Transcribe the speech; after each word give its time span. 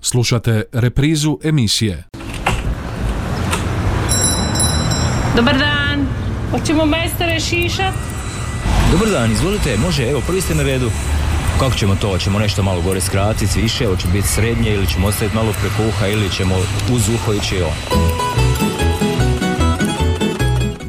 Slušate 0.00 0.62
reprizu 0.72 1.38
emisije. 1.44 2.04
Dobar 5.36 5.58
dan, 5.58 6.06
hoćemo 6.50 6.86
majstore 6.86 7.40
šišat? 7.40 7.94
Dobar 8.92 9.08
dan, 9.08 9.32
izvolite, 9.32 9.76
može, 9.76 10.10
evo, 10.10 10.22
prvi 10.26 10.40
ste 10.40 10.54
na 10.54 10.62
redu. 10.62 10.90
Kako 11.58 11.74
ćemo 11.74 11.96
to? 12.00 12.08
Hoćemo 12.08 12.38
nešto 12.38 12.62
malo 12.62 12.82
gore 12.82 13.00
skratiti, 13.00 13.60
više, 13.62 13.86
hoće 13.86 14.08
biti 14.12 14.28
srednje 14.28 14.74
ili 14.74 14.86
ćemo 14.86 15.06
ostaviti 15.06 15.36
malo 15.36 15.52
preko 15.60 15.88
uha 15.88 16.06
ili 16.06 16.30
ćemo 16.30 16.54
uz 16.92 17.08
uho 17.08 17.32
ići 17.32 17.62
on. 17.62 18.29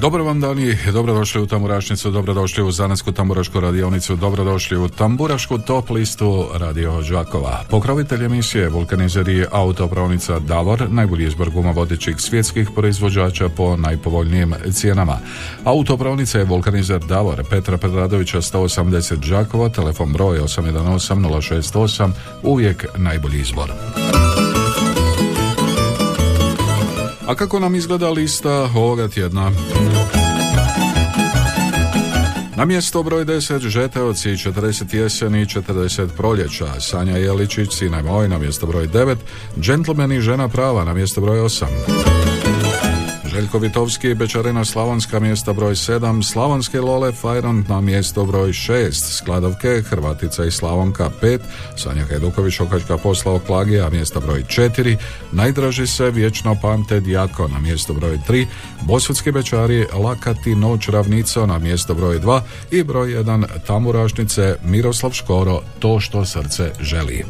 Dobro 0.01 0.23
vam 0.23 0.41
dani, 0.41 0.77
dobrodošli 0.93 1.41
u 1.41 1.47
Tamburašnicu, 1.47 2.11
dobrodošli 2.11 2.63
u 2.63 2.71
Zanansku 2.71 3.11
tamburašku 3.11 3.59
radionicu, 3.59 4.15
dobrodošli 4.15 4.77
u 4.77 4.87
Tamburašku 4.87 5.57
top 5.57 5.89
listu 5.89 6.47
Radio 6.53 7.01
Đakova. 7.01 7.63
Pokrovitelj 7.69 8.25
emisije 8.25 8.69
vulkanizer 8.69 9.27
je 9.27 9.47
autopravnica 9.51 10.39
Davor, 10.39 10.89
najbolji 10.89 11.25
izbor 11.25 11.49
guma 11.49 11.71
vodećih 11.71 12.15
svjetskih 12.17 12.69
proizvođača 12.75 13.49
po 13.49 13.77
najpovoljnijim 13.77 14.53
cijenama. 14.71 15.19
Autopravnica 15.63 16.39
je 16.39 16.45
vulkanizer 16.45 16.99
Davor, 16.99 17.43
Petra 17.49 17.77
Predradovića 17.77 18.41
180 18.41 19.29
Đakova, 19.29 19.69
telefon 19.69 20.13
broj 20.13 20.39
818 20.39 21.15
068, 21.15 22.11
uvijek 22.43 22.85
najbolji 22.97 23.39
izbor. 23.39 23.71
A 27.31 27.35
kako 27.35 27.59
nam 27.59 27.75
izgleda 27.75 28.09
lista 28.09 28.69
ovoga 28.75 29.07
tjedna? 29.07 29.51
Na 32.55 32.65
mjesto 32.65 33.03
broj 33.03 33.25
10 33.25 33.67
Žeteoci 33.67 34.29
40 34.29 34.95
jeseni 34.95 35.45
40 35.45 36.07
proljeća. 36.17 36.79
Sanja 36.79 37.17
Jeličić 37.17 37.73
Sine 37.73 38.03
moj 38.03 38.27
na 38.27 38.37
mjesto 38.37 38.65
broj 38.65 38.87
9 38.87 39.15
Džentlmeni 39.59 40.21
žena 40.21 40.47
prava 40.47 40.83
na 40.83 40.93
mjesto 40.93 41.21
broj 41.21 41.39
8 41.39 42.30
Željko 43.31 43.59
Vitovski, 43.59 44.13
Bečarina 44.13 44.65
Slavonska 44.65 45.19
mjesta 45.19 45.53
broj 45.53 45.73
7, 45.73 46.23
Slavonske 46.23 46.81
Lole 46.81 47.11
Fajron 47.11 47.65
na 47.69 47.81
mjesto 47.81 48.25
broj 48.25 48.49
6, 48.49 48.91
Skladovke, 49.17 49.81
Hrvatica 49.81 50.45
i 50.45 50.51
Slavonka 50.51 51.09
5, 51.21 51.39
Sanja 51.77 52.05
Hajduković 52.05 52.59
Okačka 52.59 52.97
poslao 52.97 53.39
Klagija 53.39 53.89
mjesta 53.89 54.19
broj 54.19 54.43
4, 54.43 54.97
Najdraži 55.31 55.87
se 55.87 56.11
vječno 56.11 56.57
pamte 56.61 56.99
Djako 56.99 57.47
na 57.47 57.59
mjesto 57.59 57.93
broj 57.93 58.19
3, 58.27 58.45
Bosutski 58.81 59.31
Bečari 59.31 59.85
Lakati 59.93 60.55
Noć 60.55 60.87
Ravnico 60.87 61.45
na 61.45 61.59
mjesto 61.59 61.93
broj 61.93 62.19
2 62.19 62.41
i 62.71 62.83
broj 62.83 63.09
1 63.09 63.45
Tamurašnice 63.67 64.55
Miroslav 64.63 65.11
Škoro 65.11 65.61
To 65.79 65.99
što 65.99 66.25
srce 66.25 66.71
želi. 66.79 67.25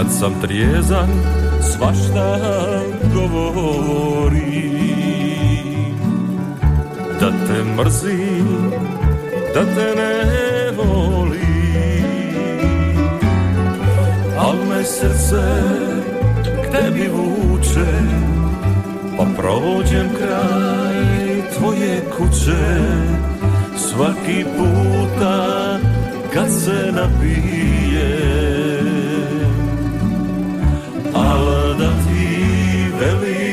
Kad 0.00 0.12
sam 0.12 0.34
trijezan 0.40 1.08
svašta 1.62 2.38
govori. 3.14 4.70
Da 7.20 7.30
te 7.30 7.64
mrzim, 7.64 8.70
da 9.54 9.60
te 9.60 9.94
ne 9.96 10.24
volim. 10.76 11.40
Al 14.38 14.56
me 14.68 14.84
srce 14.84 15.42
k 16.44 16.72
tebi 16.72 17.08
vuče 17.08 17.92
Pa 19.16 19.24
prođem 19.36 20.08
kraj 20.18 21.42
tvoje 21.58 22.02
kuće. 22.16 22.80
Svaki 23.76 24.44
puta 24.56 25.78
kad 26.34 26.50
se 26.50 26.92
napije 26.92 28.79
al 31.14 31.74
da 31.78 31.90
ti 32.04 32.28
veli. 33.00 33.50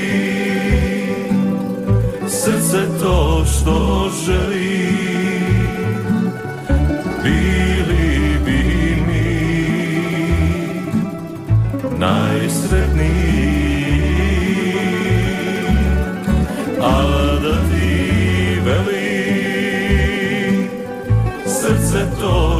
Srce 2.28 3.00
to 3.02 3.46
što 3.46 4.10
želi 4.26 4.88
bili 7.24 8.40
bi 8.46 8.62
mi 9.08 9.28
najsretniji. 12.00 13.38
Al 16.82 17.40
da 17.42 17.56
ti 17.70 18.60
veli 18.66 19.08
srce 21.46 22.06
to 22.22 22.57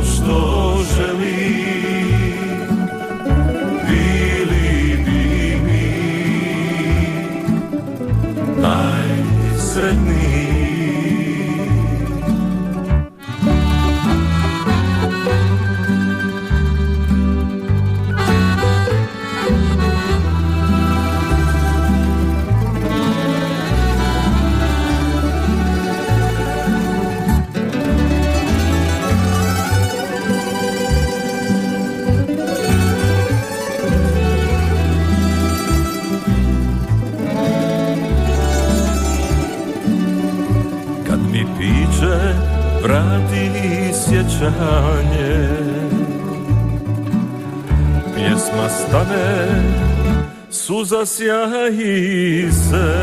suza 50.98 51.06
sjaji 51.06 52.52
se. 52.52 52.94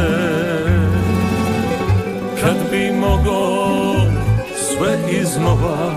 Kad 2.40 2.56
bi 2.70 2.92
mogo 2.92 3.94
sve 4.54 4.98
iznova 5.20 5.94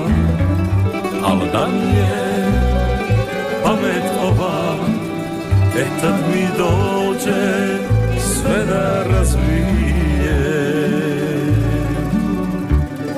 Al 1.24 1.40
da 1.54 1.68
mi 1.68 1.98
je 1.98 2.46
pamet 3.64 4.12
ova. 4.24 4.76
E 5.78 5.86
tad 6.02 6.16
mi 6.34 6.48
dođe 6.58 7.78
sve 8.20 8.66
da 8.66 9.04
razvije. 9.04 10.38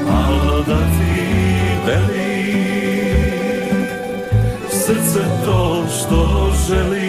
Al 0.07 0.63
da 0.67 0.77
ti 0.77 1.21
veli 1.87 2.29
Srce 4.69 5.19
to 5.45 5.85
što 5.89 6.51
želi 6.67 7.08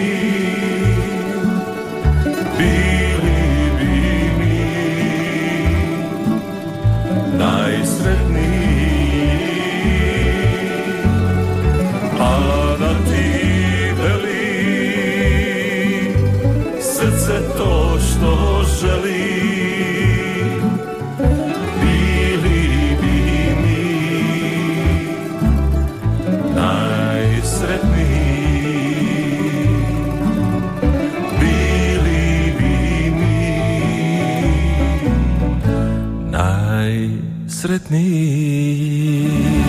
najsretniji 37.91 39.61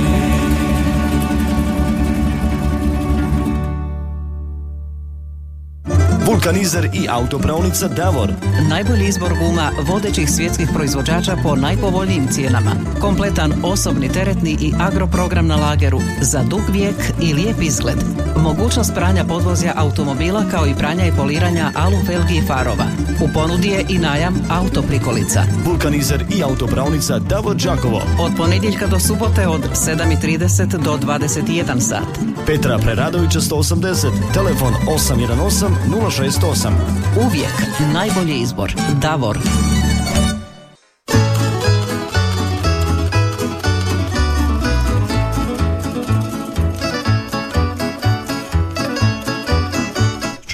Vulkanizer 6.26 6.88
i 6.92 7.08
autopravnica 7.08 7.88
Davor. 7.88 8.32
Najbolji 8.70 9.08
izbor 9.08 9.32
guma 9.38 9.70
vodećih 9.82 10.30
svjetskih 10.30 10.68
proizvođača 10.74 11.36
po 11.42 11.56
najpovoljnijim 11.56 12.28
cijenama. 12.28 12.70
Kompletan 13.00 13.52
osobni 13.62 14.08
teretni 14.08 14.56
i 14.60 14.72
agroprogram 14.80 15.46
na 15.46 15.56
lageru 15.56 16.00
za 16.20 16.42
dug 16.42 16.60
vijek 16.72 16.96
i 17.22 17.34
lijep 17.34 17.62
izgled. 17.62 17.98
Mogućnost 18.36 18.94
pranja 18.94 19.24
podvozja 19.24 19.72
automobila 19.76 20.44
kao 20.50 20.66
i 20.66 20.74
pranja 20.74 21.06
i 21.06 21.12
poliranja 21.16 21.72
alu 21.74 21.96
felgi 22.06 22.34
i 22.34 22.46
farova. 22.46 22.84
U 23.20 23.28
ponudi 23.34 23.68
je 23.68 23.84
i 23.88 23.98
najam 23.98 24.34
autoprikolica. 24.50 25.42
Vulkanizer 25.64 26.24
i 26.30 26.42
autopravnica 26.42 27.18
Davor 27.18 27.56
Đakovo. 27.56 28.02
Od 28.20 28.32
ponedjeljka 28.36 28.86
do 28.86 28.98
subote 28.98 29.48
od 29.48 29.60
7.30 29.60 30.66
do 30.84 30.96
21 30.96 31.80
sat. 31.80 32.18
Petra 32.46 32.78
Preradovića 32.78 33.40
180, 33.40 34.10
telefon 34.34 34.74
818 34.86 35.68
068. 35.88 36.70
Uvijek 37.26 37.62
najbolji 37.94 38.40
izbor. 38.40 38.74
Davor. 39.00 39.38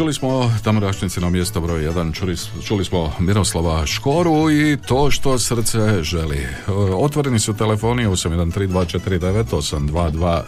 Čuli 0.09 0.15
smo 0.15 0.53
tamorašnici 0.65 1.21
na 1.21 1.31
mjesto 1.31 1.61
broj 1.61 1.81
1, 1.81 2.15
čuli, 2.15 2.37
čuli 2.67 2.85
smo 2.85 3.13
Miroslava 3.19 3.87
Škoru 3.87 4.51
i 4.51 4.77
to 4.87 5.11
što 5.11 5.39
srce 5.39 6.03
želi. 6.03 6.37
E, 6.39 6.49
Otvoreni 6.95 7.39
su 7.39 7.57
telefoni 7.57 8.07
813249 8.07 9.45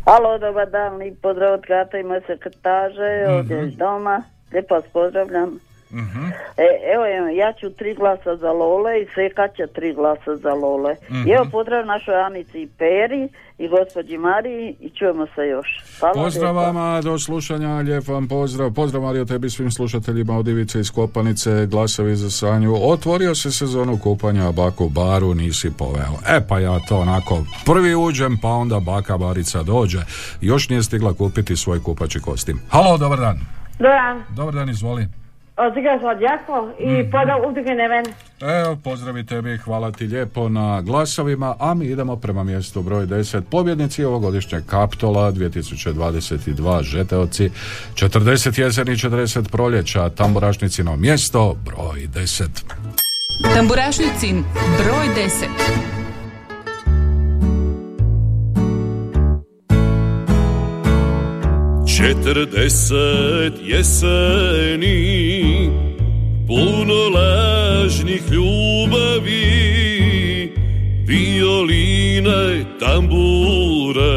Halo, 0.04 0.38
dobar 0.38 0.70
dan, 0.70 0.96
lijep 0.96 1.20
pozdrav 1.20 1.52
od 1.52 1.62
Kata 1.62 1.98
i 1.98 2.02
moje 2.02 2.20
sekretaže, 2.26 3.22
Mhm. 3.24 3.32
ovdje 3.34 3.68
iz 3.68 3.76
doma. 3.76 4.22
Lijepo 4.52 4.74
vas 4.74 4.84
pozdravljam. 4.92 5.58
E, 6.56 6.66
evo, 6.94 7.06
evo, 7.18 7.28
ja 7.28 7.52
ću 7.52 7.70
tri 7.70 7.94
glasa 7.94 8.36
za 8.36 8.52
Lole 8.52 9.02
i 9.02 9.06
Seka 9.14 9.48
će 9.56 9.66
tri 9.66 9.94
glasa 9.94 10.36
za 10.36 10.54
Lole. 10.54 10.96
I 11.26 11.30
evo 11.30 11.46
pozdrav 11.52 11.86
našoj 11.86 12.14
Anici 12.14 12.62
i 12.62 12.68
Peri 12.78 13.28
i 13.58 13.68
gospođi 13.68 14.18
Mariji 14.18 14.76
i 14.80 14.90
čujemo 14.90 15.26
se 15.26 15.46
još. 15.46 15.66
Hvala 16.00 16.14
Pozdrav 16.14 16.54
lijepo. 16.56 16.66
vama, 16.66 17.00
do 17.00 17.18
slušanja, 17.18 17.68
lijep 17.76 18.08
vam 18.08 18.28
pozdrav. 18.28 18.70
Pozdrav 18.74 19.02
Mario 19.02 19.24
tebi 19.24 19.50
svim 19.50 19.70
slušateljima 19.70 20.38
od 20.38 20.48
Ivice 20.48 20.80
iz 20.80 20.90
Kopanice, 20.90 21.66
glasovi 21.66 22.16
za 22.16 22.30
sanju. 22.30 22.74
Otvorio 22.82 23.34
se 23.34 23.50
sezonu 23.52 23.98
kupanja 24.02 24.52
baku 24.52 24.88
baru, 24.88 25.34
nisi 25.34 25.70
poveo. 25.78 26.14
E 26.28 26.40
pa 26.48 26.58
ja 26.58 26.78
to 26.88 26.98
onako, 26.98 27.44
prvi 27.66 27.94
uđem 27.94 28.38
pa 28.42 28.48
onda 28.48 28.80
baka 28.80 29.18
barica 29.18 29.62
dođe. 29.62 29.98
Još 30.40 30.68
nije 30.68 30.82
stigla 30.82 31.12
kupiti 31.14 31.56
svoj 31.56 31.82
kupači 31.82 32.20
kostim. 32.20 32.60
Halo, 32.70 32.98
dobar 32.98 33.18
dan. 33.18 33.38
Dan, 33.78 34.22
Dobar 34.36 34.54
dan, 34.54 34.70
izvoli. 34.70 35.06
Odzigrao 35.58 35.98
sam 35.98 36.18
Đakov 36.18 36.70
i 36.80 36.88
Mhm. 36.92 37.10
podao 37.10 37.38
udruge. 37.40 37.70
Evo, 38.60 38.76
pozdravi 38.76 39.26
tebi, 39.26 39.56
hvala 39.56 39.90
ti 39.92 40.06
lijepo 40.06 40.48
na 40.48 40.80
glasovima, 40.80 41.56
a 41.58 41.74
mi 41.74 41.86
idemo 41.86 42.16
prema 42.16 42.44
mjestu 42.44 42.82
broj 42.82 43.06
10. 43.06 43.42
Pobjednici 43.42 44.04
ovogodišnjeg 44.04 44.66
Kaptola 44.66 45.32
2022 45.32 46.82
Žeteoci, 46.82 47.50
40 47.94 48.58
jeseni, 48.58 48.92
40 48.92 49.48
proljeća, 49.48 50.08
tamburašnicino 50.10 50.96
mjesto 50.96 51.56
broj 51.64 52.08
10. 52.08 52.48
Tamburašnicin 53.54 54.44
broj 54.78 55.06
10. 55.16 56.03
Četrdeset 62.04 63.54
jeseni 63.62 65.00
Puno 66.46 66.94
lažnih 67.14 68.22
ljubavi 68.30 69.44
Violine, 71.06 72.64
tambure 72.80 74.14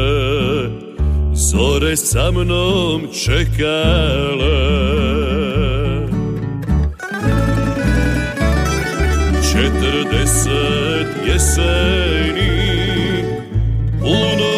Zore 1.32 1.96
sa 1.96 2.30
mnom 2.30 3.08
čekale. 3.24 4.58
Četrdeset 9.52 11.08
jeseni 11.26 12.48
Puno 14.00 14.57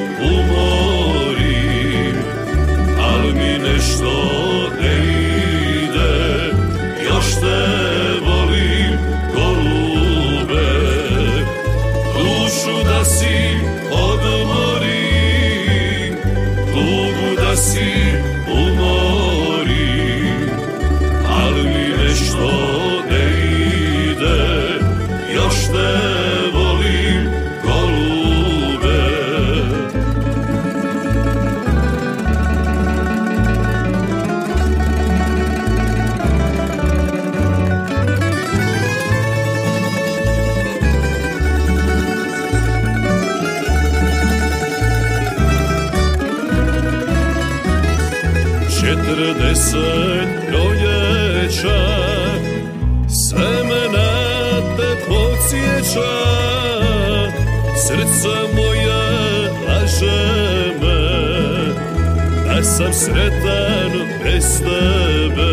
sam 62.81 62.93
sretan 62.93 63.91
bez 64.23 64.59
tebe. 64.59 65.51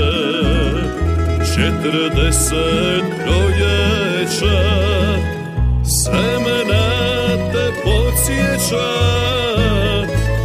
Četrdeset 1.54 3.04
proljeća 3.24 4.60
Sve 5.84 6.38
me 6.38 6.72
na 6.72 7.50
te 7.52 7.72
podsjeća. 7.84 8.88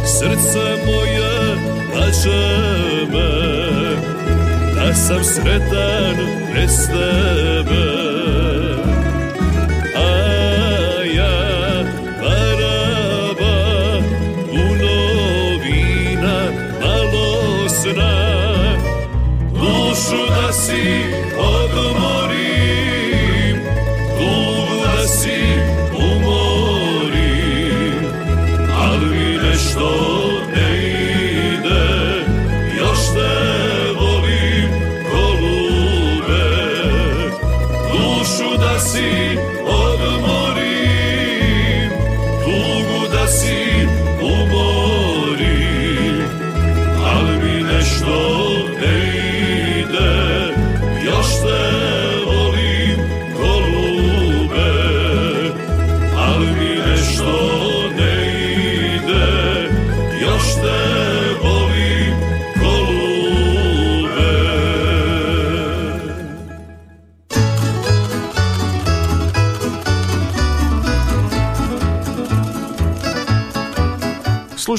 Srce 0.04 0.84
moje 0.86 1.56
laže 1.94 2.56
me 3.12 3.30
Da 4.74 4.94
sam 4.94 5.24
sretan 5.24 6.16
bez 6.54 6.86
tebe 6.86 7.93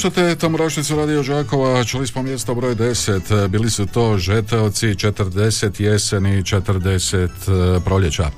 Slušate 0.06 0.36
Tamburašnicu 0.36 0.96
Radio 0.96 1.24
Đakova, 1.24 1.84
čuli 1.84 2.08
smo 2.08 2.24
mjesto 2.24 2.56
broj 2.56 2.76
10, 2.76 3.48
bili 3.48 3.70
su 3.70 3.86
to 3.86 4.18
Žeteoci, 4.18 4.88
40 4.88 5.82
jeseni, 5.82 6.44
40 6.44 7.80
proljeća. 7.86 8.30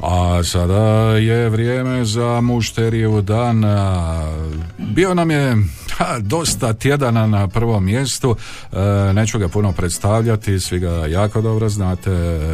A 0.00 0.42
sada 0.44 1.16
je 1.16 1.48
vrijeme 1.48 2.04
za 2.04 2.40
mušteriju 2.40 3.20
dan. 3.20 3.64
A, 3.64 4.36
Bio 4.78 5.14
nam 5.14 5.30
je 5.30 5.56
ha, 6.04 6.18
dosta 6.20 6.72
tjedana 6.72 7.26
na 7.26 7.48
prvom 7.48 7.84
mjestu, 7.84 8.36
e, 8.72 8.76
neću 9.12 9.38
ga 9.38 9.48
puno 9.48 9.72
predstavljati, 9.72 10.60
svi 10.60 10.78
ga 10.78 10.90
jako 10.90 11.40
dobro 11.40 11.68
znate. 11.68 12.10
E, 12.10 12.50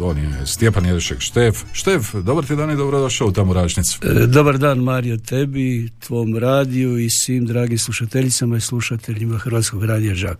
On 0.00 0.18
je 0.18 0.46
Stjepan 0.46 0.86
Jedešek 0.86 1.20
Štef. 1.20 1.56
Štef, 1.72 2.14
dobar 2.14 2.44
ti 2.44 2.56
dan 2.56 2.70
i 2.70 2.76
dobrodošao 2.76 3.28
u 3.28 3.32
Tamburašnicu. 3.32 3.98
E, 4.04 4.26
Dobar 4.26 4.58
dan 4.58 4.78
Mario 4.78 5.16
tebi, 5.18 5.90
tvom 5.98 6.38
radiju 6.38 6.98
i 6.98 7.10
svim 7.10 7.46
dragim 7.46 7.78
slušateljicama 7.78 8.56
i 8.56 8.60
slušateljima 8.60 9.38
Hrvatskog 9.38 9.84
radija. 9.84 10.06
E, 10.06 10.32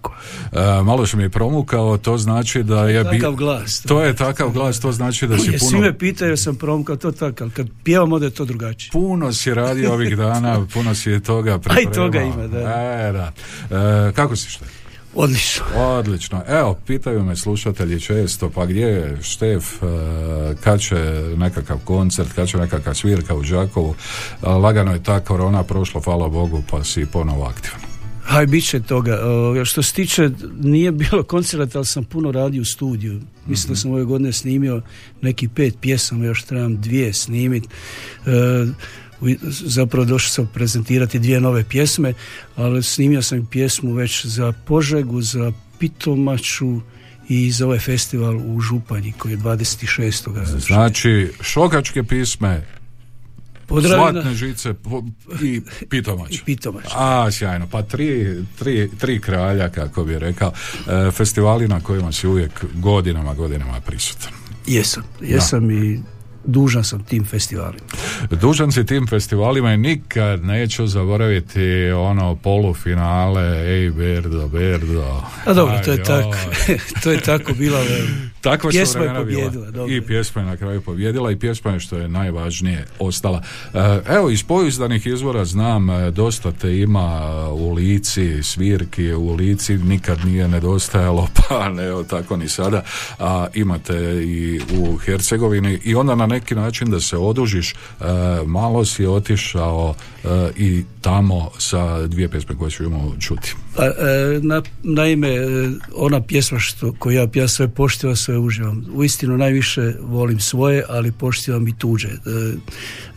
malo 0.82 1.06
sam 1.06 1.20
je 1.20 1.28
promukao, 1.28 1.98
to 1.98 2.18
znači 2.18 2.62
da 2.62 2.88
je... 2.88 3.04
bi- 3.04 3.10
Takav 3.10 3.34
glas. 3.34 3.80
To 3.80 4.02
je 4.02 4.14
takav 4.14 4.50
glas, 4.50 4.80
to 4.80 4.92
znači 4.92 5.26
da 5.26 5.38
si 5.38 5.50
Je, 5.50 5.58
Svi 5.58 5.66
puno, 5.68 5.80
me 5.80 5.98
pitaju, 5.98 6.36
sam 6.36 6.56
promkao 6.56 6.96
to 6.96 7.12
tako, 7.12 7.48
kad 7.50 7.66
pjevam 7.84 8.12
onda 8.12 8.26
je 8.26 8.30
to 8.30 8.44
drugačije. 8.44 8.90
puno 8.92 9.32
si 9.32 9.54
radio 9.54 9.92
ovih 9.92 10.16
dana, 10.16 10.66
puno 10.66 10.94
si 10.94 11.20
toga 11.20 11.58
pripremao. 11.64 11.92
i 11.92 11.94
toga 11.94 12.22
ima, 12.26 12.46
da. 12.46 12.58
E, 12.58 13.12
da. 13.12 13.32
E, 14.08 14.12
kako 14.12 14.36
si 14.36 14.50
što? 14.50 14.64
Odlično. 15.14 15.64
Odlično. 15.76 16.42
Evo, 16.48 16.76
pitaju 16.86 17.24
me 17.24 17.36
slušatelji 17.36 18.00
često, 18.00 18.50
pa 18.50 18.66
gdje 18.66 18.86
je 18.86 19.18
Štef, 19.22 19.82
e, 19.82 19.86
kad 20.64 20.80
će 20.80 20.96
nekakav 21.36 21.78
koncert, 21.84 22.32
kad 22.32 22.48
će 22.48 22.58
nekakva 22.58 22.94
svirka 22.94 23.34
u 23.34 23.42
Đakovu. 23.42 23.94
E, 24.42 24.48
Lagano 24.48 24.92
je 24.92 25.02
ta 25.02 25.20
korona 25.20 25.62
prošla, 25.62 26.00
hvala 26.04 26.28
Bogu, 26.28 26.62
pa 26.70 26.84
si 26.84 27.06
ponovo 27.06 27.44
aktivan. 27.44 27.80
Haj, 28.26 28.46
bit 28.46 28.68
će 28.68 28.80
toga. 28.80 29.18
O, 29.24 29.64
što 29.64 29.82
se 29.82 29.92
tiče, 29.92 30.30
nije 30.60 30.92
bilo 30.92 31.22
koncerta, 31.22 31.78
ali 31.78 31.86
sam 31.86 32.04
puno 32.04 32.32
radio 32.32 32.62
u 32.62 32.64
studiju. 32.64 33.20
Mislim 33.46 33.74
da 33.74 33.80
sam 33.80 33.90
ove 33.90 34.04
godine 34.04 34.32
snimio 34.32 34.82
neki 35.22 35.48
pet 35.48 35.74
pjesama, 35.80 36.24
još 36.24 36.42
trebam 36.42 36.80
dvije 36.80 37.12
snimit. 37.12 37.64
Zapravo 39.64 40.04
došao 40.04 40.30
sam 40.30 40.50
prezentirati 40.54 41.18
dvije 41.18 41.40
nove 41.40 41.64
pjesme, 41.64 42.12
ali 42.56 42.82
snimio 42.82 43.22
sam 43.22 43.46
pjesmu 43.46 43.92
već 43.92 44.26
za 44.26 44.52
Požegu, 44.52 45.22
za 45.22 45.52
Pitomaču 45.78 46.80
i 47.28 47.50
za 47.50 47.66
ovaj 47.66 47.78
festival 47.78 48.36
u 48.36 48.60
Županji 48.60 49.12
koji 49.18 49.32
je 49.32 49.38
26. 49.38 50.58
Znači, 50.58 51.32
šokačke 51.40 52.02
pisme, 52.02 52.62
Podravina 53.66 54.12
Zlatne 54.12 54.34
žice 54.34 54.74
i 55.42 55.60
pitomać. 55.88 56.34
i 56.36 56.40
Pitomać. 56.44 56.84
A, 56.94 57.30
sjajno. 57.30 57.66
Pa 57.70 57.82
tri, 57.82 58.36
tri, 58.58 58.90
tri 58.98 59.20
kralja, 59.20 59.68
kako 59.68 60.04
bi 60.04 60.18
rekao. 60.18 60.52
E, 60.88 61.10
festivali 61.10 61.68
na 61.68 61.80
kojima 61.80 62.12
si 62.12 62.26
uvijek 62.26 62.64
godinama, 62.74 63.34
godinama 63.34 63.80
prisutan. 63.80 64.32
Jesam, 64.66 65.02
jesam 65.20 65.70
i 65.70 66.00
dužan 66.46 66.84
sam 66.84 67.04
tim 67.04 67.24
festivalima. 67.24 67.86
Dužan 68.30 68.72
si 68.72 68.86
tim 68.86 69.06
festivalima 69.06 69.72
i 69.72 69.76
nikad 69.76 70.44
neću 70.44 70.86
zaboraviti 70.86 71.90
ono 71.90 72.36
polufinale 72.36 73.42
Ej 73.42 73.90
Berdo, 73.90 74.48
Berdo. 74.48 75.22
A 75.44 75.54
dobro, 75.54 75.78
to 75.84 75.92
je 75.92 76.02
tako. 76.02 76.36
to 77.02 77.10
je 77.10 77.20
tako 77.20 77.52
bila. 77.54 77.80
Takva 78.40 78.70
Pjesma 78.70 79.04
je 79.04 79.14
pobijedila, 79.14 79.70
dobro. 79.70 79.94
I 79.94 80.00
pjesma 80.00 80.42
je 80.42 80.46
na 80.46 80.56
kraju 80.56 80.80
pobjedila 80.80 81.30
i 81.30 81.36
pjesma 81.36 81.70
je 81.70 81.80
što 81.80 81.96
je 81.96 82.08
najvažnije 82.08 82.86
ostala. 82.98 83.42
E, 83.74 84.00
Evo, 84.08 84.30
iz 84.30 84.42
pouzdanih 84.42 85.06
izvora 85.06 85.44
znam, 85.44 85.90
e, 85.90 86.10
dosta 86.10 86.52
te 86.52 86.78
ima 86.78 87.20
e, 87.22 87.48
u 87.48 87.72
lici, 87.72 88.42
svirki 88.42 89.12
u 89.12 89.34
lici, 89.34 89.78
nikad 89.78 90.24
nije 90.24 90.48
nedostajalo, 90.48 91.28
pa 91.48 91.68
ne, 91.68 91.84
evo 91.84 92.02
tako 92.02 92.36
ni 92.36 92.48
sada. 92.48 92.82
A 93.18 93.46
imate 93.54 93.96
i 94.24 94.60
u 94.78 94.96
Hercegovini 94.96 95.78
i 95.84 95.94
onda 95.94 96.14
na 96.14 96.26
neki 96.36 96.54
način 96.54 96.90
da 96.90 97.00
se 97.00 97.16
odužiš, 97.16 97.72
e, 97.72 97.76
malo 98.46 98.84
si 98.84 99.06
otišao 99.06 99.94
e, 100.24 100.50
i 100.56 100.84
tamo 101.00 101.50
sa 101.58 102.06
dvije 102.06 102.28
pjesme 102.28 102.56
koje 102.58 102.70
ćemo 102.70 103.14
čuti. 103.20 103.54
E, 103.78 104.40
na, 104.42 104.62
naime, 104.82 105.28
e, 105.28 105.70
ona 105.94 106.20
pjesma 106.22 106.58
što, 106.58 106.92
koju 106.98 107.28
ja, 107.34 107.48
sve 107.48 107.68
poštivam, 107.68 108.16
sve 108.16 108.38
uživam. 108.38 108.86
Uistinu 108.94 109.36
najviše 109.36 109.92
volim 110.00 110.40
svoje, 110.40 110.84
ali 110.88 111.12
poštivam 111.12 111.68
i 111.68 111.78
tuđe. 111.78 112.08
E, 112.08 112.18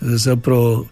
zapravo, 0.02 0.88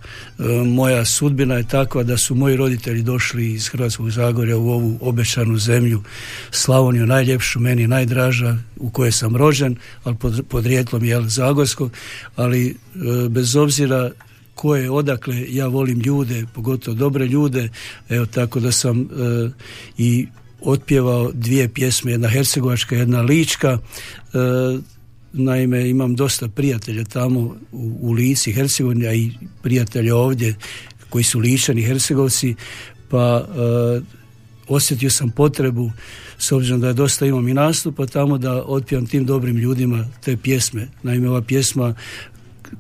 moja 0.66 1.06
sudbina 1.06 1.56
je 1.56 1.68
takva 1.68 2.04
da 2.04 2.18
su 2.18 2.36
moji 2.36 2.56
roditelji 2.56 3.02
došli 3.04 3.54
iz 3.54 3.68
Hrvatskog 3.68 4.12
Zagorja 4.12 4.58
u 4.58 4.70
ovu 4.70 4.98
obećanu 5.02 5.58
zemlju, 5.58 6.04
Slavoniju, 6.52 7.06
najljepšu, 7.06 7.60
meni 7.60 7.88
najdraža, 7.88 8.58
u 8.78 8.90
kojoj 8.90 9.12
sam 9.12 9.36
rođen, 9.36 9.76
ali 10.04 10.16
pod, 10.16 10.46
podrijetlom 10.50 11.04
je 11.04 11.22
Zagorskog, 11.30 11.92
ali 12.36 12.76
bez 13.30 13.56
obzira 13.56 14.12
koje 14.58 14.92
odakle 14.92 15.46
ja 15.50 15.68
volim 15.68 16.00
ljude, 16.00 16.46
pogotovo 16.54 16.96
dobre 16.96 17.28
ljude, 17.28 17.70
evo 18.10 18.26
tako 18.26 18.60
da 18.60 18.72
sam 18.72 19.02
e, 19.02 19.06
i 19.98 20.28
otpjevao 20.62 21.32
dvije 21.34 21.70
pjesme, 21.70 22.12
jedna 22.12 22.28
hercegovačka, 22.28 22.96
jedna 22.96 23.22
lička. 23.22 23.78
E, 23.78 24.38
naime, 25.34 25.90
imam 25.90 26.16
dosta 26.16 26.48
prijatelja 26.48 27.04
tamo 27.04 27.40
u, 27.72 27.98
u 28.02 28.12
Lici, 28.12 28.54
Hercegovini, 28.54 29.08
a 29.08 29.14
i 29.14 29.32
prijatelja 29.62 30.16
ovdje 30.16 30.56
koji 31.10 31.24
su 31.24 31.40
ličani 31.40 31.82
Hercegovci, 31.82 32.56
pa 33.10 33.46
e, 33.48 34.02
osjetio 34.68 35.10
sam 35.10 35.32
potrebu 35.32 35.92
s 36.38 36.52
obzirom 36.52 36.82
da 36.82 36.88
je 36.88 36.94
dosta 36.94 37.26
imam 37.26 37.48
i 37.48 37.54
nastupa 37.54 38.06
tamo 38.06 38.38
da 38.38 38.64
otpjevam 38.64 39.06
tim 39.06 39.26
dobrim 39.26 39.58
ljudima 39.58 40.06
te 40.24 40.38
pjesme. 40.38 40.88
Naime, 41.04 41.30
ova 41.30 41.42
pjesma 41.42 41.96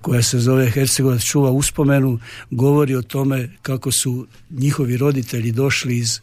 koja 0.01 0.23
se 0.23 0.39
zove 0.39 0.69
Hercegovac 0.69 1.21
čuva 1.23 1.51
uspomenu, 1.51 2.19
govori 2.51 2.95
o 2.95 3.01
tome 3.01 3.49
kako 3.61 3.91
su 3.91 4.27
njihovi 4.49 4.97
roditelji 4.97 5.51
došli 5.51 5.97
iz 5.97 6.19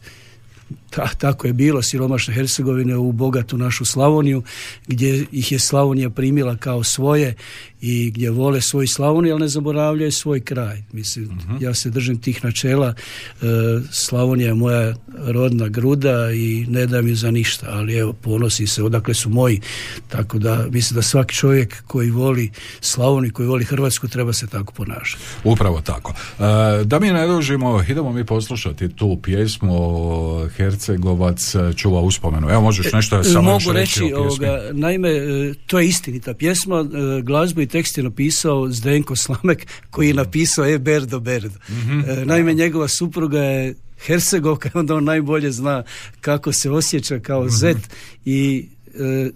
ta, 0.89 1.07
tako 1.07 1.47
je 1.47 1.53
bilo, 1.53 1.81
siromašne 1.81 2.33
Hercegovine 2.33 2.97
u 2.97 3.11
bogatu 3.11 3.57
našu 3.57 3.85
Slavoniju, 3.85 4.43
gdje 4.87 5.25
ih 5.31 5.51
je 5.51 5.59
Slavonija 5.59 6.09
primila 6.09 6.57
kao 6.57 6.83
svoje 6.83 7.35
i 7.85 8.11
gdje 8.11 8.29
vole 8.31 8.61
svoj 8.61 8.87
Slavoniju, 8.87 9.33
ali 9.33 9.41
ne 9.41 9.47
zaboravljaju 9.47 10.11
svoj 10.11 10.39
kraj. 10.39 10.83
Mislim, 10.91 11.25
Mhm. 11.25 11.63
ja 11.63 11.73
se 11.73 11.89
držim 11.89 12.21
tih 12.21 12.43
načela. 12.45 12.93
E, 13.41 13.45
Slavonija 13.91 14.47
je 14.47 14.53
moja 14.53 14.93
rodna 15.17 15.67
gruda 15.67 16.31
i 16.31 16.65
ne 16.69 16.85
dam 16.85 17.07
ju 17.07 17.15
za 17.15 17.31
ništa, 17.31 17.67
ali 17.69 17.97
evo, 17.97 18.13
ponosi 18.13 18.67
se 18.67 18.83
odakle 18.83 19.13
su 19.13 19.29
moji. 19.29 19.61
Tako 20.07 20.39
da, 20.39 20.65
mislim 20.71 20.95
da 20.95 21.01
svaki 21.01 21.35
čovjek 21.35 21.83
koji 21.87 22.09
voli 22.09 22.51
Slavoniju, 22.81 23.33
koji 23.33 23.47
voli 23.47 23.63
Hrvatsku, 23.65 24.07
treba 24.07 24.33
se 24.33 24.47
tako 24.47 24.73
ponašati. 24.73 25.23
Upravo 25.43 25.81
tako. 25.81 26.13
E, 26.39 26.83
da 26.83 26.99
mi 26.99 27.11
ne 27.11 27.27
dužimo, 27.27 27.83
idemo 27.89 28.11
mi 28.13 28.25
poslušati 28.25 28.89
tu 28.89 29.19
pjesmu 29.23 29.75
Hercegovac 30.55 31.55
čuva 31.75 32.01
uspomenu. 32.01 32.49
Evo 32.49 32.61
možeš 32.61 32.93
nešto 32.93 33.23
samo 33.23 33.41
Mogu 33.51 33.55
još 33.55 33.75
reći, 33.75 33.99
reći, 34.01 34.13
ovoga, 34.13 34.61
naime, 34.71 35.09
e, 35.09 35.53
to 35.65 35.79
je 35.79 35.87
istinita 35.87 36.33
pjesma, 36.33 36.79
e, 36.79 37.21
glazbu 37.21 37.61
i 37.61 37.67
tekst 37.75 37.97
je 37.97 38.03
napisao 38.03 38.69
Zdenko 38.71 39.15
Slamek, 39.15 39.67
koji 39.89 40.07
je 40.07 40.13
napisao 40.13 40.65
E 40.65 40.77
Berdo 40.77 41.19
Berdo. 41.19 41.59
Mhm. 41.69 41.99
E, 41.99 42.25
Naime, 42.25 42.53
njegova 42.53 42.87
supruga 42.87 43.39
je 43.39 43.75
Hercegovka, 44.05 44.69
onda 44.79 44.95
on 44.95 45.03
najbolje 45.03 45.51
zna 45.51 45.83
kako 46.21 46.53
se 46.53 46.69
osjeća 46.71 47.19
kao 47.19 47.41
Mhm. 47.45 47.49
zet 47.49 47.77
i 48.25 48.67
e, 48.99 49.31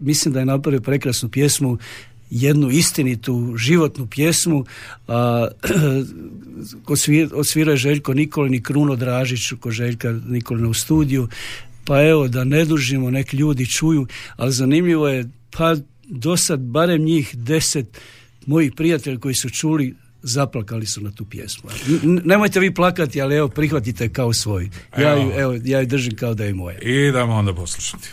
mislim 0.00 0.34
da 0.34 0.40
je 0.40 0.46
napravio 0.46 0.80
prekrasnu 0.80 1.28
pjesmu 1.28 1.78
jednu 2.30 2.70
istinitu 2.70 3.54
životnu 3.56 4.06
pjesmu 4.06 4.64
a 5.08 5.48
odsvirao 7.34 7.72
je 7.72 7.76
Željko 7.76 8.14
Nikolin 8.14 8.54
i 8.54 8.62
Kruno 8.62 8.96
Dražić 8.96 9.52
kod 9.60 9.72
Željka 9.72 10.12
Nikolina 10.28 10.68
u 10.68 10.74
studiju 10.74 11.28
pa 11.84 12.02
evo 12.02 12.28
da 12.28 12.44
ne 12.44 12.64
dužimo 12.64 13.10
nek 13.10 13.32
ljudi 13.32 13.66
čuju 13.66 14.06
ali 14.36 14.52
zanimljivo 14.52 15.08
je 15.08 15.30
pa 15.50 15.76
do 16.10 16.36
sad 16.36 16.60
barem 16.60 17.02
njih 17.02 17.36
deset 17.36 18.00
mojih 18.46 18.72
prijatelja 18.76 19.18
koji 19.18 19.34
su 19.34 19.50
čuli 19.50 19.94
zaplakali 20.22 20.86
su 20.86 21.00
na 21.00 21.10
tu 21.10 21.24
pjesmu. 21.24 21.70
N- 22.02 22.20
nemojte 22.24 22.60
vi 22.60 22.74
plakati, 22.74 23.20
ali 23.20 23.36
evo 23.36 23.48
prihvatite 23.48 24.08
kao 24.08 24.32
svoj. 24.32 24.70
Ja 24.98 25.14
ju, 25.14 25.30
Evo. 25.36 25.56
ja 25.64 25.80
ju 25.80 25.86
držim 25.86 26.16
kao 26.16 26.34
da 26.34 26.44
je 26.44 26.54
moja. 26.54 26.78
Idemo 26.78 27.34
onda 27.34 27.54
poslušati. 27.54 28.08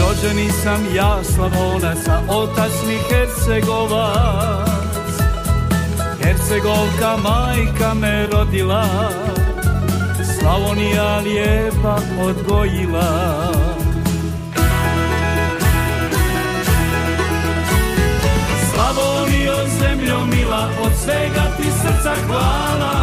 Rođeni 0.00 0.50
sam 0.62 0.80
ja 0.94 1.24
Slavonac, 1.24 1.98
otac 2.28 2.72
mi 2.88 2.96
Hercegovac 3.10 4.85
Hercegovka 6.26 7.16
majka 7.16 7.94
me 7.94 8.26
rodila 8.26 8.84
Slavonija 10.38 11.18
lijepa 11.18 11.98
odgojila. 12.20 13.52
Slavonijo 18.70 19.54
zemljo 19.80 20.26
mila, 20.26 20.68
od 20.82 20.92
svega 21.04 21.44
ti 21.56 21.68
srca 21.82 22.14
hvala. 22.26 22.96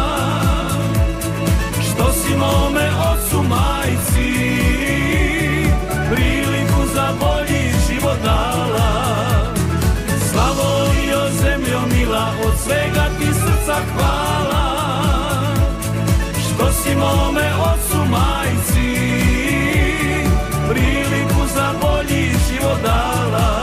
Što 1.80 2.12
si 2.12 2.36
mome 2.36 2.90
ocu 3.12 3.42
majci 3.42 4.63
svega 12.64 13.04
ti 13.18 13.26
srca 13.26 13.76
hvala 13.94 14.66
Što 16.32 16.72
si 16.72 16.96
mome 16.96 17.50
ocu 17.60 18.10
majci 18.10 18.94
Priliku 20.68 21.46
za 21.54 21.72
bolji 21.82 22.30
život 22.48 22.82
dala. 22.82 23.54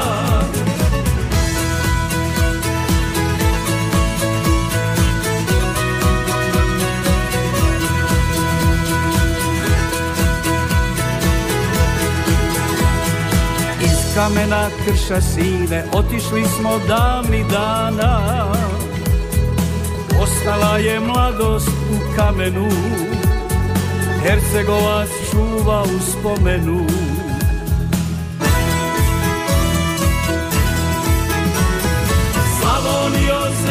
Kamena 14.16 14.70
krša 14.86 15.22
sine 15.22 15.84
otišli 15.94 16.44
smo 16.46 16.80
davni 16.88 17.46
dana 17.52 18.61
Ostala 20.22 20.78
je 20.78 21.00
mladost 21.00 21.68
u 21.68 22.16
kamenu. 22.16 22.70
Hercegovac 24.24 25.10
čuva 25.32 25.84
u 25.84 26.00
spomenu. 26.12 26.88
Slavonio 32.60 33.40
zemljo 33.66 33.71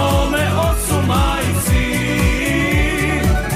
mome 0.00 0.44
ocu 0.70 1.06
majci 1.06 1.84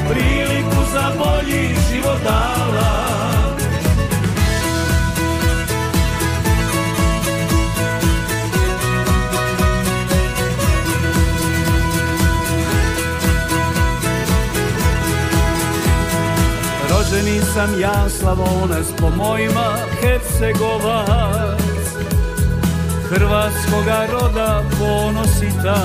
Priliku 0.09 0.81
za 0.93 1.11
bolji 1.19 1.69
život 1.91 2.19
dala. 2.25 2.95
Rođeni 16.91 17.41
sam 17.55 17.81
ja 17.81 18.09
Slavonac, 18.09 18.87
po 19.01 19.11
mojima 19.11 19.77
Hercegovac 20.01 21.64
Hrvatskoga 23.11 24.07
roda 24.13 24.63
ponosita 24.79 25.77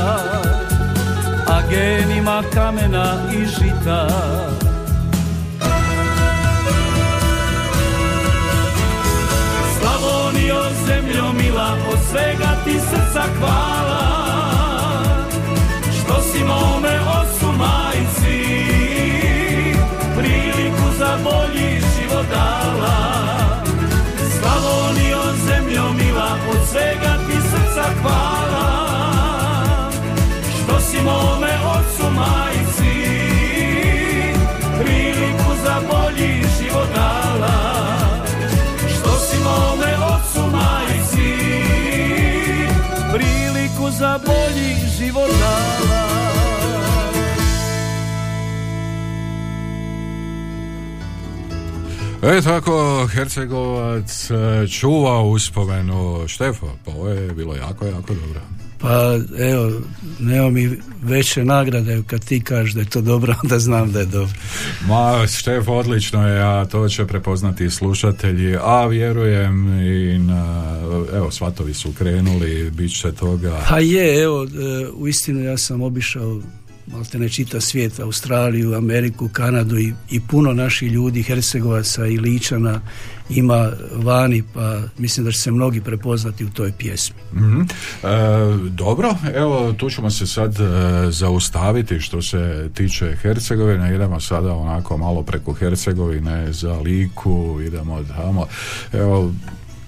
A 1.49 1.61
genima 1.69 2.43
kamena 2.53 3.15
i 3.33 3.45
žita. 3.45 4.07
Slavonio 9.79 10.63
zemljo 10.85 11.33
mila, 11.33 11.77
od 11.91 11.99
svega 12.11 12.55
ti 12.65 12.79
srca 12.79 13.23
hvala. 13.39 14.19
Što 15.99 16.21
si 16.21 16.43
mome 16.43 16.78
od 26.49 26.67
svega 26.71 27.17
ti 27.27 27.37
srca 27.51 27.83
hvala. 28.01 28.69
Što 30.57 30.79
si 30.79 30.97
mome 30.97 31.53
ocu 31.77 32.11
majci 32.11 32.95
Priliku 34.79 35.51
za 35.63 35.81
bolji 35.91 36.43
život 36.59 36.87
dala. 36.95 37.59
Što 38.77 39.19
si 39.19 39.37
mome 39.43 39.93
ocu 40.15 40.51
majci 40.51 41.31
Priliku 43.13 43.91
za 43.91 44.19
bolji 44.25 44.75
život 44.97 45.29
dala 45.39 46.08
E 52.23 52.41
tako, 52.41 53.07
Hercegovac 53.13 54.31
e, 54.31 54.67
čuva 54.67 55.21
uspomenu 55.21 56.27
Štefo, 56.27 56.67
pa 56.85 56.91
ovo 56.91 57.09
je 57.09 57.33
bilo 57.33 57.55
jako, 57.55 57.85
jako 57.85 58.13
dobro. 58.13 58.41
Pa 58.77 59.17
evo, 59.37 59.71
nema 60.19 60.49
mi 60.49 60.79
veće 61.03 61.45
nagrade 61.45 62.03
kad 62.07 62.25
ti 62.25 62.41
kažeš 62.43 62.73
da 62.73 62.79
je 62.79 62.89
to 62.89 63.01
dobro, 63.01 63.35
onda 63.43 63.59
znam 63.59 63.91
da 63.91 63.99
je 63.99 64.05
dobro. 64.05 64.33
Ma, 64.87 65.27
Štefo, 65.27 65.73
odlično 65.73 66.27
je, 66.27 66.41
a 66.41 66.65
to 66.65 66.89
će 66.89 67.05
prepoznati 67.05 67.65
i 67.65 67.69
slušatelji, 67.69 68.57
a 68.61 68.85
vjerujem 68.85 69.79
i 69.81 70.17
na, 70.17 70.75
evo, 71.13 71.31
svatovi 71.31 71.73
su 71.73 71.93
krenuli, 71.97 72.71
bit 72.71 72.99
će 72.99 73.11
toga. 73.11 73.65
Pa 73.69 73.79
je, 73.79 74.23
evo, 74.23 74.43
e, 74.43 74.47
uistinu 74.93 75.43
ja 75.43 75.57
sam 75.57 75.81
obišao 75.81 76.41
malte 76.91 77.19
ne 77.19 77.29
čita 77.29 77.61
svijet, 77.61 77.99
Australiju, 77.99 78.75
Ameriku, 78.75 79.29
Kanadu 79.29 79.77
i, 79.77 79.93
i 80.09 80.19
puno 80.19 80.53
naših 80.53 80.91
ljudi, 80.91 81.23
Hercegovaca 81.23 82.05
i 82.05 82.17
Ličana 82.17 82.81
ima 83.29 83.71
vani, 83.95 84.43
pa 84.53 84.81
mislim 84.97 85.25
da 85.25 85.31
će 85.31 85.39
se 85.39 85.51
mnogi 85.51 85.81
prepoznati 85.81 86.45
u 86.45 86.49
toj 86.49 86.71
pjesmi. 86.71 87.15
Mhm. 87.33 87.61
E, 87.61 87.67
dobro, 88.69 89.15
evo 89.35 89.73
tu 89.73 89.89
ćemo 89.89 90.09
se 90.09 90.27
sad 90.27 90.55
e, 90.59 91.11
zaustaviti 91.11 91.99
što 91.99 92.21
se 92.21 92.69
tiče 92.73 93.15
Hercegovine, 93.21 93.95
idemo 93.95 94.19
sada 94.19 94.53
onako 94.53 94.97
malo 94.97 95.23
preko 95.23 95.53
Hercegovine 95.53 96.53
za 96.53 96.73
Liku, 96.73 97.59
idemo 97.67 98.03
tamo. 98.03 98.47
Evo, 98.93 99.33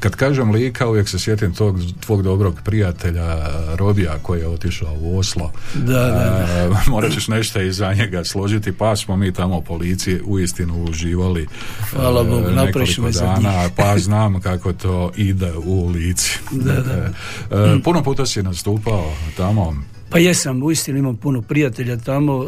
kad 0.02 0.16
kažem 0.16 0.52
Lika, 0.52 0.88
uvijek 0.88 1.10
se 1.10 1.20
sjetim 1.20 1.54
tog 1.54 1.80
tvog 2.00 2.24
dobrog 2.24 2.60
prijatelja 2.64 3.38
Robija 3.76 4.18
koji 4.22 4.40
je 4.40 4.48
otišao 4.48 4.96
u 5.00 5.18
Oslo. 5.18 5.52
Da, 5.74 5.94
da, 5.94 6.32
E, 6.52 6.70
morat 6.92 7.12
ćeš 7.12 7.28
nešto 7.28 7.62
iza 7.62 7.94
njega 7.94 8.24
složiti, 8.24 8.72
pa 8.72 8.96
smo 8.96 9.16
mi 9.16 9.34
tamo 9.34 9.58
u 9.58 9.62
policiji 9.62 10.22
uistinu 10.26 10.84
uživali 10.84 11.48
Hvala 11.92 12.22
e, 12.22 12.24
Bogu, 12.24 12.50
nekoliko 12.50 13.12
dana, 13.12 13.70
pa 13.76 13.98
znam 13.98 14.42
kako 14.42 14.74
to 14.74 15.12
ide 15.16 15.52
u 15.66 15.88
lici. 15.88 16.40
Da, 16.52 16.74
da. 16.74 17.10
E, 17.58 17.82
puno 17.84 18.04
puta 18.04 18.26
si 18.26 18.44
nastupao 18.44 19.14
tamo. 19.38 19.76
Pa 20.10 20.20
jesam, 20.20 20.64
uistinu 20.64 20.98
imam 20.98 21.18
puno 21.18 21.42
prijatelja 21.42 21.98
tamo 21.98 22.46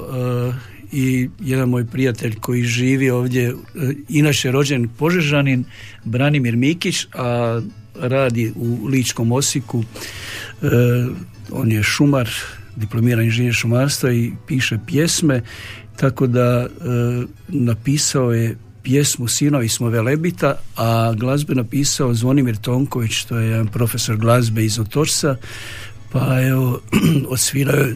i 0.93 1.29
jedan 1.39 1.69
moj 1.69 1.85
prijatelj 1.85 2.35
koji 2.39 2.63
živi 2.63 3.09
ovdje, 3.09 3.49
e, 3.49 3.53
inače 4.09 4.51
rođen 4.51 4.89
Požežanin, 4.97 5.63
Branimir 6.03 6.55
Mikić, 6.55 7.05
a 7.13 7.61
radi 7.95 8.53
u 8.55 8.85
Ličkom 8.85 9.31
Osijeku. 9.31 9.83
E, 10.61 10.67
on 11.51 11.71
je 11.71 11.83
šumar, 11.83 12.29
diplomirani 12.75 13.25
inženjer 13.25 13.53
šumarstva 13.53 14.11
i 14.11 14.31
piše 14.47 14.77
pjesme, 14.87 15.41
tako 15.95 16.27
da 16.27 16.41
e, 16.41 16.67
napisao 17.47 18.31
je 18.31 18.57
pjesmu 18.83 19.27
Sinovi 19.27 19.69
smo 19.69 19.89
Velebita, 19.89 20.55
a 20.75 21.13
glazbe 21.17 21.55
napisao 21.55 22.13
Zvonimir 22.13 22.57
Tonković, 22.57 23.23
to 23.23 23.37
je 23.37 23.49
jedan 23.49 23.67
profesor 23.67 24.17
glazbe 24.17 24.65
iz 24.65 24.79
Otočca, 24.79 25.35
pa 26.11 26.41
evo, 26.41 26.81
odsvirao 27.33 27.75
je 27.75 27.95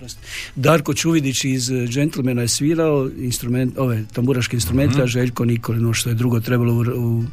oprosti. 0.00 0.20
Darko 0.56 0.94
Čuvidić 0.94 1.44
iz 1.44 1.70
eh, 1.70 1.86
Gentlemana 1.86 2.42
je 2.42 2.48
svirao 2.48 3.10
instrument, 3.18 3.78
ove 3.78 4.04
tamburaške 4.12 4.56
instrumente, 4.56 5.02
a 5.02 5.06
Željko 5.06 5.44
Nikolino 5.44 5.92
što 5.94 6.08
je 6.08 6.14
drugo 6.14 6.40
trebalo 6.40 6.74
u, 6.74 7.18
u 7.18 7.24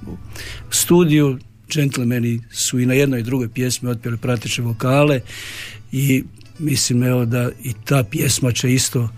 studiju. 0.69 1.39
Gentlemani 1.73 2.39
su 2.51 2.79
i 2.79 2.85
na 2.85 2.93
jednoj 2.93 3.19
i 3.19 3.23
drugoj 3.23 3.49
pjesmi 3.49 3.89
otpjeli 3.89 4.17
prateće 4.17 4.61
vokale 4.61 5.21
i 5.91 6.23
mislim 6.59 7.03
evo 7.03 7.25
da 7.25 7.49
i 7.63 7.73
ta 7.85 8.03
pjesma 8.03 8.51
će 8.51 8.73
isto 8.73 9.09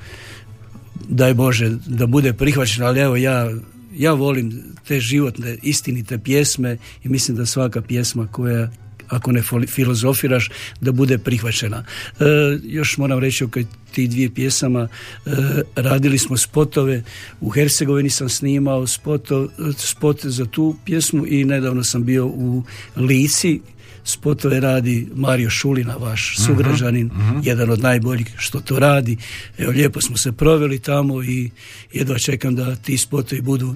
daj 1.10 1.34
Bože 1.34 1.70
da 1.88 2.08
bude 2.08 2.34
prihvaćena, 2.34 2.88
ali 2.88 3.00
evo 3.00 3.16
ja 3.16 3.52
ja 3.96 4.14
volim 4.14 4.64
te 4.88 5.00
životne, 5.00 5.58
istinite 5.64 6.18
pjesme 6.18 6.78
i 7.04 7.10
mislim 7.10 7.38
da 7.38 7.46
svaka 7.46 7.82
pjesma 7.82 8.28
koja 8.28 8.72
ako 9.10 9.32
ne 9.32 9.42
filozofiraš, 9.68 10.50
da 10.82 10.92
bude 10.92 11.18
prihvaćena. 11.18 11.84
E, 12.20 12.24
još 12.64 12.98
moram 12.98 13.20
reći 13.20 13.44
oko 13.44 13.60
tih 13.92 14.10
dvije 14.10 14.34
pjesama, 14.34 14.88
e, 15.26 15.32
radili 15.76 16.18
smo 16.18 16.38
spotove, 16.38 17.04
u 17.42 17.50
Hercegovini 17.50 18.10
sam 18.10 18.30
snimao 18.30 18.88
spoto, 18.88 19.50
spot 19.78 20.26
za 20.26 20.46
tu 20.46 20.76
pjesmu 20.86 21.28
i 21.28 21.46
nedavno 21.46 21.84
sam 21.84 22.04
bio 22.04 22.26
u 22.26 22.64
Lici, 22.96 23.60
spotove 24.04 24.60
radi 24.60 25.08
Mario 25.16 25.50
Šulina, 25.50 25.96
vaš 25.96 26.36
sugrađanin, 26.46 27.12
jedan 27.44 27.70
od 27.70 27.80
najboljih 27.80 28.28
što 28.38 28.60
to 28.60 28.80
radi. 28.80 29.18
Evo, 29.58 29.72
lijepo 29.72 30.02
smo 30.02 30.18
se 30.18 30.32
proveli 30.32 30.80
tamo 30.80 31.24
i 31.24 31.50
jedva 31.94 32.20
čekam 32.20 32.56
da 32.56 32.76
ti 32.76 32.98
spotovi 32.98 33.42
budu 33.42 33.76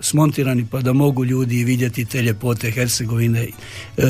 smontirani 0.00 0.66
pa 0.70 0.80
da 0.80 0.92
mogu 0.92 1.24
ljudi 1.24 1.64
vidjeti 1.64 2.04
te 2.04 2.22
ljepote 2.22 2.70
Hercegovine, 2.70 3.48
e, 3.96 4.02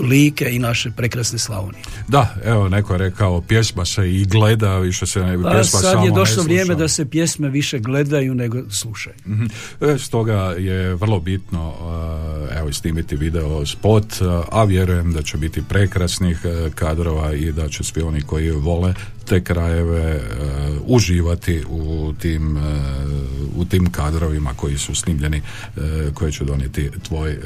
Like 0.00 0.50
i 0.50 0.58
naše 0.58 0.90
prekrasne 0.90 1.38
Slavonije. 1.38 1.82
Da, 2.08 2.34
evo, 2.44 2.68
neko 2.68 2.94
je 2.94 2.98
rekao, 2.98 3.40
pjesma 3.40 3.84
se 3.84 4.14
i 4.14 4.24
gleda, 4.24 4.78
više 4.78 5.06
se 5.06 5.20
ne, 5.20 5.34
A 5.34 5.50
pjesma 5.50 5.80
sad 5.80 5.92
samo 5.92 6.04
je 6.04 6.12
došlo 6.12 6.42
vrijeme 6.42 6.74
da 6.74 6.88
se 6.88 7.10
pjesme 7.10 7.48
više 7.48 7.78
gledaju 7.78 8.34
nego 8.34 8.58
slušaju. 8.70 9.16
Mhm. 9.26 9.46
E, 9.80 9.98
Stoga 9.98 10.54
je 10.58 10.94
vrlo 10.94 11.20
bitno 11.20 11.74
e, 12.50 12.58
evo 12.58 12.72
snimiti 12.72 13.16
video 13.16 13.66
spot, 13.66 14.04
e, 14.12 14.24
a 14.52 14.64
vjerujem 14.64 15.12
da 15.12 15.22
će 15.22 15.36
biti 15.36 15.62
prekrasnih 15.68 16.40
e, 16.44 16.70
kadrova 16.74 17.32
i 17.32 17.52
da 17.52 17.68
će 17.68 17.84
svi 17.84 18.02
oni 18.02 18.22
koji 18.22 18.50
vole 18.50 18.94
te 19.26 19.44
krajeve 19.44 20.00
e, 20.00 20.20
uživati 20.86 21.64
u 21.68 22.14
tim, 22.20 22.56
e, 22.56 22.60
u 23.56 23.64
tim 23.64 23.90
kadrovima 23.90 24.54
koji 24.56 24.78
su 24.78 24.94
snimljeni 24.94 25.36
e, 25.36 25.80
koje 26.14 26.32
će 26.32 26.44
donijeti 26.44 26.90
tvoj, 27.02 27.32
e, 27.32 27.38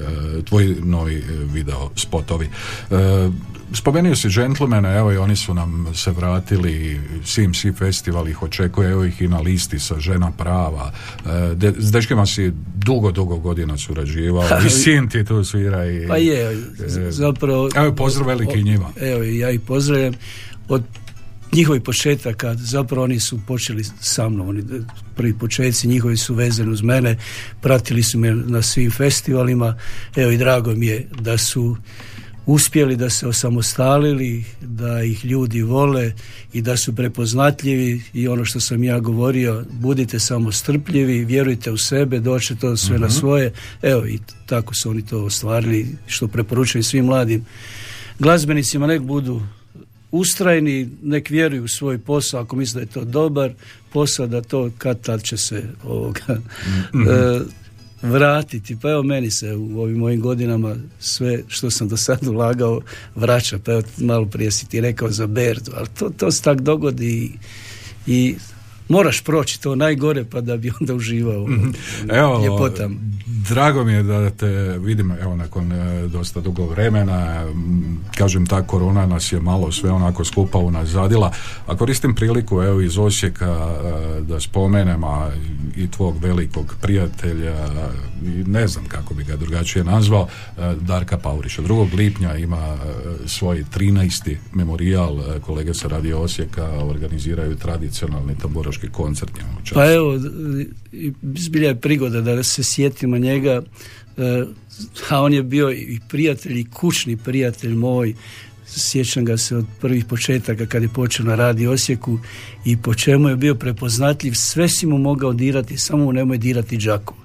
tvoj 0.44 0.76
novi 0.82 1.24
video 1.52 1.90
spotovi. 1.96 2.48
E, 2.90 3.30
Spomenuo 3.72 4.16
si 4.16 4.28
džentlmene, 4.28 4.96
evo 4.96 5.12
i 5.12 5.16
oni 5.16 5.36
su 5.36 5.54
nam 5.54 5.86
se 5.94 6.10
vratili, 6.10 7.00
CMC 7.24 7.78
festival 7.78 8.28
ih 8.28 8.42
očekuje, 8.42 8.90
evo 8.90 9.04
ih 9.04 9.22
i 9.22 9.28
na 9.28 9.40
listi 9.40 9.78
sa 9.78 10.00
žena 10.00 10.32
prava. 10.38 10.92
E, 11.26 11.54
de, 11.54 11.72
s 11.78 11.92
dečkima 11.92 12.26
si 12.26 12.52
dugo, 12.74 13.12
dugo 13.12 13.36
godina 13.36 13.78
surađivao 13.78 14.44
i 14.66 14.70
sin 14.70 15.08
ti 15.08 15.24
tu 15.24 15.44
svira 15.44 15.86
i... 15.86 16.08
Pa 16.08 16.16
je, 16.16 16.56
zapravo... 17.10 17.68
Evo, 17.74 17.94
pozdrav 17.94 18.26
veliki 18.26 18.62
njima. 18.62 18.90
Evo, 19.00 19.22
i 19.22 19.38
ja 19.38 19.50
ih 19.50 19.60
pozdravljam. 19.60 20.14
Od 20.68 20.82
njihovih 21.52 21.82
početaka, 21.82 22.54
zapravo 22.54 23.04
oni 23.04 23.20
su 23.20 23.40
počeli 23.46 23.84
sa 24.00 24.28
mnom, 24.28 24.48
oni 24.48 24.62
prvi 25.16 25.38
početci 25.38 25.88
njihovi 25.88 26.16
su 26.16 26.34
vezani 26.34 26.70
uz 26.70 26.82
mene, 26.82 27.16
pratili 27.60 28.02
su 28.02 28.18
me 28.18 28.34
na 28.34 28.62
svim 28.62 28.90
festivalima, 28.90 29.76
evo 30.16 30.30
i 30.30 30.38
drago 30.38 30.74
mi 30.74 30.86
je 30.86 31.08
da 31.20 31.38
su 31.38 31.76
uspjeli 32.46 32.96
da 32.96 33.10
se 33.10 33.28
osamostalili, 33.28 34.44
da 34.60 35.02
ih 35.02 35.24
ljudi 35.24 35.62
vole 35.62 36.12
i 36.52 36.62
da 36.62 36.76
su 36.76 36.96
prepoznatljivi. 36.96 38.02
I 38.12 38.28
ono 38.28 38.44
što 38.44 38.60
sam 38.60 38.84
ja 38.84 39.00
govorio, 39.00 39.64
budite 39.70 40.18
samo 40.18 40.52
strpljivi, 40.52 41.24
vjerujte 41.24 41.70
u 41.70 41.78
sebe, 41.78 42.20
doće 42.20 42.56
to 42.56 42.76
sve 42.76 42.98
na 42.98 43.10
svoje. 43.10 43.52
Evo 43.82 44.06
i 44.06 44.18
tako 44.46 44.74
su 44.74 44.90
oni 44.90 45.06
to 45.06 45.24
ostvarili, 45.24 45.86
što 46.06 46.28
preporučujem 46.28 46.82
svim 46.82 47.04
mladim 47.04 47.44
glazbenicima, 48.18 48.86
nek 48.86 49.02
budu 49.02 49.42
ustrajni, 50.12 50.88
nek 51.02 51.30
vjeruju 51.30 51.64
u 51.64 51.68
svoj 51.68 51.98
posao, 51.98 52.40
ako 52.40 52.56
misle 52.56 52.74
da 52.74 52.80
je 52.80 52.92
to 52.92 53.04
dobar 53.04 53.52
posao, 53.92 54.26
da 54.26 54.42
to 54.42 54.70
kad 54.78 55.00
tad 55.00 55.22
će 55.22 55.36
se 55.36 55.64
ovoga, 55.84 56.20
e, 57.10 57.40
vratiti. 58.02 58.76
Pa 58.82 58.90
evo 58.90 59.02
meni 59.02 59.30
se 59.30 59.54
u 59.54 59.80
ovim 59.80 59.98
mojim 59.98 60.20
godinama 60.20 60.76
sve 60.98 61.42
što 61.48 61.70
sam 61.70 61.88
do 61.88 61.96
sad 61.96 62.26
ulagao 62.26 62.80
vraća. 63.14 63.58
Pa 63.64 63.72
evo 63.72 63.82
malo 63.98 64.26
prije 64.26 64.50
si 64.50 64.68
ti 64.68 64.80
rekao 64.80 65.10
za 65.10 65.26
Berdu, 65.26 65.72
ali 65.74 65.88
to, 65.98 66.10
to 66.16 66.30
se 66.30 66.42
tak 66.42 66.60
dogodi 66.60 67.08
i, 67.08 67.32
i 68.06 68.36
moraš 68.90 69.20
proći 69.20 69.60
to 69.60 69.74
najgore 69.74 70.24
pa 70.24 70.40
da 70.40 70.56
bi 70.56 70.72
onda 70.80 70.94
uživao 70.94 71.42
u 71.42 71.48
Evo, 72.08 72.42
ljepotama. 72.44 72.94
drago 73.48 73.84
mi 73.84 73.92
je 73.92 74.02
da 74.02 74.30
te 74.30 74.48
vidim 74.78 75.10
evo 75.12 75.36
nakon 75.36 75.72
e, 75.72 76.08
dosta 76.08 76.40
dugo 76.40 76.66
vremena 76.66 77.42
m, 77.42 77.98
kažem 78.16 78.46
ta 78.46 78.62
korona 78.62 79.06
nas 79.06 79.32
je 79.32 79.40
malo 79.40 79.72
sve 79.72 79.90
onako 79.90 80.24
skupa 80.24 80.58
unazadila 80.58 81.32
a 81.66 81.76
koristim 81.76 82.14
priliku 82.14 82.62
evo 82.62 82.80
iz 82.80 82.98
Osijeka 82.98 83.68
e, 84.16 84.20
da 84.20 84.40
spomenem 84.40 85.04
a 85.04 85.30
i 85.76 85.90
tvog 85.90 86.14
velikog 86.20 86.74
prijatelja 86.80 87.66
i 88.24 88.44
ne 88.44 88.68
znam 88.68 88.84
kako 88.84 89.14
bi 89.14 89.24
ga 89.24 89.36
drugačije 89.36 89.84
nazvao 89.84 90.26
e, 90.58 90.74
Darka 90.76 91.18
Paurića 91.18 91.62
2. 91.62 91.96
lipnja 91.96 92.34
ima 92.36 92.76
svoj 93.26 93.64
13. 93.76 94.36
memorijal 94.52 95.10
kolege 95.40 95.74
sa 95.74 95.88
Radio 95.88 96.18
Osijeka 96.18 96.64
organiziraju 96.64 97.56
tradicionalni 97.56 98.38
tamburaški 98.38 98.79
koncert 98.88 99.32
u 99.32 99.64
čast. 99.64 99.74
Pa 99.74 99.92
evo, 99.92 100.18
zbilja 101.36 101.68
je 101.68 101.80
prigoda 101.80 102.20
da 102.20 102.42
se 102.42 102.62
sjetimo 102.62 103.18
njega, 103.18 103.62
e, 104.16 104.44
a 105.08 105.22
on 105.22 105.32
je 105.32 105.42
bio 105.42 105.70
i 105.70 106.00
prijatelj 106.08 106.60
i 106.60 106.64
kućni 106.70 107.16
prijatelj 107.16 107.74
moj, 107.74 108.14
sjećam 108.66 109.24
ga 109.24 109.36
se 109.36 109.56
od 109.56 109.66
prvih 109.80 110.04
početaka 110.04 110.66
kad 110.66 110.82
je 110.82 110.88
počeo 110.88 111.26
na 111.26 111.34
radi 111.34 111.66
Osijeku 111.66 112.18
i 112.64 112.76
po 112.76 112.94
čemu 112.94 113.28
je 113.28 113.36
bio 113.36 113.54
prepoznatljiv, 113.54 114.34
sve 114.34 114.68
si 114.68 114.86
mu 114.86 114.98
mogao 114.98 115.32
dirati, 115.32 115.78
samo 115.78 116.04
mu 116.04 116.12
nemoj 116.12 116.38
dirati 116.38 116.76
Đakovo. 116.76 117.20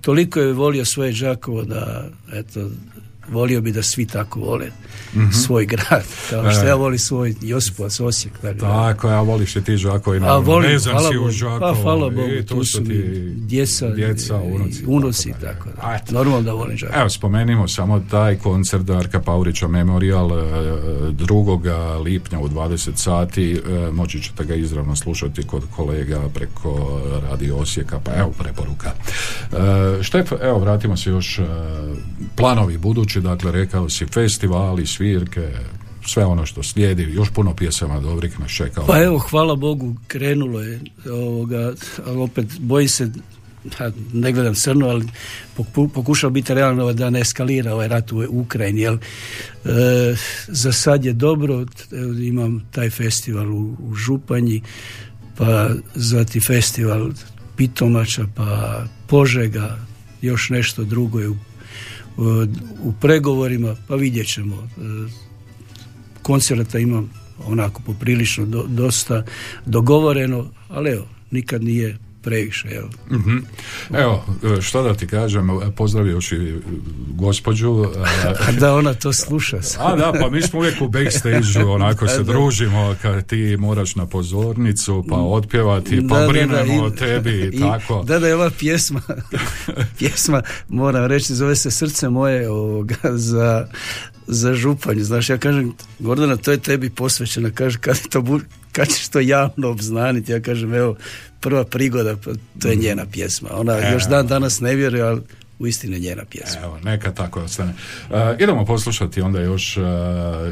Toliko 0.00 0.40
je 0.40 0.52
volio 0.52 0.84
svoje 0.84 1.12
Đakovo 1.12 1.64
da, 1.64 2.10
eto, 2.32 2.70
volio 3.32 3.60
bi 3.60 3.72
da 3.72 3.82
svi 3.82 4.06
tako 4.06 4.40
vole 4.40 4.70
svoj 5.32 5.66
grad, 5.66 6.04
kao 6.30 6.50
što 6.50 6.64
E. 6.64 6.68
ja 6.68 6.74
volim 6.74 6.98
svoj 6.98 7.34
Josipovac, 7.40 8.00
Osijek. 8.00 8.38
Tako. 8.38 8.58
Tako, 8.58 9.08
ja 9.08 9.20
voliš 9.20 9.56
i 9.56 9.64
ti 9.64 9.76
Đakovo 9.76 10.16
i 10.16 10.20
A 10.22 10.36
volim, 10.38 10.70
vezan 10.70 10.92
hvala 10.92 11.10
si 11.10 11.16
u 11.18 11.30
Đakovo. 11.30 11.60
Pa, 11.60 11.74
hvala 11.82 12.10
Bogu, 12.10 12.28
i 12.32 12.46
tu 12.46 12.64
su 12.64 12.80
mi 12.82 12.94
djeca, 13.34 13.88
djeca, 13.90 14.36
unuci. 14.36 14.84
unuci, 14.86 15.32
tako 15.40 15.68
da. 15.76 16.00
Normalno 16.10 16.42
da 16.42 16.52
volim 16.52 16.76
Đakovo. 16.76 17.00
Evo, 17.00 17.08
spomenimo 17.08 17.68
samo 17.68 18.00
taj 18.10 18.36
koncert 18.38 18.82
Darka 18.82 19.20
Paurića 19.20 19.68
Memorial 19.68 20.32
e, 20.32 20.42
2. 21.12 22.02
lipnja 22.02 22.38
u 22.40 22.48
20 22.48 22.90
sati. 22.96 23.52
e, 23.52 23.90
Moći 23.90 24.22
ćete 24.22 24.44
ga 24.44 24.54
izravno 24.54 24.96
slušati 24.96 25.42
kod 25.42 25.62
kolega 25.76 26.20
preko 26.34 27.00
Radio 27.30 27.56
Osijeka, 27.56 28.00
pa 28.04 28.12
evo 28.14 28.30
preporuka. 28.38 28.90
E, 29.52 30.02
Štef, 30.02 30.32
evo, 30.42 30.58
vratimo 30.58 30.96
se 30.96 31.10
još 31.10 31.38
e, 31.38 31.42
planovi 32.36 32.78
budući, 32.78 33.15
dakle, 33.20 33.52
rekao 33.52 33.88
si 33.88 34.06
festivali, 34.06 34.86
svirke, 34.86 35.52
sve 36.06 36.24
ono 36.24 36.46
što 36.46 36.62
slijedi, 36.62 37.02
još 37.02 37.30
puno 37.30 37.54
pjesama 37.56 38.00
dobrih 38.00 38.40
nas 38.40 38.50
čeka. 38.50 38.82
Pa 38.86 39.02
evo, 39.02 39.18
hvala 39.18 39.54
Bogu, 39.54 39.96
krenulo 40.06 40.60
je 40.60 40.80
ovoga, 41.10 41.72
ali 42.06 42.18
opet 42.18 42.46
bojim 42.58 42.88
se, 42.88 43.10
ne 44.12 44.32
gledam 44.32 44.54
crno, 44.54 44.88
ali 44.88 45.06
poku- 45.56 45.88
pokušao 45.88 46.30
biti 46.30 46.54
realno 46.54 46.92
da 46.92 47.10
ne 47.10 47.20
eskalira 47.20 47.74
ovaj 47.74 47.88
rat 47.88 48.12
u 48.12 48.26
Ukrajini, 48.28 48.80
jel 48.80 48.94
e, 48.94 48.98
za 50.48 50.72
sad 50.72 51.04
je 51.04 51.12
dobro, 51.12 51.66
evo, 51.92 52.12
imam 52.12 52.68
taj 52.70 52.90
festival 52.90 53.54
u, 53.54 53.76
u 53.80 53.94
Županji, 53.94 54.62
pa 55.36 55.70
zati 55.94 56.40
festival 56.40 57.10
Pitomača, 57.56 58.26
pa 58.34 58.82
Požega, 59.06 59.78
još 60.22 60.50
nešto 60.50 60.84
drugo 60.84 61.20
je 61.20 61.28
u, 61.28 61.36
u, 62.18 62.92
pregovorima, 63.00 63.76
pa 63.88 63.94
vidjet 63.94 64.26
ćemo. 64.26 64.56
E, 64.56 64.68
koncerta 66.22 66.78
imam 66.78 67.10
onako 67.46 67.82
poprilično 67.86 68.46
do- 68.46 68.66
dosta 68.68 69.24
dogovoreno, 69.66 70.50
ali 70.68 70.90
evo, 70.90 71.06
nikad 71.30 71.64
nije 71.64 71.98
previše, 72.26 72.68
jel? 72.68 72.86
Mhm. 73.10 73.36
Evo, 73.94 74.24
e, 74.58 74.62
što 74.62 74.82
da 74.82 74.94
ti 74.94 75.06
kažem, 75.06 75.48
pozdravio 75.76 76.12
još 76.12 76.32
i 76.32 76.54
gospođu. 77.08 77.84
e, 77.96 78.34
A 78.48 78.52
da 78.52 78.74
ona 78.74 78.94
to 78.94 79.12
sluša. 79.12 79.58
A 79.78 79.96
da, 79.96 80.12
pa 80.20 80.30
mi 80.30 80.42
smo 80.42 80.58
uvijek 80.58 80.80
u 80.80 80.88
backstage 80.88 81.64
onako 81.74 82.08
se 82.08 82.22
družimo 82.22 82.94
kad 83.02 83.26
ti 83.26 83.56
moraš 83.58 83.96
na 83.96 84.06
pozornicu 84.06 85.04
pa 85.08 85.16
otpjevati, 85.16 86.08
pa 86.08 86.20
Da, 86.20 86.28
brinemo 86.28 86.82
o 86.82 86.90
tebi 86.90 87.50
i, 87.52 87.60
tako. 87.60 88.02
Da, 88.02 88.18
da 88.18 88.28
je 88.28 88.34
ova 88.34 88.50
pjesma, 88.58 89.00
pjesma, 89.98 90.42
moram 90.68 91.06
reći, 91.06 91.34
zove 91.34 91.56
se 91.56 91.70
Srce 91.70 92.08
moje 92.08 92.50
ovoga, 92.50 92.94
za, 93.14 93.66
za 94.26 94.54
županju. 94.54 95.04
Znaš, 95.04 95.30
ja 95.30 95.38
kažem, 95.38 95.72
Gordana, 95.98 96.36
to 96.36 96.50
je 96.50 96.58
tebi 96.58 96.90
posvećeno. 96.90 97.50
Kaže, 97.54 97.78
kad, 97.78 98.08
to 98.08 98.22
bu, 98.22 98.40
kad 98.76 98.88
ćeš 98.88 99.08
to 99.08 99.20
javno 99.20 99.68
obznaniti? 99.68 100.32
Ja 100.32 100.40
kažem, 100.40 100.74
evo, 100.74 100.96
prva 101.40 101.64
prigoda, 101.64 102.16
pa 102.24 102.30
to 102.62 102.68
je 102.68 102.76
njena 102.76 103.06
pjesma. 103.12 103.48
Ona 103.52 103.72
E. 103.72 103.92
još 103.92 104.08
dan 104.08 104.26
danas 104.26 104.60
ne 104.60 104.74
vjeruje, 104.74 105.02
ali 105.02 105.20
uistinu 105.58 105.94
je 105.94 106.00
njena 106.00 106.24
pjesma. 106.30 106.60
Evo, 106.64 106.78
neka 106.84 107.12
tako 107.12 107.40
ostane. 107.40 107.74
E, 108.10 108.36
idemo 108.38 108.64
poslušati 108.64 109.20
onda 109.20 109.40
još 109.40 109.76
e, 109.76 109.80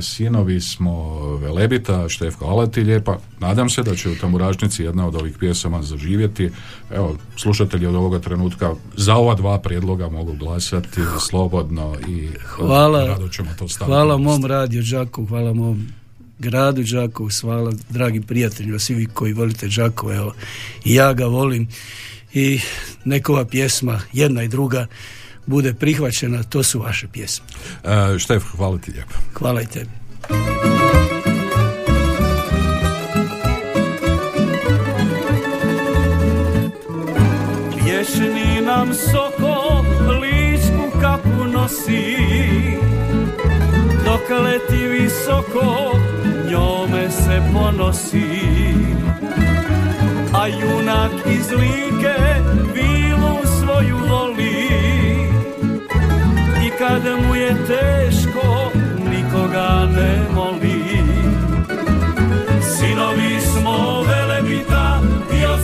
Sinovi 0.02 0.60
smo 0.60 1.18
Velebita, 1.36 2.08
Štefko 2.08 2.44
Alatilje, 2.44 3.04
pa 3.04 3.18
nadam 3.40 3.70
se 3.70 3.82
da 3.82 3.94
će 3.94 4.10
u 4.10 4.16
Tamburašnici 4.16 4.82
jedna 4.82 5.06
od 5.06 5.14
ovih 5.14 5.38
pjesama 5.38 5.82
zaživjeti. 5.82 6.50
Evo, 6.94 7.16
slušatelji 7.36 7.86
od 7.86 7.94
ovoga 7.94 8.18
trenutka 8.18 8.74
za 8.96 9.14
ova 9.14 9.34
dva 9.34 9.58
prijedloga 9.58 10.08
mogu 10.08 10.32
glasati 10.32 11.00
slobodno 11.28 11.96
i 12.08 12.28
Hvala, 12.44 13.06
rado 13.06 13.28
ćemo 13.28 13.50
to 13.58 13.68
staviti. 13.68 13.92
hvala 13.92 14.18
mom 14.18 14.44
radiju 14.44 14.82
Đakovu, 14.90 15.26
hvala 15.26 15.52
mom 15.52 15.88
gradu 16.38 16.82
Đakovu, 16.82 17.30
hvala 17.40 17.72
dragim 17.90 18.22
prijateljima, 18.22 18.78
svi 18.78 18.94
vi 18.94 19.06
koji 19.06 19.32
volite 19.32 19.68
Đakovo, 19.68 20.14
evo, 20.14 20.34
i 20.84 20.94
ja 20.94 21.12
ga 21.12 21.26
volim 21.26 21.68
i 22.34 22.60
nekova 23.04 23.44
pjesma, 23.44 24.00
jedna 24.12 24.42
i 24.42 24.48
druga, 24.48 24.86
bude 25.46 25.74
prihvaćena, 25.74 26.42
to 26.42 26.62
su 26.62 26.80
vaše 26.80 27.08
pjesme. 27.08 27.46
E, 27.84 28.18
Štef, 28.18 28.42
hvala 28.56 28.78
ti 28.78 28.90
lijepo. 28.90 29.14
Hvala 29.34 29.62
i 29.62 29.66
tebi. 29.66 29.90
Vješni 37.84 38.60
nam 38.66 38.94
soko 38.94 39.84
ličku 40.20 41.00
kapu 41.00 41.44
nosi 41.52 42.16
Dok 44.14 44.30
leti 44.30 44.86
visoko 44.86 45.98
njome 46.50 47.10
se 47.10 47.42
ponosi. 47.52 48.24
A 50.34 50.46
junak 50.46 51.12
iz 51.26 51.50
Like 51.50 52.16
vilu 52.74 53.38
svoju 53.44 53.96
voli. 54.08 54.68
I 56.66 56.70
kad 56.78 57.02
mu 57.26 57.34
je 57.34 57.56
teško 57.66 58.70
nikoga 59.10 59.88
ne 59.96 60.18
moli. 60.34 60.82
Sinovi 62.62 63.40
smo 63.40 64.02
velebita 64.02 65.00
i 65.40 65.46
od 65.46 65.60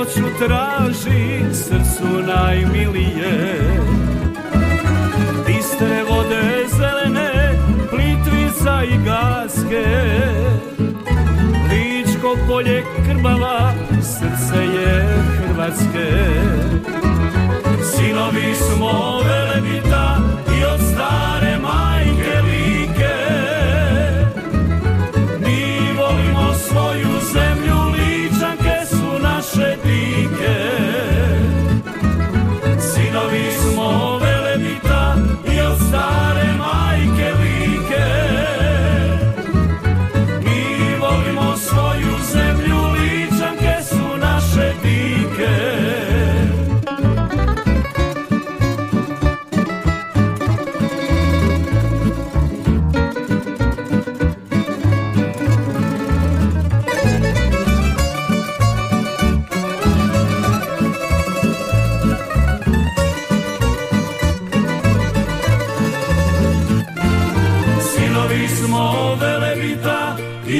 noću 0.00 0.38
traži 0.38 1.54
srcu 1.54 2.06
najmilije. 2.26 3.60
Bistre 5.46 6.02
vode 6.10 6.66
zelene, 6.78 7.58
plitvica 7.90 8.84
i 8.84 9.04
gaske 9.04 9.84
Ličko 11.70 12.36
polje 12.48 12.82
krbava, 13.06 13.72
srce 14.02 14.64
je 14.64 15.06
Hrvatske. 15.38 16.08
Sinovi 17.82 18.54
smo 18.54 19.20
velebita 19.24 19.99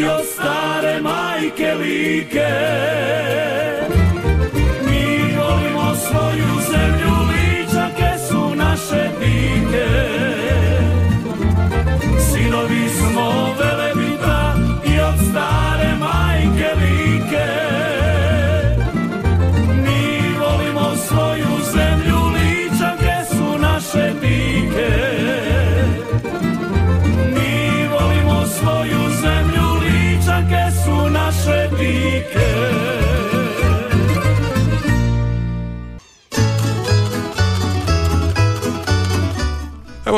i 0.00 0.04
od 0.04 0.24
stare 0.24 1.00
majke 1.00 1.74
like. 1.74 3.49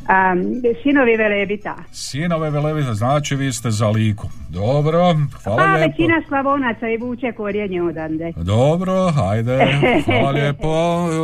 A, 0.09 0.35
sinovi 0.83 1.17
Velebita. 1.17 1.75
Sinove 1.93 2.51
Velevita, 2.51 2.95
znači 2.95 3.37
vi 3.37 3.53
ste 3.53 3.71
za 3.71 3.89
liku. 3.89 4.29
Dobro, 4.51 5.15
hvala 5.45 5.57
Pa 5.59 5.65
lijepo. 5.67 5.91
većina 5.91 6.23
Slavonaca 6.29 6.89
i 6.89 6.97
vuče 6.97 7.33
korijenje 7.33 7.83
odande. 7.83 8.33
Dobro, 8.37 9.11
hajde, 9.11 9.59
hvala 10.05 10.31
lijepo. 10.39 10.69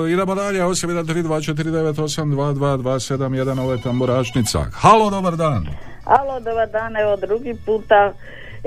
Idemo 0.09 0.35
dalje, 0.35 0.61
813249822271, 0.61 3.61
ovo 3.61 3.73
je 3.73 3.81
tamburašnica. 3.81 4.65
Halo, 4.73 5.11
dobar 5.11 5.37
dan. 5.37 5.67
Alo, 6.05 6.41
dobar 6.41 6.69
dan, 6.69 6.97
evo 6.97 7.17
drugi 7.19 7.55
puta. 7.67 8.13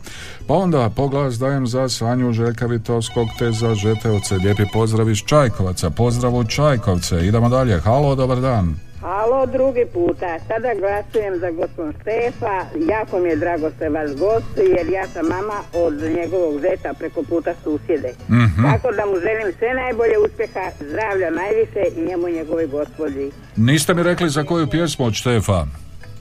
Pa 0.48 0.54
onda 0.54 0.90
poglas 0.96 1.38
dajem 1.38 1.66
za 1.66 1.88
Sanju 1.88 2.32
Željka 2.32 2.66
Vitovskog 2.66 3.26
te 3.38 3.52
za 3.52 3.74
Žeteovce. 3.74 4.34
Lijepi 4.34 4.62
pozdrav 4.72 5.10
iz 5.10 5.18
Čajkovaca. 5.18 5.90
Pozdrav 5.90 6.34
u 6.34 6.44
Čajkovce. 6.44 7.26
Idemo 7.26 7.48
dalje. 7.48 7.80
Halo, 7.80 8.14
dobar 8.14 8.40
dan. 8.40 8.89
Halo, 9.00 9.46
drugi 9.46 9.84
puta. 9.92 10.38
Sada 10.48 10.70
glasujem 10.80 11.38
za 11.40 11.50
gospodin 11.50 11.92
Štefa. 12.00 12.56
Jako 12.94 13.18
mi 13.18 13.28
je 13.28 13.36
drago 13.36 13.70
se 13.78 13.88
vas 13.88 14.10
gosti 14.10 14.64
jer 14.76 14.86
ja 14.92 15.06
sam 15.06 15.26
mama 15.26 15.58
od 15.72 15.94
njegovog 16.16 16.60
zeta 16.60 16.94
preko 16.98 17.22
puta 17.22 17.54
susjede. 17.64 18.12
Mhm. 18.30 18.62
Tako 18.62 18.92
da 18.92 19.06
mu 19.06 19.12
želim 19.20 19.52
sve 19.58 19.74
najbolje 19.74 20.18
uspjeha, 20.18 20.70
zdravlja 20.80 21.30
najviše 21.30 21.82
i 21.96 22.06
njemu 22.08 22.28
i 22.28 22.32
njegovoj 22.32 22.66
gospođi. 22.66 23.30
Niste 23.56 23.94
mi 23.94 24.02
rekli 24.02 24.28
za 24.30 24.44
koju 24.44 24.70
pjesmu 24.70 25.06
od 25.06 25.14
Štefa? 25.14 25.66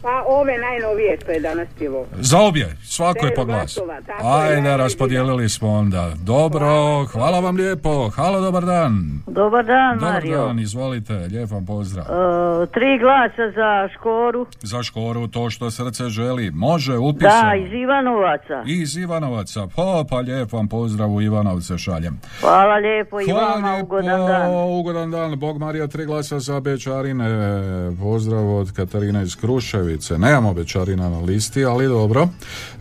Pa 0.01 0.23
ove 0.27 0.57
najnovije 0.57 1.17
što 1.21 1.31
je 1.31 1.39
danas 1.39 1.67
pivo. 1.77 2.05
Za 2.19 2.39
obje, 2.39 2.77
svako 2.83 3.25
je 3.25 3.35
po 3.35 3.45
glas. 3.45 3.77
Ajde, 4.23 4.77
raspodijelili 4.77 5.49
smo 5.49 5.69
onda. 5.69 6.11
Dobro, 6.23 6.67
hvala 7.05 7.39
vam 7.39 7.55
lijepo. 7.55 8.09
Halo, 8.09 8.41
dobar 8.41 8.65
dan. 8.65 9.21
Dobar 9.27 9.65
dan, 9.65 9.97
Dobar 9.99 10.13
Mario. 10.13 10.45
dan, 10.45 10.59
izvolite, 10.59 11.13
lijep 11.13 11.51
vam 11.51 11.65
pozdrav. 11.65 12.05
E, 12.05 12.65
tri 12.67 12.99
glasa 12.99 13.51
za 13.55 13.89
Škoru. 13.93 14.45
Za 14.61 14.83
Škoru 14.83 15.27
to 15.27 15.49
što 15.49 15.71
srce 15.71 16.03
želi. 16.09 16.51
Može, 16.51 16.97
upisano. 16.97 17.49
Da, 17.49 17.55
iz 17.55 17.73
Ivanovaca. 17.73 18.63
Iz 18.65 18.97
Ivanovaca. 18.97 19.67
Pa, 19.75 20.03
pa 20.09 20.17
lijep 20.17 20.51
vam 20.51 20.67
pozdrav 20.67 21.11
u 21.11 21.21
Ivanovce 21.21 21.77
šaljem. 21.77 22.19
Hvala 22.41 22.75
lijepo 22.75 23.21
i 23.21 23.25
Hvala 23.31 23.53
vama, 23.53 23.71
lijepo, 23.73 23.85
ugodan 23.85 24.27
dan. 24.27 24.51
ugodan 24.79 25.11
dan. 25.11 25.39
Bog 25.39 25.57
Marija, 25.57 25.87
tri 25.87 26.05
glasa 26.05 26.39
za 26.39 26.59
Bečarine. 26.59 27.29
Pozdrav 27.99 28.55
od 28.55 28.71
Katarine 28.71 29.23
iz 29.23 29.35
Kruševice. 29.89 30.17
Nemamo 30.17 30.53
Bečarina 30.53 31.09
na 31.09 31.19
listi, 31.19 31.65
ali 31.65 31.87
dobro. 31.87 32.27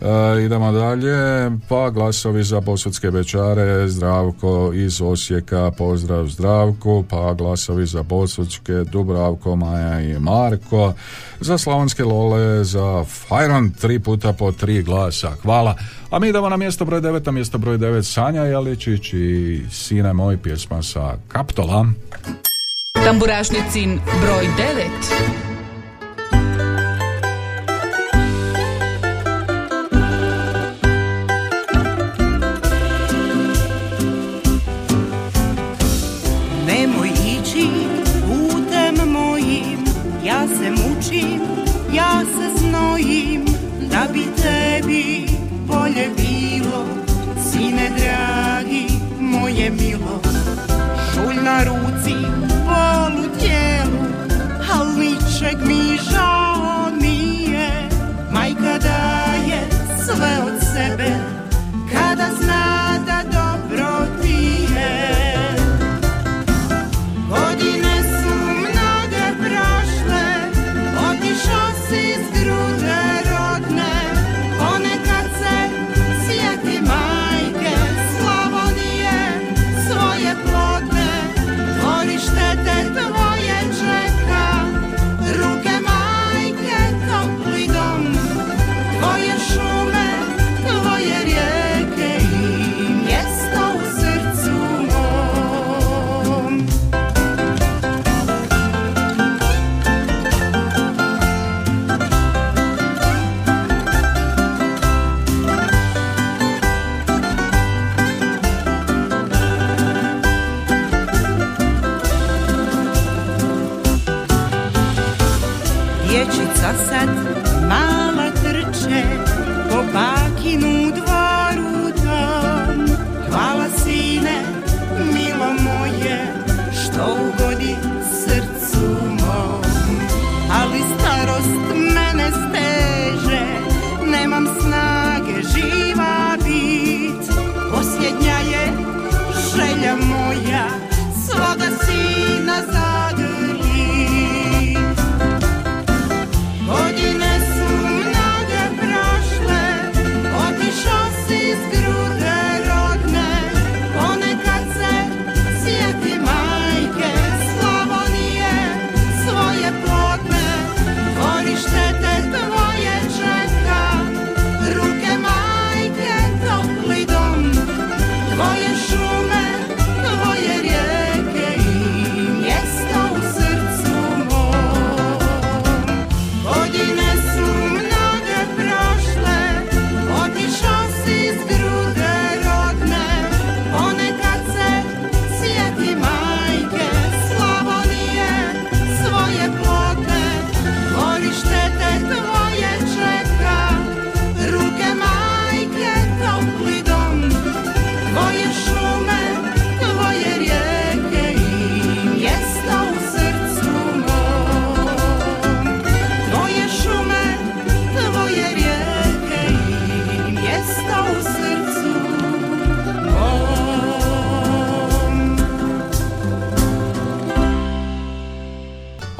E, 0.01 0.45
idemo 0.45 0.71
dalje. 0.71 1.51
Pa 1.69 1.89
glasovi 1.89 2.43
za 2.43 2.59
Bosutske 2.59 3.11
Bečare. 3.11 3.87
Zdravko 3.87 4.71
iz 4.73 5.01
Osijeka. 5.01 5.71
Pozdrav 5.77 6.27
Zdravku. 6.27 7.03
Pa 7.09 7.33
glasovi 7.33 7.85
za 7.85 8.03
Bosutske. 8.03 8.73
Dubravko, 8.73 9.55
Maja 9.55 10.01
i 10.01 10.19
Marko. 10.19 10.93
Za 11.39 11.57
Slavonske 11.57 12.03
Lole. 12.03 12.63
Za 12.63 13.03
Fajron. 13.03 13.71
Tri 13.81 13.99
puta 13.99 14.33
po 14.33 14.51
tri 14.51 14.83
glasa. 14.83 15.31
Hvala. 15.41 15.75
A 16.11 16.19
mi 16.19 16.29
idemo 16.29 16.49
na 16.49 16.57
mjesto 16.57 16.85
broj 16.85 17.01
9, 17.01 17.25
na 17.25 17.31
mjesto 17.31 17.57
broj 17.57 17.77
9 17.77 18.03
Sanja 18.03 18.43
Jeličić 18.43 19.13
i 19.13 19.61
Sine 19.71 20.13
moj 20.13 20.37
pjesma 20.37 20.83
sa 20.83 21.17
Kaptola. 21.27 21.85
Tamburašnicin 22.93 23.99
broj 24.21 24.47
9. 24.57 25.58
Naruto 51.59 51.98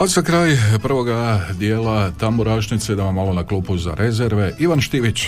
Za 0.10 0.22
kraj 0.22 0.57
prvoga 0.82 1.47
dijela 1.53 2.12
Tamburašnice 2.12 2.95
da 2.95 3.03
vam 3.03 3.16
malo 3.16 3.34
na 3.34 3.43
klupu 3.43 3.78
za 3.78 3.93
rezerve 3.93 4.55
Ivan 4.60 4.82
Štivić. 4.82 5.28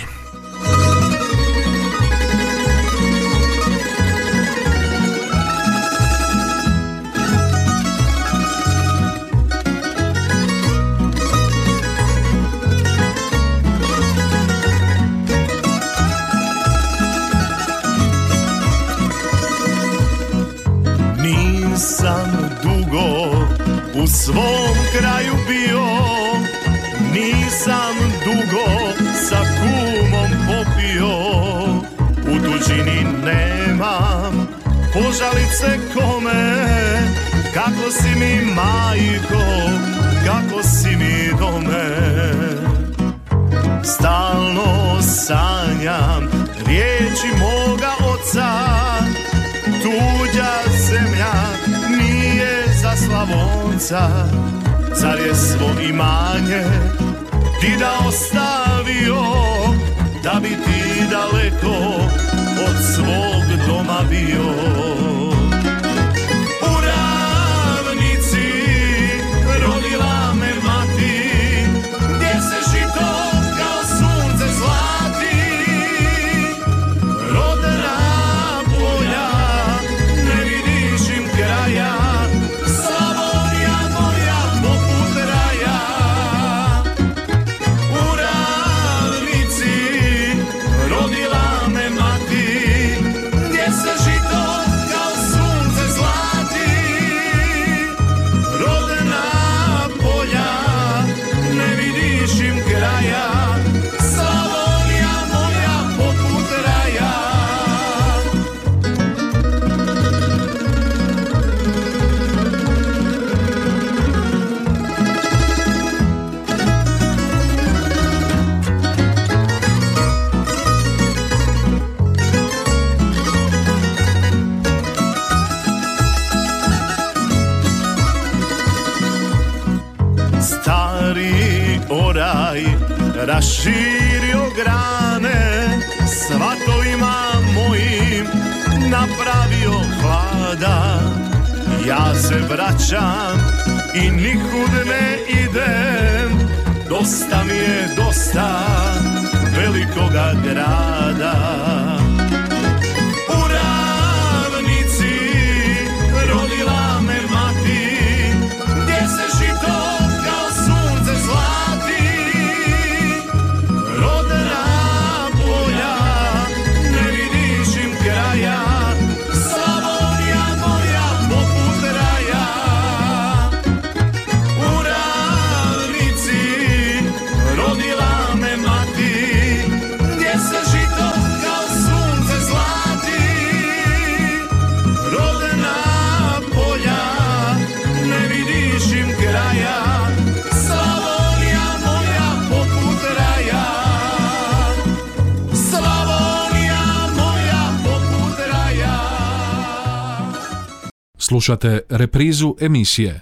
Slušate 201.42 201.80
reprizu 201.88 202.54
emisije. 202.60 203.20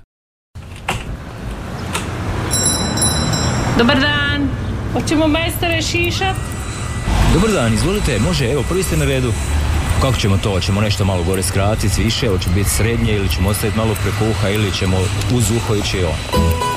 Dobar 3.78 4.00
dan. 4.00 4.48
Hoćemo 4.92 5.28
majstore 5.28 5.82
šišat? 5.82 6.36
Dobar 7.34 7.50
dan, 7.50 7.74
izvolite, 7.74 8.18
može, 8.18 8.52
evo, 8.52 8.64
prvi 8.68 8.82
ste 8.82 8.96
na 8.96 9.04
redu. 9.04 9.32
Kako 10.00 10.16
ćemo 10.16 10.38
to? 10.38 10.50
Hoćemo 10.50 10.80
nešto 10.80 11.04
malo 11.04 11.24
gore 11.24 11.42
skratiti, 11.42 12.02
više, 12.02 12.28
hoće 12.28 12.50
biti 12.54 12.70
srednje 12.70 13.12
ili 13.12 13.28
ćemo 13.28 13.48
ostaviti 13.48 13.78
malo 13.78 13.94
preko 14.02 14.30
uha 14.30 14.48
ili 14.48 14.72
ćemo 14.72 14.96
uz 15.34 15.50
uho 15.50 15.74
ići 15.74 16.04
on. 16.04 16.69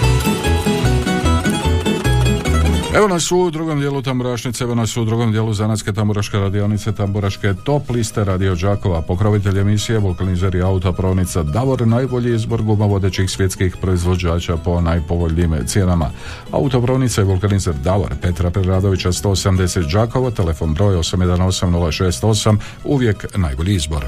Evo 2.95 3.07
nas 3.07 3.31
u 3.31 3.49
drugom 3.49 3.79
dijelu 3.79 4.01
Tamburašnice, 4.01 4.63
evo 4.63 4.75
nas 4.75 4.97
u 4.97 5.05
drugom 5.05 5.31
dijelu 5.31 5.53
Zanatske 5.53 5.93
tamburaške 5.93 6.37
radionice, 6.37 6.91
Tamburaške 6.91 7.53
top 7.63 7.89
liste 7.89 8.23
Radio 8.23 8.55
Đakova, 8.55 9.01
pokrovitelj 9.01 9.59
emisije, 9.59 9.99
vulkanizer 9.99 10.55
i 10.55 10.61
autopravnica 10.61 11.43
Davor, 11.43 11.87
najbolji 11.87 12.35
izbor 12.35 12.61
gumovodećih 12.61 13.29
svjetskih 13.29 13.77
proizvođača 13.81 14.57
po 14.57 14.81
najpovoljnijim 14.81 15.55
cijenama. 15.65 16.09
Autopravnica 16.51 17.21
i 17.21 17.25
vulkanizer 17.25 17.73
Davor, 17.73 18.13
Petra 18.21 18.51
Preradovića 18.51 19.11
180 19.11 19.93
Đakovo, 19.93 20.31
telefon 20.31 20.73
broj 20.73 20.95
818068, 20.95 22.57
uvijek 22.83 23.25
najbolji 23.37 23.75
izbor. 23.75 24.05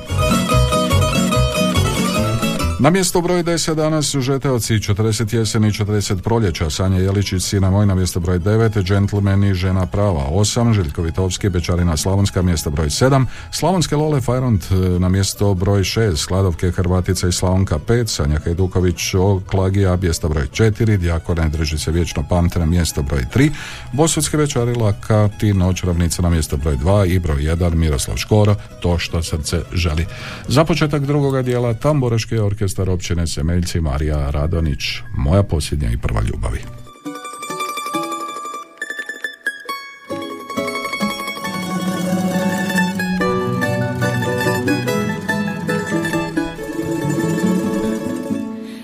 Na 2.80 2.90
mjesto 2.90 3.22
broj 3.22 3.44
10 3.44 3.76
danas 3.76 4.16
Žeteoci 4.20 4.74
40 4.74 5.36
jeseni 5.36 5.68
i 5.68 5.72
40 5.72 6.22
proljeća, 6.22 6.70
Sanja 6.70 6.98
Jeličić, 6.98 7.44
Sina 7.44 7.70
moj 7.70 7.86
na 7.86 7.96
mjesto 7.96 8.20
broj 8.20 8.40
9, 8.40 8.88
Gentleman 8.88 9.44
i 9.44 9.54
Žena 9.54 9.86
prava 9.86 10.30
8, 10.32 10.74
Željko 10.74 11.02
Vitovski, 11.02 11.50
Bečarina 11.50 11.98
Slavonska 11.98 12.42
mjesto 12.42 12.70
broj 12.70 12.88
7, 12.88 13.26
Slavonske 13.52 13.96
Lole 13.96 14.22
Fajront 14.22 14.64
e, 14.72 14.76
na 15.00 15.10
mjesto 15.10 15.54
broj 15.54 15.82
6, 15.82 16.16
Skladovke 16.16 16.72
Hrvatica 16.72 17.28
i 17.28 17.32
Slavonka 17.32 17.80
5, 17.88 18.08
Sanja 18.08 18.40
Hajduković 18.40 19.14
Oklagija 19.14 19.98
mjesto 20.02 20.30
broj 20.30 20.48
4, 20.48 20.98
Dijakone 20.98 21.50
drži 21.50 21.78
se 21.78 21.92
vječno 21.92 22.24
pamte 22.30 22.60
na 22.60 22.66
mjesto 22.66 23.02
broj 23.02 23.26
3, 23.36 23.52
Bosutski 23.94 24.38
Bečari 24.38 24.74
Laka, 24.74 25.30
Ti 25.40 25.54
noć 25.54 25.84
ravnica 25.84 26.22
na 26.22 26.30
mjesto 26.30 26.58
broj 26.58 26.78
2 26.78 27.06
i 27.16 27.20
broj 27.20 27.42
1, 27.42 27.76
Miroslav 27.76 28.18
Škoro, 28.18 28.56
to 28.82 28.98
što 28.98 29.24
srce 29.24 29.62
želi. 29.74 30.06
Za 30.48 30.66
početak 30.66 31.06
drugoga 31.06 31.42
dijela 31.42 31.74
Tamburaški 31.74 32.38
orkestar 32.76 32.90
općine 32.90 33.28
Semeljci 33.28 33.82
Marija 33.82 34.30
Radonić, 34.30 34.82
moja 35.18 35.44
posljednja 35.44 35.92
i 35.92 35.98
prva 35.98 36.22
ljubavi. 36.22 36.60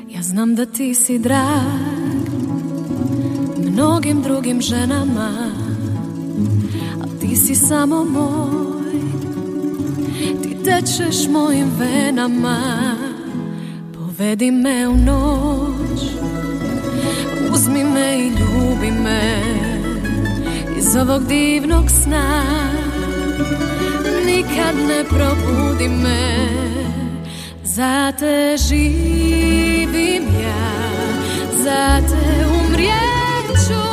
Ja 0.10 0.22
znam 0.22 0.56
da 0.56 0.66
ti 0.66 0.94
si 0.94 1.20
drag 1.20 2.32
mnogim 3.58 4.22
drugim 4.22 4.62
ženama, 4.62 5.52
a 7.02 7.20
ti 7.22 7.36
si 7.36 7.56
samo 7.56 8.04
moj, 8.04 9.02
ti 10.44 10.58
tečeš 10.64 11.28
mojim 11.30 11.68
venama, 11.80 13.11
povedi 14.22 14.52
me 14.52 14.88
u 14.88 14.98
noć, 14.98 16.02
uzmi 17.54 17.84
me 17.84 18.20
i 18.20 18.30
ljubi 18.30 18.92
me. 18.92 19.44
Iz 20.78 20.96
ovog 20.96 21.28
divnog 21.28 21.90
sna, 21.90 22.44
nikad 24.26 24.76
ne 24.88 25.04
probudi 25.10 25.88
me, 25.88 26.48
za 27.64 28.12
te 28.20 28.58
živim 28.58 30.24
ja, 30.44 30.72
za 31.64 32.02
te 32.08 32.46
umrijet 32.46 33.68
ću. 33.68 33.84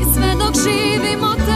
I 0.00 0.14
sve 0.14 0.34
dok 0.38 0.54
živim 0.64 1.24
o 1.24 1.51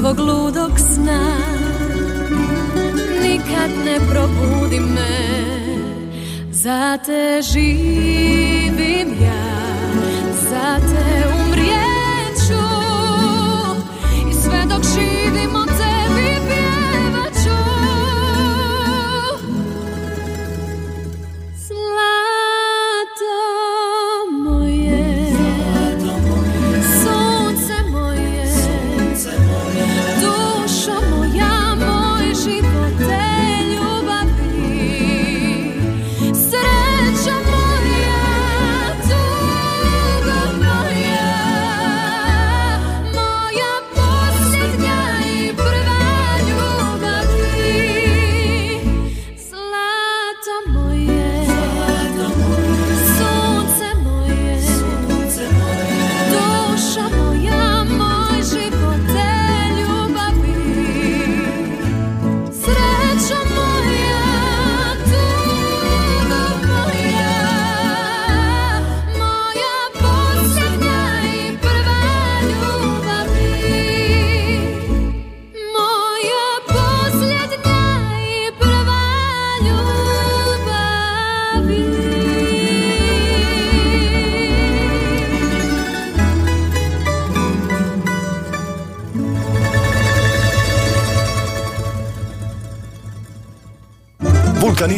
Ovog 0.00 0.18
ludog 0.18 0.78
sna. 0.78 1.36
Nikad 3.22 3.70
ne 3.84 3.98
probudi 4.10 4.80
me. 4.80 5.18
Za 6.50 6.98
te 7.06 7.42
živim 7.42 9.08
ja. 9.22 9.42
Za 10.50 10.78
te 10.78 11.28
umrijet 11.44 11.89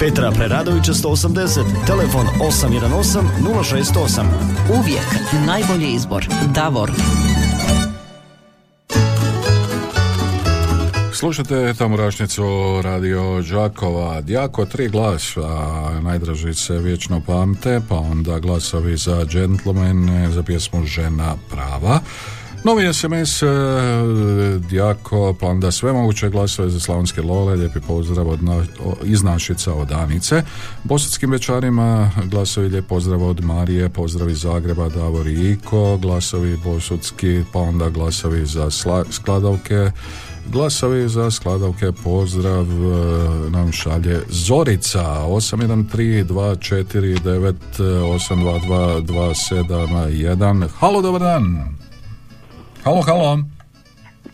Petra 0.00 0.30
Preradovića 0.30 0.92
180, 0.92 1.86
telefon 1.86 2.26
818 2.40 3.22
068. 3.40 4.24
Uvijek 4.78 5.06
najbolji 5.46 5.88
izbor. 5.92 6.26
Davor. 6.54 6.90
Slušate 11.12 11.74
Tamorašnicu 11.78 12.42
radio 12.82 13.42
Đakova. 13.50 14.20
Djako 14.20 14.66
tri 14.66 14.88
glasa, 14.88 15.40
najdraži 16.02 16.54
se 16.54 16.78
vječno 16.78 17.22
pamte, 17.26 17.80
pa 17.88 17.96
onda 17.96 18.38
glasovi 18.38 18.96
za 18.96 19.24
džentlmene, 19.24 20.30
za 20.30 20.42
pjesmu 20.42 20.84
Žena 20.84 21.34
prava. 21.50 22.00
Novi 22.68 22.94
SMS, 22.94 23.42
e, 23.42 23.46
Djako, 24.60 25.34
pa 25.40 25.46
onda 25.46 25.70
sve 25.70 25.92
moguće 25.92 26.28
glasove 26.28 26.70
za 26.70 26.80
Slavonske 26.80 27.22
Lole, 27.22 27.54
lijepi 27.54 27.80
pozdrav 27.80 28.28
od 28.28 28.42
na, 28.42 28.56
o- 28.84 28.94
iz 29.04 29.22
Našica 29.22 29.74
od 29.74 29.92
Anice. 29.92 30.42
Bosanskim 30.84 31.30
večarima 31.30 32.10
glasovi 32.24 32.68
lijep 32.68 32.86
pozdrav 32.86 33.22
od 33.22 33.44
Marije, 33.44 33.88
pozdrav 33.88 34.30
iz 34.30 34.40
Zagreba, 34.40 34.88
Davor 34.88 35.26
i 35.26 35.50
Iko, 35.52 35.96
glasovi 35.96 36.56
bosutski, 36.64 37.42
pa 37.52 37.58
onda 37.58 37.88
glasovi 37.88 38.46
za 38.46 38.64
sla- 38.64 39.12
skladavke, 39.12 39.90
Glasovi 40.46 41.08
za 41.08 41.30
skladavke 41.30 41.92
pozdrav 42.04 42.64
e, 42.64 43.50
nam 43.50 43.72
šalje 43.72 44.20
Zorica 44.28 45.04
813 45.04 46.24
249 46.24 47.54
822 47.78 49.02
271 49.02 50.68
Halo, 50.78 51.02
dobar 51.02 51.20
dan. 51.20 51.77
Halo, 52.88 53.02
halo. 53.02 53.57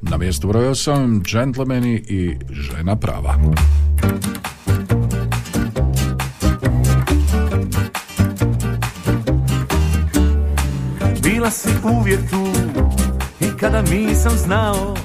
Na 0.02 0.18
mjestu 0.18 0.48
broj 0.48 0.66
8, 0.66 1.24
džentlmeni 1.24 2.04
i 2.08 2.38
žena 2.50 2.96
prava. 2.96 3.36
Bila 11.24 11.52
si 11.52 11.70
uvijek 12.00 12.30
tu 12.30 12.48
i 13.42 13.58
kada 13.60 13.82
nisam 13.82 14.32
znao 14.38 14.96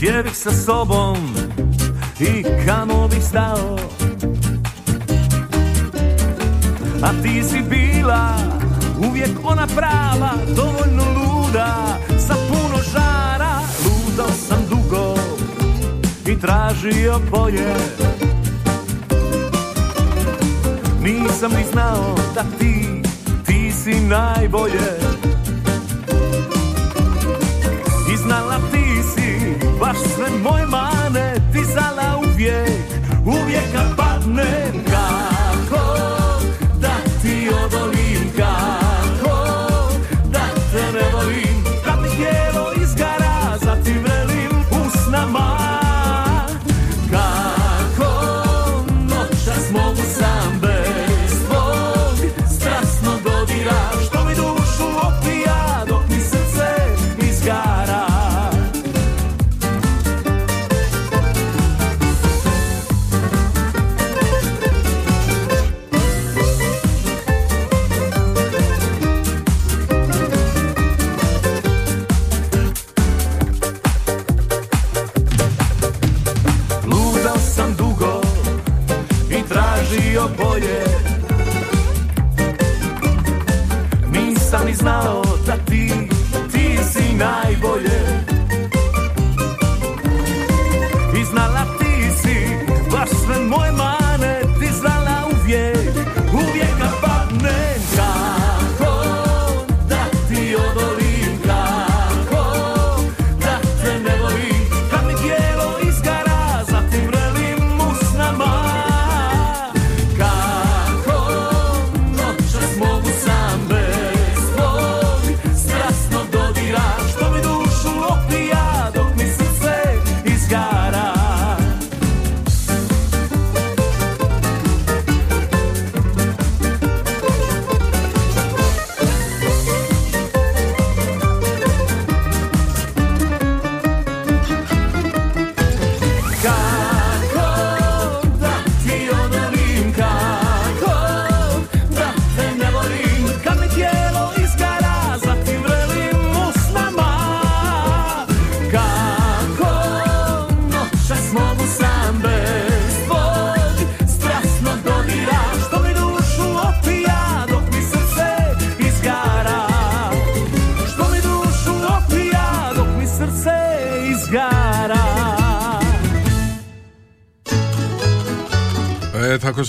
Gdje 0.00 0.22
bih 0.22 0.36
sa 0.36 0.50
sobom 0.52 1.16
i 2.20 2.44
kamo 2.66 3.08
bih 3.08 3.24
stao. 3.24 3.76
A 7.02 7.22
ti 7.22 7.42
si 7.44 7.60
bila 7.68 8.36
uvijek 9.08 9.30
ona 9.44 9.66
prava 9.66 10.32
Dovoljno 10.56 11.04
luda, 11.16 11.98
sa 12.18 12.34
puno 12.48 12.82
žara. 12.92 13.60
Ludao 13.84 14.32
sam 14.48 14.58
dugo 14.70 15.14
i 16.26 16.40
tražio 16.40 17.20
bolje. 17.30 17.74
Nisam 21.02 21.52
ni 21.52 21.64
znao 21.72 22.14
da 22.34 22.44
ti, 22.58 23.02
ti 23.46 23.72
si 23.72 24.00
najbolje. 24.00 24.90
I 28.12 28.16
znala 28.16 28.56
ti 28.72 29.02
si 29.14 29.59
baš 29.80 29.96
sve 30.14 30.26
moje 30.42 30.66
mane 30.66 31.34
Dizala 31.52 32.18
uvijek, 32.18 32.86
uvijek 33.26 33.72
kad 33.72 33.96
padnem 33.96 34.69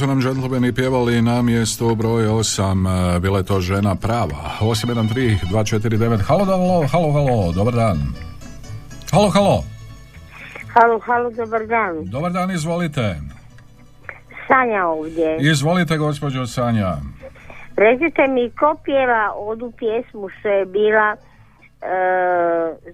su 0.01 0.07
nam 0.07 0.21
džentlmeni 0.21 0.73
pjevali 0.73 1.21
na 1.21 1.41
mjestu 1.41 1.95
broj 1.95 2.23
8, 2.23 3.19
bila 3.19 3.37
je 3.37 3.43
to 3.43 3.59
žena 3.59 3.95
prava. 3.95 4.57
813-249, 4.61 6.21
halo, 6.21 6.45
halo, 6.45 6.87
halo, 6.87 7.11
halo, 7.11 7.51
dobar 7.51 7.73
dan. 7.73 7.97
Halo, 9.11 9.29
halo, 9.29 9.63
Halo, 10.73 10.99
halo, 10.99 11.29
dobar 11.31 11.67
dan. 11.67 12.05
dobar 12.05 12.31
dan, 12.31 12.51
izvolite. 12.51 13.15
Sanja 14.47 14.85
ovdje. 14.85 15.37
Izvolite, 15.41 15.97
gospođo 15.97 16.47
Sanja. 16.47 16.97
Recite 17.77 18.27
mi, 18.27 18.49
ko 18.49 18.75
pjeva 18.83 19.33
odu 19.37 19.71
pjesmu 19.77 20.29
što 20.29 20.49
je 20.49 20.65
bila 20.65 21.15
e, 21.81 21.87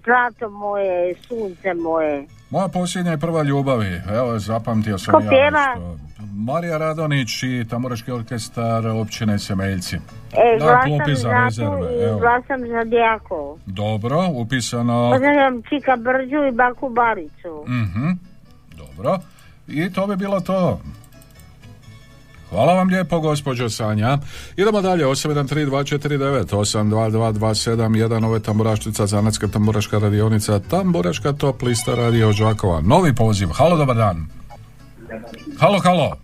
Zlato 0.04 0.50
moje, 0.50 1.14
sunce 1.14 1.74
moje? 1.74 2.26
Moja 2.50 2.68
posljednja 2.68 3.12
i 3.12 3.18
prva 3.18 3.42
ljubavi, 3.42 4.00
evo, 4.10 4.38
zapamtio 4.38 4.98
sam 4.98 5.14
Ko 5.14 5.20
ja 5.20 5.28
pjeva? 5.28 5.66
nešto. 5.74 6.07
Marija 6.36 6.78
Radonić 6.78 7.42
i 7.42 7.64
Tamburaški 7.70 8.12
orkestar 8.12 8.86
općine 8.86 9.38
Semeljci. 9.38 9.96
E, 9.96 10.58
glasam 10.58 10.88
klupi 10.88 11.14
za 11.14 11.20
za 11.20 11.44
rezerve, 11.44 12.04
evo. 12.08 12.18
glasam 12.18 12.60
za 12.68 12.84
Djako. 12.84 13.58
Dobro, 13.66 14.28
upisano. 14.32 15.10
Pozdravljam 15.12 15.62
Čika 15.62 15.96
Brđu 15.96 16.44
i 16.48 16.52
Baku 16.52 16.88
Baricu. 16.88 17.64
Mhm, 17.68 18.08
dobro. 18.76 19.18
I 19.68 19.92
to 19.92 20.06
bi 20.06 20.16
bilo 20.16 20.40
to. 20.40 20.80
Hvala 22.50 22.74
vam 22.74 22.88
lijepo, 22.88 23.20
gospođo 23.20 23.70
Sanja. 23.70 24.18
Idemo 24.56 24.80
dalje, 24.80 25.04
813-249, 25.06 26.44
822-271, 26.44 28.24
ovo 28.24 28.34
je 28.34 28.42
tamburaštica, 28.42 29.06
zanatska 29.06 29.48
tamburaška 29.48 29.98
radionica, 29.98 30.60
tamburaška 30.60 31.32
top 31.32 31.62
lista 31.62 31.94
radio 31.94 32.32
Đakova. 32.32 32.80
Novi 32.80 33.14
poziv, 33.14 33.48
halo, 33.48 33.76
dobar 33.76 33.96
dan. 33.96 34.37
Halo, 35.60 35.78
halo. 35.84 36.16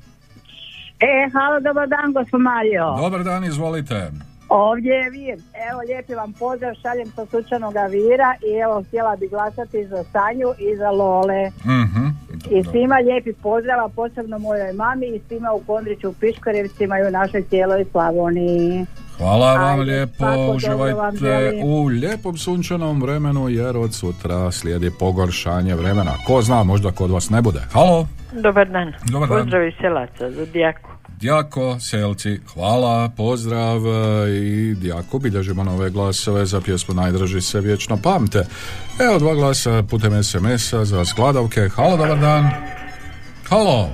E, 1.01 1.31
halo, 1.33 1.61
dobar 1.61 1.89
dan, 1.89 2.13
gospod 2.13 2.41
Mario. 2.41 2.97
Dobar 2.97 3.25
dan, 3.25 3.45
izvolite. 3.45 4.11
Ovdje 4.49 4.95
je 4.95 5.11
Vir. 5.11 5.39
Evo, 5.71 5.81
lijepi 5.89 6.15
vam 6.15 6.33
pozdrav, 6.33 6.75
šaljem 6.83 7.09
sa 7.17 7.27
slučajnog 7.27 7.75
Vira 7.91 8.35
i 8.49 8.59
evo, 8.59 8.83
htjela 8.83 9.17
bi 9.17 9.29
glasati 9.29 9.87
za 9.87 10.05
Sanju 10.13 10.49
i 10.59 10.77
za 10.77 10.91
Lole. 10.91 11.51
Mhm. 11.65 12.07
I 12.51 12.65
svima 12.65 12.97
lijepi 12.97 13.33
pozdrav, 13.33 13.85
a 13.85 13.89
posebno 13.89 14.39
mojoj 14.39 14.73
mami 14.73 15.07
i 15.07 15.21
svima 15.29 15.53
u 15.53 15.61
Kondriću, 15.67 16.09
u 16.09 16.15
Piškorevcima 16.21 16.99
i 16.99 17.03
u 17.03 17.11
našoj 17.11 17.43
cijeloj 17.43 17.85
Slavoniji. 17.93 18.87
Hvala 19.19 19.55
vam 19.55 19.81
Ajde, 19.81 19.93
lijepo, 19.93 20.25
vam 20.25 20.57
uživajte 20.57 21.17
želim. 21.19 21.65
u 21.65 21.85
lijepom 21.85 22.39
sunčanom 22.39 23.03
vremenu 23.03 23.49
jer 23.49 23.77
od 23.77 23.95
sutra 23.95 24.51
slijedi 24.51 24.91
pogoršanje 24.99 25.75
vremena. 25.75 26.13
Ko 26.27 26.43
zna, 26.43 26.63
možda 26.63 26.91
kod 26.91 27.11
vas 27.11 27.31
ne 27.31 27.43
bude. 27.43 27.61
Halo, 27.73 28.07
Dobar 28.33 28.69
dan. 28.69 28.93
Dobar 29.11 29.29
dan. 29.29 29.39
Pozdrav 29.39 29.67
iz 29.69 29.75
Selaca 29.81 30.31
za 30.31 30.47
Dijaku. 30.47 30.91
Djako, 31.21 31.81
Selci, 31.81 32.41
hvala, 32.55 33.11
pozdrav 33.17 33.81
i 34.29 34.75
Djako, 34.75 35.19
bilježimo 35.19 35.65
nove 35.65 35.91
glasove 35.91 36.47
za 36.47 36.61
pjesmu 36.61 36.95
Najdraži 36.95 37.41
se 37.41 37.61
vječno 37.61 37.97
pamte. 38.03 38.47
Evo 39.01 39.19
dva 39.19 39.35
glasa 39.35 39.83
putem 39.83 40.23
SMS-a 40.23 40.85
za 40.85 41.05
skladavke. 41.05 41.69
Halo, 41.69 41.97
dobar 41.97 42.19
dan. 42.19 42.51
Halo, 43.49 43.89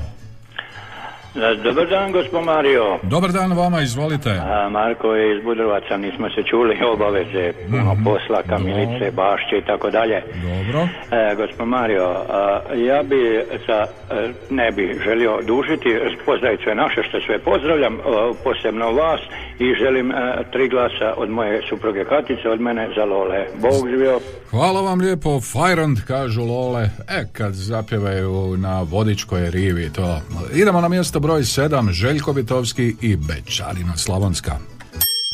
Dobar 1.35 1.87
dan, 1.89 2.12
gospod 2.12 2.45
Mario. 2.45 2.99
dobar 3.03 3.33
dan 3.33 3.53
vama, 3.53 3.81
izvolite. 3.81 4.31
A, 4.31 4.68
Marko 4.68 5.14
je 5.14 5.37
iz 5.37 5.45
Budrovaca, 5.45 5.97
nismo 5.97 6.28
se 6.31 6.43
čuli 6.51 6.78
obaveze, 6.95 7.53
puno 7.70 7.97
posla, 8.05 8.43
kamilice, 8.43 9.11
bašće 9.11 9.57
i 9.59 9.64
tako 9.66 9.91
dalje. 9.91 10.22
Dobro. 10.43 10.89
E, 11.11 11.35
gospod 11.37 11.68
Mario, 11.68 12.09
a, 12.28 12.61
ja 12.74 13.03
bi 13.03 13.41
sa, 13.66 13.87
e, 14.11 14.33
ne 14.51 14.70
bi 14.72 15.01
želio 15.05 15.39
dužiti, 15.47 15.89
pozdraviti 16.26 16.62
sve 16.64 16.74
naše 16.74 17.03
što 17.09 17.20
sve 17.20 17.39
pozdravljam, 17.39 17.95
o, 18.05 18.35
posebno 18.45 18.93
vas 18.93 19.20
i 19.59 19.74
želim 19.83 20.11
e, 20.11 20.14
tri 20.53 20.68
glasa 20.68 21.14
od 21.16 21.31
moje 21.31 21.62
supruge 21.68 22.05
Katice, 22.05 22.49
od 22.49 22.61
mene 22.61 22.89
za 22.97 23.05
Lole. 23.05 23.47
Bog 23.62 23.89
živio. 23.91 24.20
Hvala 24.51 24.81
vam 24.81 25.01
lijepo, 25.01 25.41
Fajrond, 25.41 25.99
kažu 26.07 26.43
Lole. 26.45 26.83
E, 27.09 27.24
kad 27.33 27.53
zapjevaju 27.53 28.57
na 28.57 28.83
vodičkoj 28.83 29.51
rivi, 29.51 29.93
to. 29.93 30.20
Idemo 30.55 30.81
na 30.81 30.89
mjesto 30.89 31.20
broj 31.21 31.43
7, 31.43 31.93
Željko 31.93 32.33
Vitovski 32.33 32.97
i 33.01 33.16
Bečarina 33.16 33.97
Slavonska. 33.97 34.59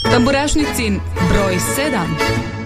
Tamburašnicin 0.03 1.01
broj 1.31 1.55
7. 1.55 2.66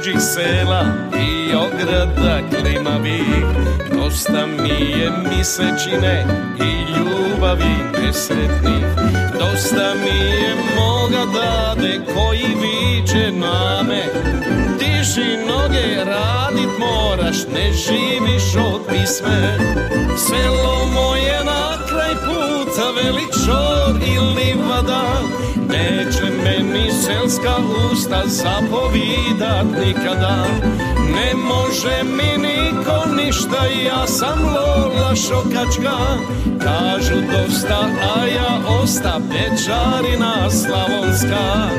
tuđih 0.00 0.20
sela 0.20 0.84
i 1.20 1.54
ograda 1.54 2.38
klimavih 2.48 3.44
Dosta 3.94 4.46
mi 4.46 5.00
je 5.00 5.10
misečine 5.30 6.26
i 6.58 6.92
ljubavi 6.92 7.74
nesretnih 8.02 8.84
Dosta 9.38 9.94
mi 10.04 10.18
je 10.18 10.54
moga 10.76 11.24
dade 11.40 12.00
koji 12.14 12.46
viče 12.62 13.32
na 13.32 13.82
me 13.88 14.02
Diži 14.78 15.36
noge, 15.48 16.04
radit 16.04 16.70
moraš, 16.78 17.36
ne 17.54 17.72
živiš 17.72 18.56
od 18.56 18.80
pisme. 18.88 19.58
Selo 20.16 20.86
moje 20.94 21.44
na 21.44 21.86
kraj 21.88 22.14
puta, 22.80 22.92
velik 23.02 23.30
čor 23.46 23.96
i 24.06 24.18
livada 24.18 25.02
Neće 25.68 26.24
meni 26.44 26.90
selska 26.92 27.56
usta 27.92 28.22
zapovidat 28.26 29.66
nikada. 29.84 30.46
Ne 31.14 31.34
može 31.34 32.02
mi 32.04 32.48
niko 32.48 33.04
ništa, 33.16 33.66
ja 33.86 34.06
sam 34.06 34.42
Lola 34.42 35.16
Šokačka. 35.16 35.96
Kažu 36.62 37.14
dosta, 37.14 37.88
a 38.16 38.26
ja 38.26 38.80
osta 38.82 39.20
Bečarina 39.28 40.50
Slavonska 40.50 41.70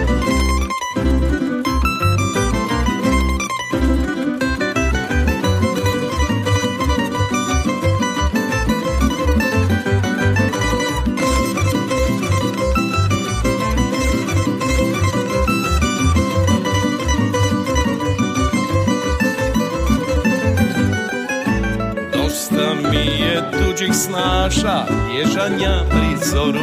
tuđih 23.82 23.96
snaša, 23.96 24.86
ježanja 25.18 25.84
pri 25.90 26.26
zoru 26.30 26.60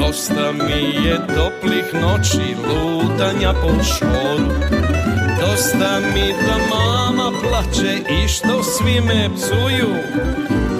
Dosta 0.00 0.52
mi 0.52 1.06
je 1.06 1.16
toplih 1.16 1.94
noći, 2.02 2.56
lutanja 2.68 3.52
po 3.52 3.84
šoru. 3.84 4.46
Dosta 5.40 6.00
mi 6.14 6.32
da 6.32 6.76
mama 6.76 7.30
plače 7.42 7.98
i 8.10 8.28
što 8.28 8.62
svi 8.62 9.00
me 9.00 9.28
psuju. 9.34 9.94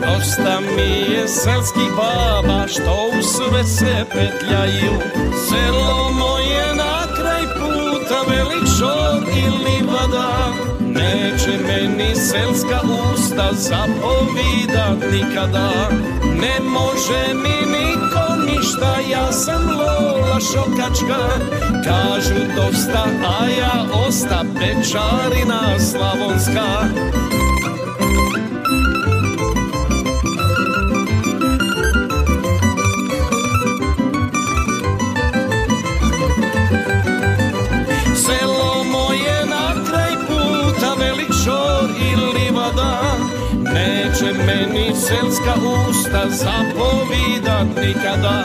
Dosta 0.00 0.60
mi 0.76 1.14
je 1.14 1.28
selskih 1.28 1.90
baba 1.96 2.68
što 2.68 3.08
u 3.18 3.22
sve 3.22 3.64
se 3.64 4.04
petljaju. 4.12 4.92
Selo 5.48 6.10
moje 6.12 6.74
na 6.74 7.14
kraj 7.16 7.42
puta, 7.42 8.30
velik 8.30 8.68
šor 8.78 9.22
i 9.36 9.44
livada 9.64 10.81
Neće 11.02 11.58
meni 11.66 12.14
selska 12.14 12.80
usta 13.12 13.48
zapovidat 13.52 15.12
nikada. 15.12 15.70
Ne 16.40 16.60
može 16.64 17.34
mi 17.34 17.66
niko 17.70 18.24
ništa, 18.46 18.96
ja 19.10 19.32
sam 19.32 19.68
Lola 19.70 20.40
Šokačka. 20.40 21.22
Kažu 21.84 22.40
dosta, 22.56 23.04
a 23.40 23.46
ja 23.58 23.84
osta 24.08 24.44
Bečarina 24.54 25.78
Slavonska 25.78 26.88
selska 44.94 45.54
usta 45.88 46.22
zapovidat 46.28 47.66
nikada. 47.84 48.44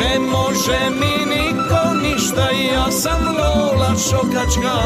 Ne 0.00 0.18
može 0.18 0.78
mi 0.90 1.34
niko 1.34 1.94
ništa, 2.02 2.48
ja 2.74 2.90
sam 2.90 3.36
Lola 3.38 3.94
šokačka. 4.10 4.78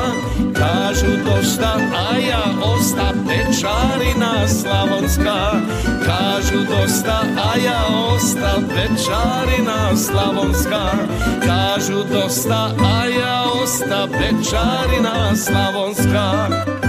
Kažu 0.54 1.12
dosta, 1.24 1.76
a 1.76 2.16
ja 2.18 2.44
osta 2.62 3.12
pečarina 3.26 4.48
slavonska. 4.48 5.52
Kažu 6.06 6.58
dosta, 6.58 7.22
a 7.36 7.58
ja 7.64 7.82
osta 8.14 8.54
pečarina 8.68 9.96
slavonska. 9.96 10.90
Kažu 11.46 12.04
dosta, 12.12 12.70
a 12.84 13.06
ja 13.06 13.44
osta 13.62 14.08
pečarina 14.12 15.36
slavonska 15.36 16.87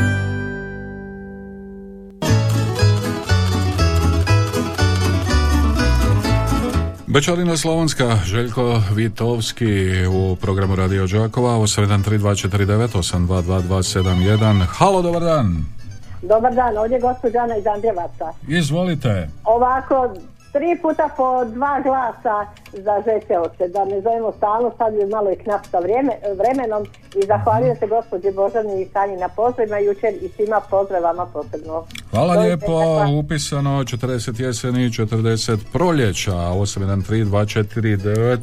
Bečarina 7.14 7.58
Slavonska, 7.58 8.16
Željko 8.26 8.82
Vitovski 8.94 10.06
u 10.08 10.36
programu 10.36 10.76
Radio 10.76 11.08
Đakova 11.08 11.52
813249 11.58 12.88
822271. 12.96 14.66
Halo, 14.70 15.02
dobar 15.02 15.22
dan. 15.22 15.66
Dobar 16.22 16.56
dan, 16.56 16.78
ovdje 16.78 16.96
je 16.96 17.02
gospođa 17.02 17.40
Ana 17.40 17.58
iz 17.58 17.68
Andrevaca. 17.68 18.34
Izvolite. 18.48 19.30
Ovako, 19.44 20.14
tri 20.54 20.78
puta 20.82 21.10
po 21.18 21.46
dva 21.46 21.80
glasa 21.86 22.38
za 22.74 23.04
žećeoce, 23.06 23.68
da 23.68 23.86
ne 23.86 24.02
zovemo 24.02 24.32
stalno, 24.38 24.72
sad 24.78 24.94
je 24.94 25.06
malo 25.06 25.32
i 25.32 25.44
knap 25.44 25.66
sa 25.66 25.80
vrijeme, 25.80 26.10
vremenom 26.40 26.84
i 27.20 27.32
zahvaljujem 27.32 27.76
se 27.76 27.88
gospođi 27.88 28.32
Božani 28.36 28.82
i 28.82 28.86
Sanji 28.86 29.18
na 29.18 29.30
pozdravima 29.30 29.78
jučer 29.78 30.10
i 30.22 30.30
svima 30.36 30.62
pozdrav 30.70 31.04
vama 31.04 31.26
posebno. 31.34 31.86
Hvala 32.12 32.34
Doviđenja, 32.34 32.56
lijepo, 32.56 32.72
hvala. 32.72 33.08
upisano 33.20 33.70
40 33.84 34.42
jeseni, 34.42 34.90
40 34.90 35.58
proljeća, 35.74 36.32
813249. 36.32 38.38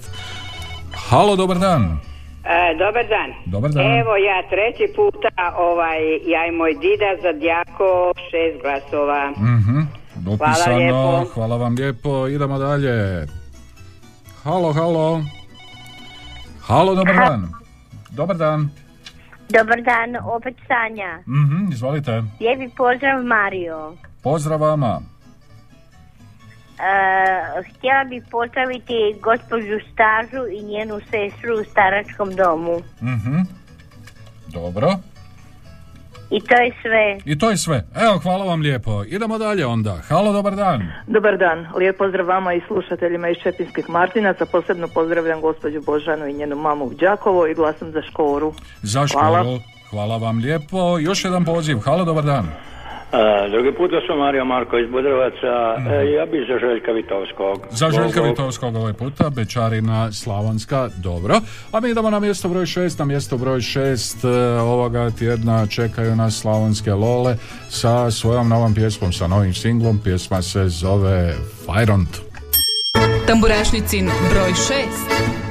Halo, 1.09 1.37
dobar 1.37 1.59
dan. 1.59 1.83
E, 2.45 2.75
dobar 2.79 3.07
dan. 3.09 3.31
Dobar 3.47 3.71
dan. 3.71 3.99
Evo 4.01 4.17
ja 4.17 4.43
treći 4.51 4.93
puta, 4.97 5.29
ovaj, 5.59 5.99
ja 6.27 6.47
i 6.47 6.61
moj 6.61 6.75
dida 6.75 7.11
za 7.23 7.33
Djako 7.33 8.13
šest 8.31 8.63
glasova. 8.63 9.31
Mhm. 9.31 9.81
Upisano, 10.27 10.77
lijepo. 10.77 11.25
hvala 11.35 11.57
vam 11.57 11.75
lijepo, 11.75 12.29
idemo 12.29 12.59
dalje. 12.59 13.27
Halo, 14.45 14.73
halo. 14.73 15.23
Halo, 16.61 16.95
dobar 16.95 17.15
dan. 17.15 17.53
Dobar 18.11 18.37
dan. 18.37 18.71
Dobar 19.49 19.83
dan, 19.83 20.17
opet 20.25 20.55
Sanja. 20.67 21.19
Mhm, 21.27 21.73
izvolite. 21.73 22.23
Lijepi 22.41 22.75
pozdrav 22.77 23.25
Mario. 23.25 23.93
Pozdrav 24.23 24.61
vama. 24.61 25.01
E, 26.79 27.63
htjela 27.71 28.05
bih 28.05 28.23
pozdraviti 28.31 29.17
gospođu 29.23 29.79
Stažu 29.93 30.47
i 30.59 30.63
njenu 30.63 31.01
sestru 31.11 31.61
u 31.61 31.65
staračkom 31.71 32.35
domu. 32.35 32.81
Mhm. 33.03 33.37
Dobro. 34.47 34.89
I 36.31 36.41
to 36.41 36.55
je 36.55 36.73
sve. 36.83 37.19
I 37.25 37.39
to 37.39 37.51
je 37.51 37.57
sve. 37.57 37.85
Evo, 37.95 38.19
hvala 38.19 38.45
vam 38.45 38.61
lijepo. 38.61 39.05
Idemo 39.05 39.39
dalje 39.39 39.67
onda. 39.67 40.01
Halo, 40.09 40.33
dobar 40.33 40.55
dan. 40.57 40.93
Dobar 41.07 41.39
dan, 41.39 41.67
lijep 41.79 41.97
pozdrav 41.99 42.27
vama 42.27 42.55
i 42.55 42.61
slušateljima 42.67 43.29
iz 43.29 43.37
Čepinskih 43.43 43.89
Martinaca. 43.91 44.47
Posebno 44.47 44.89
pozdravljam 44.89 45.41
gospođu 45.41 45.81
Božanu 45.87 46.27
i 46.27 46.33
njenu 46.33 46.57
mamu 46.57 46.85
u 46.85 46.95
Đakovo 46.95 47.47
i 47.47 47.55
glasam 47.55 47.91
za 47.93 48.03
škoru. 48.03 48.55
Za 48.83 49.07
Hvala. 49.13 49.41
školu. 49.41 49.59
Hvala 49.91 50.17
vam 50.17 50.39
lijepo. 50.39 50.99
Još 50.99 51.25
jedan 51.25 51.45
poziv. 51.45 51.79
Halo, 51.79 52.05
dobar 52.05 52.25
dan. 52.25 52.47
A, 53.13 53.49
drugi 53.49 53.73
puta 53.73 53.97
sam 54.07 54.19
Mario 54.19 54.45
Marko 54.45 54.79
iz 54.79 54.91
Budrovaca, 54.91 55.55
E, 55.91 56.11
ja 56.11 56.27
bi 56.27 56.39
za 56.49 56.59
Željka 56.59 56.93
Vitovskog. 56.93 57.67
Za 57.71 57.91
Željka 57.91 58.21
Vitovskog 58.21 58.77
ovaj 58.77 58.93
puta, 58.93 59.31
Bečarina 59.31 60.13
Slavonska, 60.13 60.89
dobro. 60.97 61.35
A 61.73 61.81
mi 61.81 61.91
idemo 61.91 62.11
na 62.11 62.21
mjesto 62.21 62.49
broj 62.49 62.67
šest, 62.67 62.99
na 62.99 63.05
mjesto 63.05 63.37
broj 63.37 63.61
šest 63.61 64.25
e, 64.25 64.29
ovoga 64.61 65.11
tjedna 65.11 65.67
čekaju 65.67 66.17
nas 66.17 66.41
Slavonske 66.41 66.93
Lole 66.93 67.37
sa 67.69 68.11
svojom 68.11 68.49
novom 68.49 68.75
pjesmom, 68.75 69.13
sa 69.13 69.27
novim 69.27 69.55
singlom. 69.55 70.01
Pjesma 70.05 70.43
se 70.43 70.69
zove 70.69 71.35
Fajront. 71.67 72.21
Tamburašnicin 73.27 74.11
broj 74.31 74.51
6. 74.51 75.46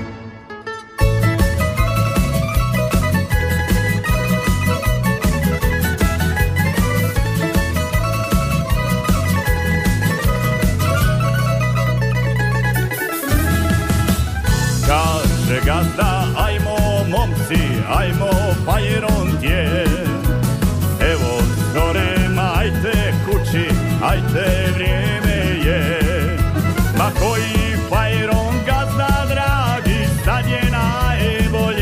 sad 30.26 30.47
je 30.47 30.61
najbolje 30.71 31.74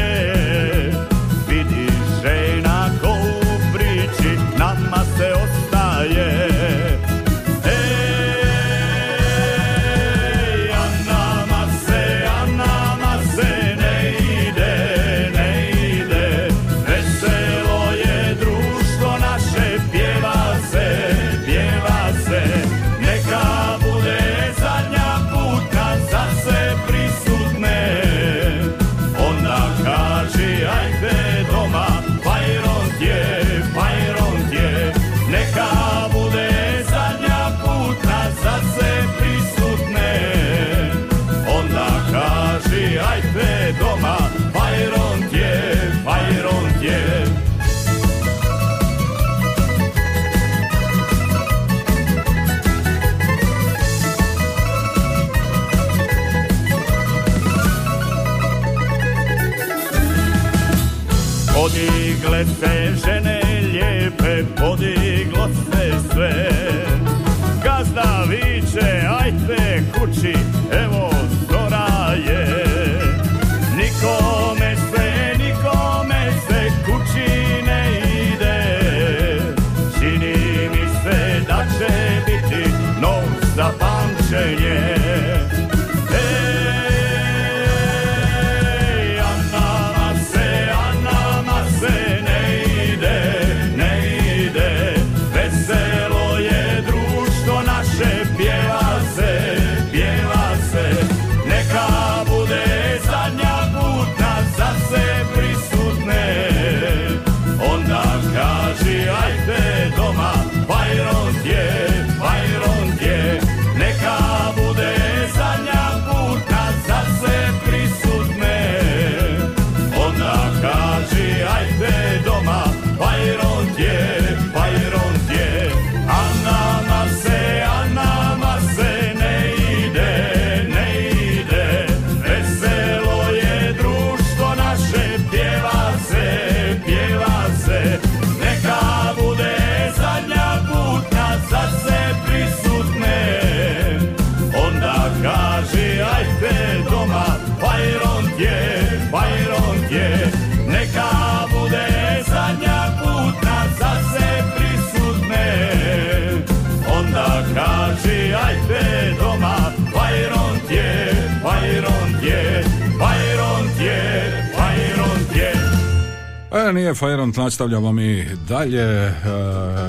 nije 166.74 166.94
Fajront, 166.94 167.38
nastavljamo 167.38 167.92
mi 167.92 168.26
dalje. 168.48 169.06
E, 169.06 169.14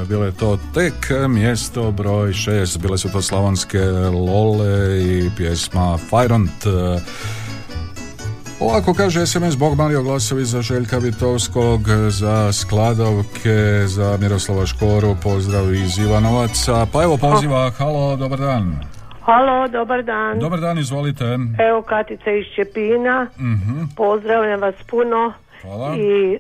bilo 0.08 0.24
je 0.24 0.32
to 0.32 0.58
tek 0.74 1.10
mjesto 1.28 1.90
broj 1.90 2.32
šest. 2.32 2.78
Bile 2.78 2.98
su 2.98 3.12
to 3.12 3.22
slavonske 3.22 3.80
lole 4.26 5.02
i 5.02 5.30
pjesma 5.36 5.98
Fajront. 6.10 6.66
E, 6.66 7.00
Ovako 8.60 8.94
kaže 8.94 9.26
SMS 9.26 9.56
Bog 9.56 9.76
Mario 9.78 10.02
glasovi 10.02 10.44
za 10.44 10.62
Željka 10.62 10.98
Vitovskog, 10.98 11.80
za 12.08 12.52
Skladovke, 12.52 13.82
za 13.86 14.18
Miroslava 14.20 14.66
Škoru, 14.66 15.16
pozdrav 15.22 15.74
iz 15.74 15.98
Ivanovaca. 15.98 16.86
Pa 16.92 17.02
evo 17.02 17.16
poziva, 17.16 17.70
halo, 17.70 18.16
dobar 18.16 18.38
dan. 18.38 18.80
Halo, 19.20 19.68
dobar 19.68 20.02
dan. 20.02 20.38
Dobar 20.38 20.60
dan, 20.60 20.78
izvolite. 20.78 21.24
Evo 21.68 21.82
Katica 21.82 22.30
iz 22.30 22.44
Čepina. 22.56 23.26
Mhm. 23.38 23.84
Pozdravljam 23.96 24.60
vas 24.60 24.74
puno. 24.90 25.32
Hvala. 25.62 25.96
I 25.96 26.38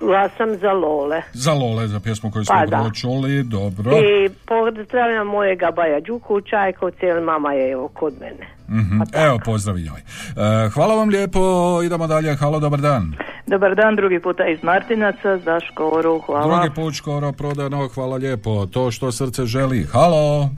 glasam 0.00 0.56
za 0.56 0.72
Lole. 0.72 1.22
Za 1.32 1.52
Lole, 1.52 1.88
za 1.88 2.00
pjesmu 2.00 2.30
koju 2.30 2.44
smo 2.44 2.54
Pa 2.56 2.64
upravo 2.66 2.90
čuli, 2.90 3.42
dobro. 3.42 3.90
I 3.92 4.28
pozdravljam 4.46 5.26
mojega 5.26 5.70
Baja 5.76 6.00
Đuku 6.00 6.34
u 6.34 6.40
Čajkovci, 6.40 7.06
jer 7.06 7.20
mama 7.22 7.52
je 7.52 7.70
evo 7.70 7.88
kod 7.88 8.14
mene. 8.20 8.46
Mhm. 8.68 9.00
Evo, 9.26 9.38
pozdrav 9.44 9.76
njoj. 9.76 10.00
E, 10.00 10.68
hvala 10.68 10.94
vam 10.94 11.08
lijepo, 11.08 11.40
idemo 11.84 12.06
dalje, 12.06 12.36
halo, 12.36 12.60
dobar 12.60 12.80
dan. 12.80 13.12
Dobar 13.46 13.74
dan, 13.74 13.96
drugi 13.96 14.20
puta 14.20 14.46
iz 14.46 14.62
Martinaca 14.62 15.38
za 15.38 15.60
Škoru, 15.60 16.18
hvala. 16.26 16.56
Drugi 16.56 16.74
put 16.74 16.94
skoro 16.96 17.32
prodano, 17.32 17.88
hvala 17.94 18.16
lijepo. 18.16 18.66
To 18.66 18.90
što 18.90 19.12
srce 19.12 19.44
želi. 19.44 19.86
Halo. 19.92 20.50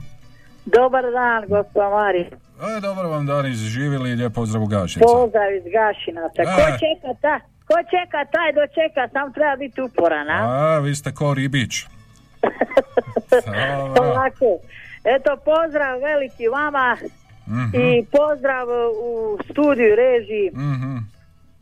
Dobar 0.65 1.03
dan, 1.03 1.41
gospod 1.49 1.91
Mari. 1.91 2.25
E, 2.77 2.79
dobar 2.81 3.05
vam 3.05 3.25
dan, 3.25 3.45
izživjeli, 3.45 4.15
lijep 4.15 4.33
pozdrav 4.33 4.63
u 4.63 4.65
Gašica. 4.65 5.05
Pozdrav 5.05 5.55
iz 5.55 5.63
Gašinaca. 5.63 6.41
Ko 6.43 6.61
E. 6.61 6.77
čeka 6.79 7.13
ta? 7.21 7.39
Ko 7.71 7.77
čeka 7.85 8.25
taj 8.27 8.51
dočeka, 8.53 9.07
sam 9.09 9.33
treba 9.33 9.55
biti 9.55 9.81
uporan, 9.81 10.29
a? 10.29 10.39
A, 10.43 10.79
vi 10.79 10.95
ste 10.95 11.11
ko 11.11 11.33
ribić. 11.33 11.73
Ovako. 14.01 14.57
Eto, 15.05 15.37
pozdrav 15.45 15.99
veliki 16.01 16.47
vama 16.47 16.97
Mhm. 17.47 17.75
i 17.75 18.05
pozdrav 18.07 18.67
u 19.03 19.13
studiju 19.45 19.95
režiji 19.97 20.51
Mhm. 20.53 20.97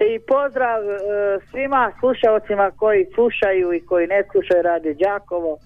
i 0.02 0.20
pozdrav 0.22 0.80
e, 0.84 0.98
svima 1.52 1.92
slušalcima 2.00 2.72
koji 2.72 3.06
slušaju 3.14 3.74
i 3.74 3.82
koji 3.82 4.08
ne 4.08 4.24
slušaju 4.32 4.62
Radio 4.64 4.94
Đakovo. 4.96 5.58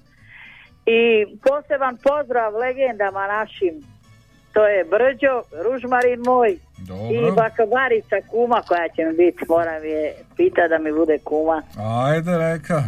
I 0.86 1.02
poseban 1.42 1.98
pozdrav 2.00 2.54
legendama 2.56 3.28
našim. 3.28 3.74
To 4.54 4.68
je 4.68 4.84
Brđo, 4.84 5.36
Ružmarin 5.64 6.20
moj 6.22 6.58
i 7.12 7.32
Bakabarica 7.36 8.16
kuma 8.32 8.62
koja 8.68 8.88
će 8.96 9.06
mi 9.06 9.14
biti. 9.14 9.46
Moram 9.50 9.84
je 9.86 10.14
pita 10.38 10.68
da 10.68 10.78
mi 10.78 10.92
bude 10.92 11.18
kuma. 11.24 11.62
Ajde, 12.08 12.38
reka. 12.38 12.84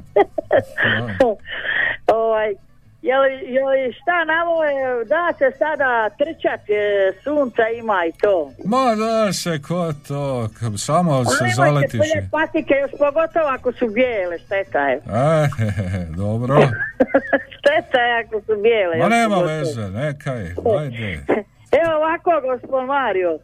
ovaj, 2.21 2.55
jel, 3.01 3.23
jel, 3.55 3.91
šta 4.01 4.17
na 4.25 4.45
moje, 4.45 5.05
da 5.05 5.33
se 5.37 5.57
sada 5.57 6.09
trčat, 6.09 6.69
e, 6.69 7.13
sunca 7.23 7.63
ima 7.81 8.05
i 8.05 8.11
to. 8.11 8.51
Ma 8.65 8.95
da 8.95 9.33
se, 9.33 9.61
ko 9.61 9.93
to, 10.07 10.49
samo 10.77 11.25
se 11.25 11.45
zaletiš. 11.55 11.99
poljet 11.99 12.31
patike, 12.31 12.73
još 12.73 12.91
pogotovo 12.91 13.47
ako 13.47 13.71
su 13.71 13.87
bijele, 13.87 14.39
šteta 14.39 14.79
je. 14.79 14.95
E, 14.95 15.47
he, 15.57 15.71
he, 15.71 15.89
he, 15.89 16.05
dobro. 16.17 16.55
Šteta 17.55 17.99
je 17.99 18.23
ako 18.23 18.41
su 18.45 18.61
bijele. 18.61 18.97
Ma 18.97 19.09
nema 19.09 19.35
pogotovo. 19.35 19.57
veze, 19.57 19.89
nekaj, 19.89 20.41
ajde. 20.79 21.23
Evo 21.81 21.91
ovako, 21.97 22.31
gospod 22.47 22.85
Mario. 22.85 23.39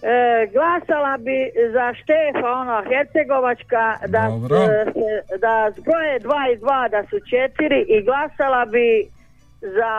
E, 0.00 0.10
glasala 0.48 1.16
bi 1.18 1.38
za 1.72 1.94
Štefa, 1.94 2.48
ona 2.52 2.82
Hercegovačka, 2.84 3.84
da, 4.06 4.22
e, 4.22 4.84
da 5.38 5.54
zbroje 5.72 6.18
dva 6.18 6.42
i 6.48 6.58
dva, 6.58 6.88
da 6.88 7.02
su 7.02 7.16
četiri 7.22 7.80
i 7.88 8.02
glasala 8.02 8.64
bi 8.66 9.08
za 9.60 9.94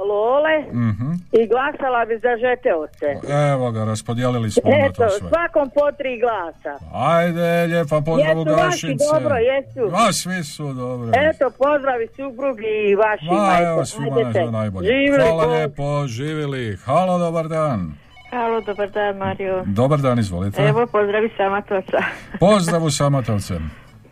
Lole 0.00 0.56
Mhm. 0.72 1.10
i 1.32 1.46
glasala 1.46 2.04
bi 2.04 2.14
za 2.16 2.32
Žeteovce. 2.38 3.08
Evo 3.52 3.70
ga, 3.70 3.84
raspodijelili 3.84 4.50
smo 4.50 4.62
Eto, 4.80 5.02
to 5.02 5.10
sve. 5.10 5.28
svakom 5.28 5.70
po 5.70 5.92
tri 5.92 6.20
glasa. 6.20 6.74
Ajde, 6.94 7.66
lijepa 7.66 8.00
pozdrav 8.00 8.36
u 8.36 8.40
Jesu 8.40 8.50
vaši 8.54 8.86
Gašice. 8.86 9.04
dobro, 9.12 9.36
jesu. 9.36 9.90
Ma, 9.92 10.12
svi 10.12 10.44
su 10.44 10.72
dobro. 10.74 11.10
Eto, 11.20 11.50
pozdravi 11.58 12.06
suprugi 12.08 12.72
i 12.86 12.94
vaši. 12.96 13.24
Ma, 13.26 13.58
evo 13.62 13.84
svima 13.84 14.50
najbolje. 14.52 14.90
Hvala 15.18 15.44
lijepo, 15.46 15.82
živjeli. 16.08 16.76
Halo, 16.78 17.18
dobar 17.18 17.48
dan. 17.48 18.03
Halo, 18.34 18.60
dobar 18.60 18.90
dan, 18.90 19.16
Mario. 19.16 19.62
Dobar 19.66 19.98
dan, 19.98 20.18
izvolite. 20.18 20.62
Evo, 20.62 20.86
pozdravi 20.86 21.30
Samatovaca. 21.36 21.98
Pozdrav 22.40 22.84
u 22.84 22.90
Samatovce. 22.90 23.54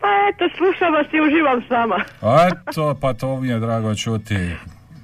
Pa 0.01 0.07
eto, 0.29 0.55
slušam 0.57 0.93
vas 0.93 1.07
i 1.13 1.21
uživam 1.21 1.61
s 1.67 1.69
vama. 1.69 1.99
Eto, 2.47 2.95
pa 3.01 3.13
to 3.13 3.39
mi 3.41 3.47
je 3.47 3.59
drago 3.59 3.95
čuti. 3.95 4.49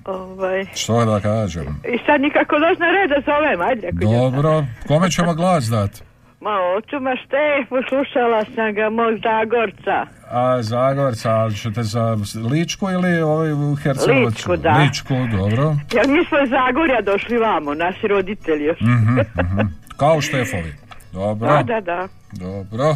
Ovaj. 0.05 0.65
Što 0.76 1.05
da 1.05 1.20
kažem. 1.20 1.82
I 1.93 1.97
sad 2.05 2.22
nikako 2.22 2.59
doći 2.59 2.82
na 2.82 2.88
red 2.91 3.09
da 3.09 3.32
zovem, 3.32 3.61
ajde. 3.61 3.89
Dobro, 3.91 4.63
kome 4.88 5.11
ćemo 5.11 5.34
glas 5.34 5.65
dat? 5.65 6.09
Ma, 6.41 6.51
oču 6.77 6.99
ma 6.99 7.15
Štefu, 7.15 7.75
slušala 7.89 8.45
sam 8.55 8.73
ga, 8.73 8.89
mog 8.89 9.13
Zagorca. 9.23 10.05
A 10.31 10.61
Zagorca, 10.61 11.31
ali 11.31 11.55
ćete 11.55 11.83
za 11.83 12.17
Ličku 12.51 12.89
ili 12.89 13.21
ovaj 13.21 13.51
u 13.51 13.75
Hercegovačku? 13.75 14.27
Ličku, 14.27 14.55
da. 14.55 14.77
Ličku, 14.77 15.13
dobro. 15.37 15.75
Jer 15.93 16.07
mi 16.07 16.25
smo 16.25 16.37
iz 16.43 16.49
Zagorja 16.49 17.01
došli 17.01 17.37
vamo, 17.37 17.73
naši 17.73 18.07
roditelji 18.07 18.63
još. 18.63 18.81
Mhm, 18.81 19.13
mhm. 19.13 19.67
Kao 19.97 20.21
Štefovi. 20.21 20.73
Dobro. 21.13 21.47
Da, 21.47 21.63
da, 21.63 21.81
da. 21.81 22.07
Dobro. 22.31 22.95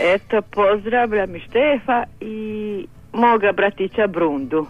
Eto, 0.00 0.42
pozdravljam 0.42 1.36
i 1.36 1.40
Štefa 1.40 2.04
i 2.20 2.86
moga 3.12 3.52
bratića 3.52 4.06
Brundu. 4.06 4.66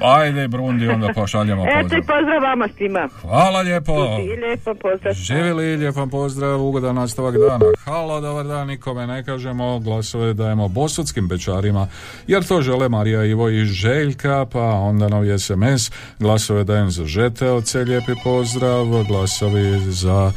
Ajde, 0.00 0.48
Brundi, 0.48 0.88
onda 0.88 1.08
pošaljemo 1.14 1.64
Eto 1.66 1.78
i 1.78 1.82
pozdrav. 1.82 2.00
pozdrav 2.00 2.42
vama 2.42 2.68
svima. 2.76 3.08
Hvala 3.20 3.60
lijepo. 3.60 3.92
I 4.20 4.36
lijepo 4.40 4.74
pozdrav. 4.74 5.14
Živjeli, 5.14 5.76
lijep 5.76 5.96
vam 5.96 6.10
pozdrav, 6.10 6.60
ugodan 6.60 6.94
nastavak 6.94 7.34
dana. 7.34 7.64
Halo, 7.84 8.20
dobar 8.20 8.46
dan, 8.46 8.66
nikome 8.66 9.06
ne 9.06 9.24
kažemo, 9.24 9.78
glasove 9.78 10.34
dajemo 10.34 10.68
bosudskim 10.68 11.28
pečarima, 11.28 11.88
jer 12.26 12.44
to 12.44 12.62
žele 12.62 12.88
Marija, 12.88 13.24
Ivo 13.24 13.48
i 13.48 13.64
Željka, 13.64 14.46
pa 14.52 14.62
onda 14.62 15.08
novi 15.08 15.38
SMS, 15.38 15.90
glasove 16.18 16.64
dajem 16.64 16.90
za 16.90 17.04
Žeteoce, 17.04 17.78
lijepi 17.78 18.12
pozdrav, 18.24 18.84
glasovi 19.08 19.78
za 19.80 20.32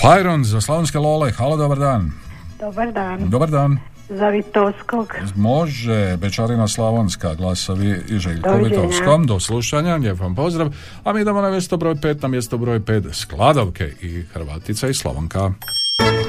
Fajron, 0.00 0.44
za 0.44 0.60
Slavonske 0.60 0.98
Lole, 0.98 1.32
halo, 1.32 1.56
dobar 1.56 1.78
dan. 1.78 2.12
Dobar 2.60 2.92
dan. 2.92 3.30
Dobar 3.30 3.50
dan. 3.50 3.78
Za 4.08 4.28
Vitovskog. 4.28 5.14
Može, 5.34 6.16
Bečarina 6.16 6.68
Slavonska, 6.68 7.34
glasovi 7.34 8.00
i 8.08 8.18
Željko 8.18 8.48
Doviđenja. 8.50 8.82
Vitovskom, 8.82 9.26
do 9.26 9.40
slušanja, 9.40 9.96
lijep 9.96 10.20
vam 10.20 10.34
pozdrav, 10.34 10.74
a 11.04 11.12
mi 11.12 11.20
idemo 11.20 11.40
na 11.40 11.50
mjesto 11.50 11.76
broj 11.76 11.94
5, 11.94 12.22
na 12.22 12.28
mjesto 12.28 12.58
broj 12.58 12.80
5 12.80 13.12
Skladovke 13.12 13.92
i 14.00 14.22
Hrvatica 14.22 14.88
i 14.88 14.94
Slavonka. 14.94 15.52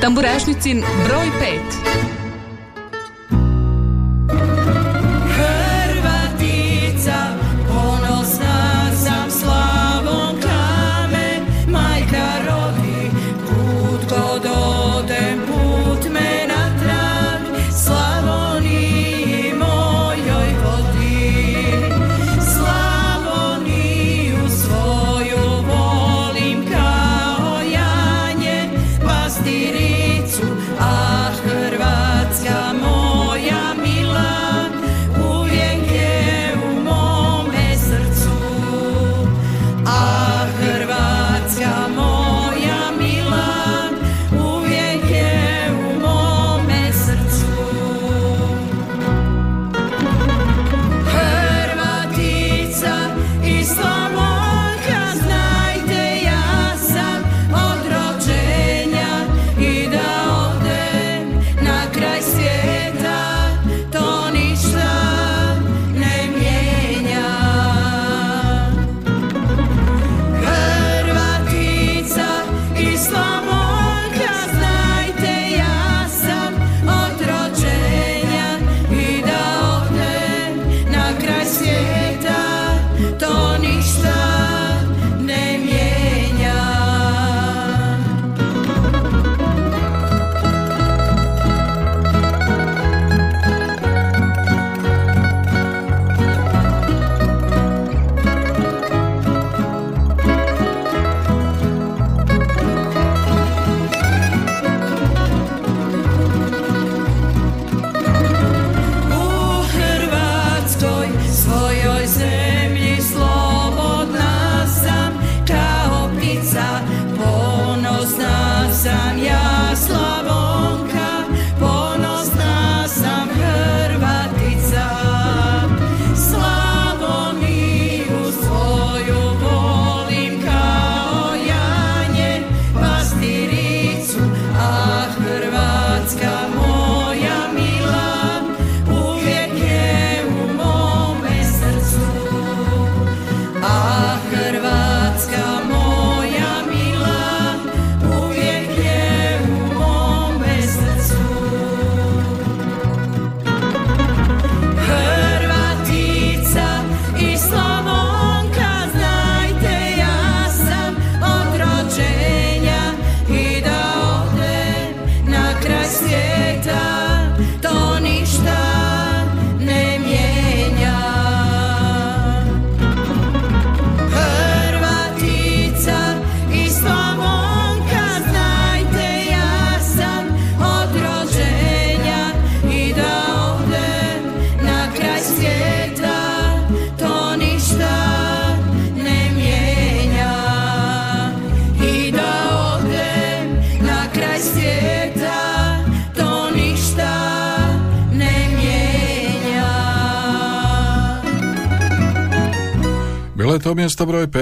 Tamburašnicin 0.01 0.84
broj 1.07 1.28
5. 2.21 2.26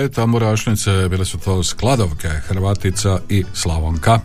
5, 0.05 0.15
tamburašnice, 0.15 1.09
bile 1.09 1.25
su 1.25 1.37
to 1.37 1.63
Skladovke, 1.63 2.27
Hrvatica 2.27 3.19
i 3.29 3.43
Slavonka. 3.53 4.19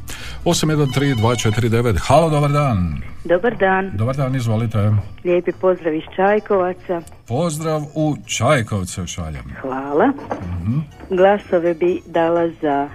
813249, 0.44 1.98
halo, 1.98 2.30
dobar 2.30 2.52
dan. 2.52 3.02
Dobar 3.24 3.56
dan, 3.56 3.90
Dobar 3.94 4.16
dan, 4.16 4.36
izvolite. 4.36 4.90
lijepi 5.24 5.52
pozdrav 5.52 5.94
iz 5.94 6.02
Čajkovaca. 6.16 7.00
Pozdrav 7.28 7.82
u 7.94 8.16
Čajkovce 8.26 9.06
šaljem. 9.06 9.44
Hvala. 9.62 10.06
Mhm. 10.42 10.78
Glasove 11.10 11.74
bi 11.74 12.00
dala 12.06 12.48
za 12.62 12.88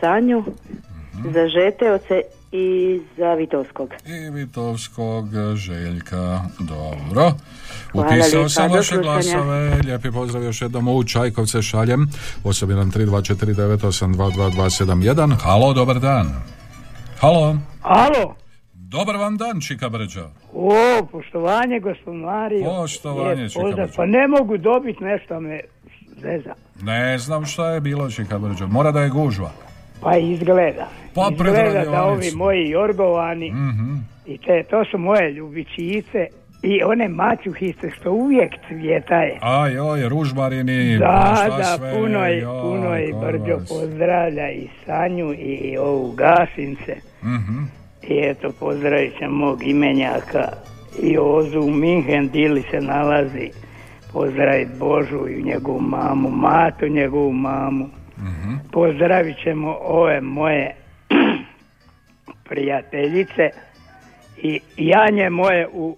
Sanju, 0.00 0.44
Mhm. 1.14 1.22
za 1.24 1.48
Žeteoce 1.48 2.20
i 2.52 2.66
za 3.16 3.34
Vitovskog. 3.34 3.88
I 4.06 4.30
Vitovskog 4.30 5.24
Željka, 5.56 6.40
dobro. 6.58 7.32
Upisao 7.94 8.10
lijepa, 8.34 8.48
sam 8.48 8.70
vaše 8.70 8.96
glasove, 8.98 9.80
lijepi 9.84 10.10
pozdrav 10.10 10.44
još 10.44 10.62
jednom 10.62 10.88
u 10.88 11.04
Čajkovce 11.04 11.62
šaljem. 11.62 12.08
813249822271, 12.44 15.34
halo, 15.36 15.72
dobar 15.72 15.98
dan. 15.98 16.30
Halo. 17.18 17.56
Alo, 17.82 18.34
Dobar 18.74 19.16
vam 19.16 19.36
dan, 19.36 19.60
Čika 19.60 19.88
Brđa. 19.88 20.28
o, 20.52 20.72
poštovanje 21.04 21.80
gospod 21.80 22.14
Mario. 22.14 22.64
Poštovanje, 22.66 23.48
Čika. 23.48 23.62
Brđa. 23.64 23.86
Pa 23.96 24.06
ne 24.06 24.28
mogu 24.28 24.58
dobiti 24.58 25.04
nešto 25.04 25.40
me 25.40 25.60
zeza. 26.16 26.54
Ne 26.82 27.18
znam 27.18 27.46
šta 27.46 27.66
je 27.66 27.80
bilo, 27.80 28.10
Čika 28.10 28.38
Brđa. 28.38 28.66
Mora 28.66 28.90
da 28.90 29.00
je 29.00 29.10
gužva. 29.10 29.50
Pa 30.00 30.16
izgleda. 30.16 30.88
Pa 31.14 31.28
izgleda 31.32 31.84
da 31.84 32.04
ovi 32.04 32.30
moji 32.32 32.68
jorgovani 32.68 33.50
Mhm. 33.50 33.94
i 34.26 34.38
te, 34.38 34.62
to 34.62 34.84
su 34.84 34.98
moje 34.98 35.32
ljubičice 35.32 36.26
i 36.64 36.82
one 36.82 37.08
maćuhice 37.08 37.90
što 37.90 38.12
uvijek 38.12 38.52
cvjetaje. 38.68 39.38
A 39.42 39.68
joj, 39.68 40.08
ružmarini, 40.08 40.98
pa 41.00 41.06
Da, 41.06 41.34
šta 41.36 41.56
da, 41.56 41.64
sve, 41.64 41.92
puno 41.92 42.26
joj, 42.26 42.40
puno 42.62 42.88
kod 43.12 43.20
Brđo 43.20 43.58
pozdravlja 43.68 44.50
i 44.50 44.68
Sanju 44.86 45.32
i 45.32 45.76
ovu 45.78 46.12
Gasince. 46.12 46.96
Mhm. 47.22 47.58
I 48.02 48.18
eto, 48.22 48.52
pozdravit 48.60 49.18
ćem 49.18 49.30
mog 49.30 49.66
imenjaka 49.66 50.48
i 51.02 51.18
Ozu 51.18 51.60
u 51.60 51.70
Minhen, 51.70 52.28
dili 52.28 52.62
se 52.70 52.80
nalazi. 52.80 53.50
Pozdravit 54.12 54.68
Božu 54.78 55.28
i 55.28 55.42
njegovu 55.42 55.80
mamu, 55.80 56.30
Matu 56.30 56.88
njegovu 56.88 57.32
mamu. 57.32 57.88
Mhm. 58.18 58.54
Pozdravit 58.72 59.36
ćemo 59.42 59.76
ove 59.80 60.20
moje 60.20 60.76
prijateljice 62.48 63.50
i 64.36 64.60
Janje 64.76 65.30
moje 65.30 65.68
u 65.72 65.96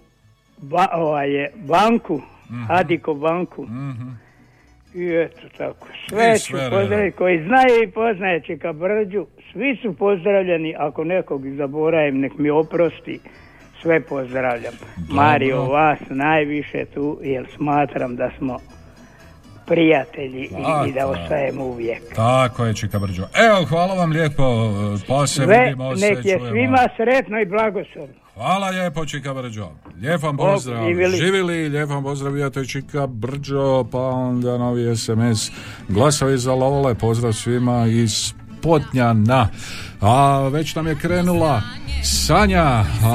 ba, 0.57 0.87
ovaj 0.93 1.27
banku, 1.55 2.21
Mhm. 2.49 2.63
Adiko 2.69 3.13
banku. 3.13 3.67
I 4.95 5.15
eto 5.15 5.47
tako, 5.57 5.87
sve 6.09 6.33
I 6.35 6.39
ću 6.39 6.53
pozdraviti 6.71 7.17
koji 7.17 7.43
znaju 7.43 7.83
i 7.83 7.91
poznaje 7.91 8.41
Čika 8.41 8.73
Brđu, 8.73 9.25
svi 9.53 9.75
su 9.81 9.93
pozdravljeni, 9.93 10.75
ako 10.77 11.03
nekog 11.03 11.41
zaboravim 11.49 12.19
nek 12.19 12.37
mi 12.37 12.49
oprosti, 12.49 13.19
sve 13.81 13.99
pozdravljam. 14.01 14.73
Mario, 15.09 15.63
vas 15.63 15.99
najviše 16.09 16.85
tu, 16.93 17.19
jer 17.23 17.45
smatram 17.55 18.15
da 18.15 18.31
smo 18.37 18.57
prijatelji 19.67 20.41
i, 20.41 20.89
i 20.89 20.93
da 20.93 21.07
ostajemo 21.07 21.63
uvijek. 21.63 22.01
Tako 22.15 22.65
je, 22.65 22.73
Čika 22.73 22.99
Brđo. 22.99 23.27
Evo, 23.47 23.65
hvala 23.65 23.93
vam 23.93 24.11
lijepo, 24.11 24.43
pa 25.07 25.27
se 25.27 25.33
Sve, 25.35 25.59
vidimo, 25.59 25.97
se 25.97 26.05
nek 26.05 26.25
je 26.25 26.37
čujemo. 26.37 26.49
svima 26.49 26.87
sretno 26.97 27.39
i 27.39 27.45
blagoslovno. 27.45 28.13
Hvala 28.33 28.69
lijepo, 28.69 29.05
Čika 29.05 29.33
Brđo. 29.33 29.69
Lijep 30.01 30.23
vam 30.23 30.37
Bog 30.37 30.53
pozdrav. 30.53 30.85
živjeli. 30.85 31.17
Živjeli, 31.17 31.69
lijep 31.69 31.89
vam 31.89 32.03
pozdrav, 32.03 32.49
to 32.49 32.59
je 32.59 32.67
Čika 32.67 33.07
Brđo, 33.07 33.83
pa 33.91 33.99
onda 33.99 34.57
novi 34.57 34.95
SMS. 34.95 35.51
Glasovi 35.87 36.37
za 36.37 36.53
Lole, 36.53 36.95
pozdrav 36.95 37.33
svima 37.33 37.85
iz 37.87 38.33
Potnjana. 38.61 39.47
A 40.01 40.47
već 40.47 40.75
nam 40.75 40.87
je 40.87 40.95
krenula 40.95 41.61
Sanja, 42.03 42.83
a 43.03 43.13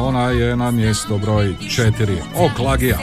ona 0.00 0.30
je 0.30 0.56
na 0.56 0.70
mjesto 0.70 1.18
broj 1.18 1.54
četiri. 1.70 2.16
Oklagija. 2.36 2.98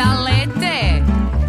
će 0.00 0.04
da 0.04 0.20
lete. 0.22 1.02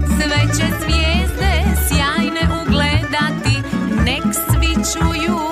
Sve 0.06 0.40
će 0.57 0.65
zvijezde 0.80 1.64
sjajne 1.88 2.41
ugledati. 2.61 3.61
Nek 4.06 4.23
svi 4.34 4.73
čuju 4.94 5.51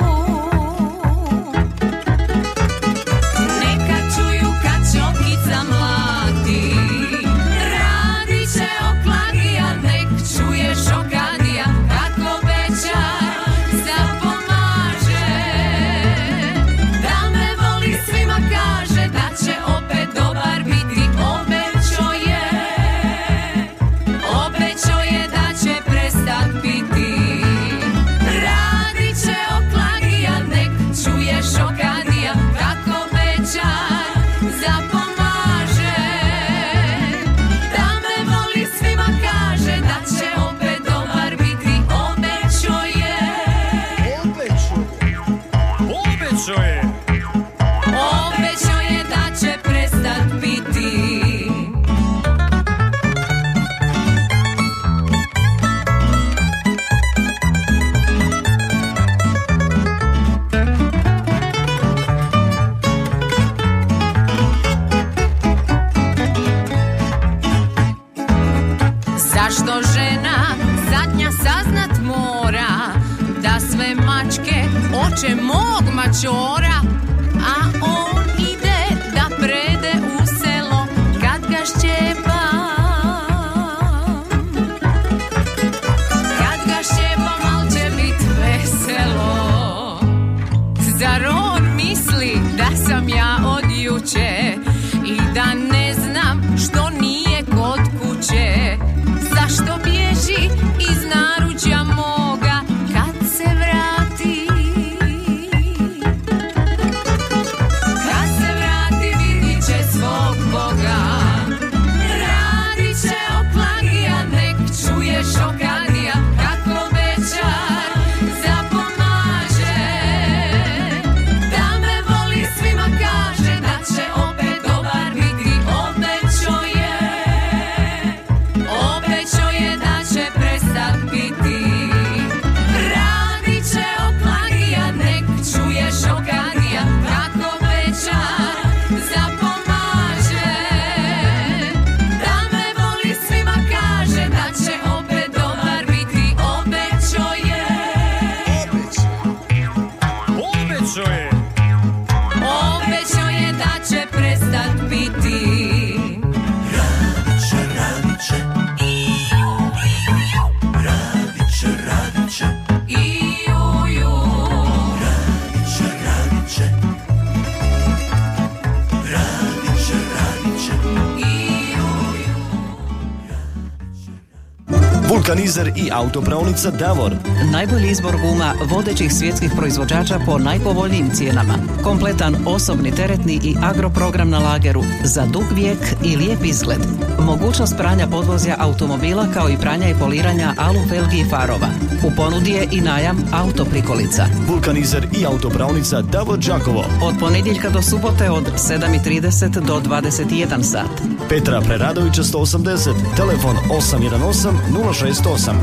I 175.68 175.90
autopravnica 175.92 176.72
Davor. 176.72 177.16
Najbolji 177.52 177.90
izbor 177.90 178.16
guma 178.22 178.54
vodećih 178.66 179.14
svjetskih 179.14 179.52
proizvođača 179.58 180.20
po 180.26 180.38
najpovoljnijim 180.38 181.10
cijenama. 181.14 181.54
Kompletan 181.84 182.36
osobni 182.48 182.92
teretni 182.92 183.40
i 183.44 183.56
agroprogram 183.64 184.30
na 184.30 184.40
lageru 184.40 184.84
za 185.04 185.26
dug 185.26 185.44
vijek 185.52 185.80
i 186.04 186.16
lijep 186.16 186.46
izgled. 186.46 186.80
Mogućnost 187.20 187.78
pranja 187.78 188.08
podvozja 188.08 188.56
automobila 188.60 189.28
kao 189.34 189.50
i 189.50 189.58
pranja 189.58 189.90
i 189.90 189.96
poliranja 190.00 190.54
alu 190.58 190.80
felgi 190.90 191.20
i 191.20 191.30
farova. 191.30 191.68
U 192.04 192.12
ponudi 192.16 192.52
je 192.52 192.68
i 192.72 192.82
najam 192.82 193.18
autoprikolica. 193.34 194.26
Vulkanizer 194.48 195.08
i 195.22 195.26
autopravnica 195.26 196.02
Davor 196.02 196.40
Đakovo. 196.40 196.86
Od 197.04 197.16
ponedjeljka 197.20 197.70
do 197.70 197.82
subote 197.82 198.30
od 198.30 198.44
7.30 198.44 199.60
do 199.60 199.80
21 199.80 200.64
sat. 200.64 201.02
Petra 201.30 201.62
Preradovića 201.62 202.24
180, 202.24 202.94
telefon 203.16 203.56
818 203.70 204.52
068. 204.72 205.54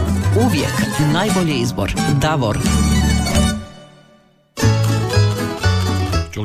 Uvijek 0.46 0.72
najbolji 1.12 1.54
izbor. 1.54 1.94
Davor. 2.20 2.58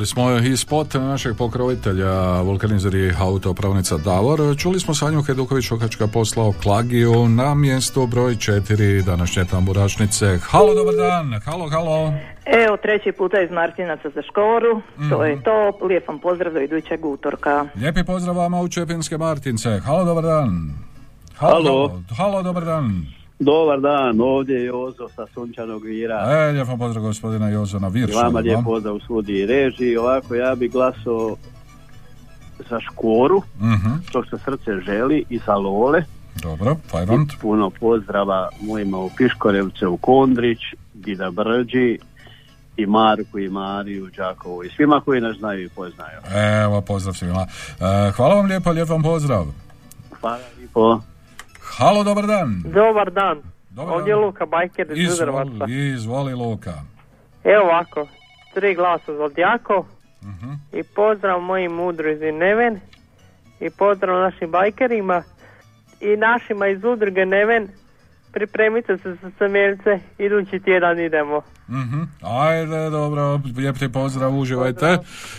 Čuli 0.02 0.08
smo 0.08 0.38
i 0.38 0.58
spot 0.58 0.94
našeg 0.94 1.38
pokrovitelja 1.38 2.42
Vulkanizer 2.42 2.96
i 2.96 3.14
autopravnica 3.20 3.98
Davor. 3.98 4.40
Čuli 4.58 4.80
smo 4.80 4.94
Sanju 4.94 5.22
Heduković 5.22 5.72
Okačka 5.72 6.08
poslao 6.08 6.54
Klagiju 6.64 7.30
na 7.30 7.56
mjesto 7.56 8.08
broj 8.08 8.36
4 8.36 9.04
današnje 9.04 9.46
tamburašnice. 9.46 10.38
Halo, 10.38 10.74
dobar 10.76 10.96
dan. 10.96 11.42
Halo, 11.46 11.70
halo. 11.70 12.14
Evo, 12.46 12.78
treći 12.78 13.12
puta 13.12 13.42
iz 13.42 13.52
Martinaca 13.52 14.10
za 14.16 14.22
škoru. 14.22 14.82
To 15.10 15.26
je 15.26 15.44
to. 15.44 15.86
Lijep 15.88 16.08
vam 16.08 16.20
pozdrav 16.20 16.54
do 16.54 16.60
idućeg 16.60 17.06
utorka. 17.06 17.66
Lijepi 17.76 18.04
pozdrav 18.04 18.38
vama 18.38 18.62
u 18.62 18.68
Čepinske 18.68 19.18
Martince. 19.18 19.80
Halo, 19.80 20.06
dobar 20.06 20.24
dan. 20.24 20.74
Halo. 21.36 22.02
Halo, 22.18 22.44
dobar 22.44 22.66
dan. 22.66 23.06
Dobar 23.42 23.80
dan, 23.82 24.22
ovdje 24.22 24.56
je 24.56 24.66
Jozo 24.66 25.08
sa 25.10 25.26
Sunčanog 25.34 25.84
Vira. 25.84 26.26
E, 26.30 26.52
lijep 26.52 26.68
pozdrav 26.80 27.04
gospodina 27.04 27.50
Jozana 27.50 27.88
I 27.88 27.92
Virša. 27.92 28.18
vama 28.18 28.40
lijep 28.40 28.60
pozdrav 28.66 28.96
u 28.96 29.00
studiji 29.00 29.46
režiji. 29.46 29.98
Ovako, 29.98 30.36
ja 30.36 30.56
bi 30.56 30.68
glasao 30.68 31.36
za 32.70 32.80
Škoru, 32.82 33.42
Mhm. 33.60 33.90
što 34.10 34.24
se 34.24 34.38
srce 34.38 34.72
želi, 34.82 35.24
i 35.30 35.40
za 35.40 35.56
Lole. 35.56 36.04
Dobro, 36.36 36.76
fajront. 36.88 37.34
I 37.34 37.38
puno 37.38 37.70
pozdrava 37.72 38.50
mojima 38.62 38.98
u 38.98 39.10
Piškorevce, 39.10 39.88
u 39.88 39.98
Kondrić, 39.98 40.60
Dida 40.94 41.32
Brđi, 41.32 42.00
i 42.78 42.86
Marku 42.86 43.40
i 43.40 43.50
Mariju, 43.50 44.10
Đakovu 44.18 44.64
i 44.64 44.70
svima 44.70 45.02
koji 45.02 45.22
nas 45.22 45.38
znaju 45.38 45.66
i 45.66 45.70
poznaju. 45.70 46.20
Evo, 46.64 46.82
pozdrav 46.82 47.14
svima. 47.14 47.46
E, 47.80 48.12
hvala 48.12 48.36
vam 48.36 48.46
lijepo, 48.46 48.72
lijep 48.72 48.90
vam 48.90 49.04
pozdrav. 49.04 49.46
Hvala 50.12 50.38
lijepo. 50.58 51.02
Halo, 51.82 52.04
dobar 52.04 52.28
dan. 52.28 52.62
Dobar 52.66 53.12
dan. 53.12 53.38
Dobar 53.70 53.94
Ovdje 53.96 54.12
je 54.12 54.16
Luka 54.16 54.46
Bajker 54.46 54.92
iz. 54.92 54.98
Izvoli, 54.98 55.88
izvoli 55.90 56.34
Luka. 56.34 56.74
Evo 57.44 57.64
ovako, 57.64 58.08
tri 58.54 58.76
glasa 58.76 59.14
za 59.14 59.28
Djako 59.30 59.86
Mhm. 60.24 60.52
i 60.74 60.84
pozdrav 60.84 61.40
mojim 61.42 61.80
udruzi 61.80 62.32
Neven 62.32 62.80
i 63.60 63.70
pozdrav 63.70 64.20
našim 64.20 64.52
bajkerima 64.52 65.24
i 66.00 66.18
našima 66.18 66.68
iz 66.68 66.84
udruge 66.84 67.26
Neven. 67.26 67.68
Pripremite 68.34 68.98
se 68.98 69.16
za 69.16 69.32
samelce, 69.38 70.00
idući 70.18 70.60
tjedan 70.60 71.00
idemo. 71.00 71.42
Mhm. 71.70 72.02
Ajde, 72.42 72.90
dobro, 72.90 73.40
lijep 73.58 73.76
pozdrav, 73.94 74.36
uživajte. 74.36 74.98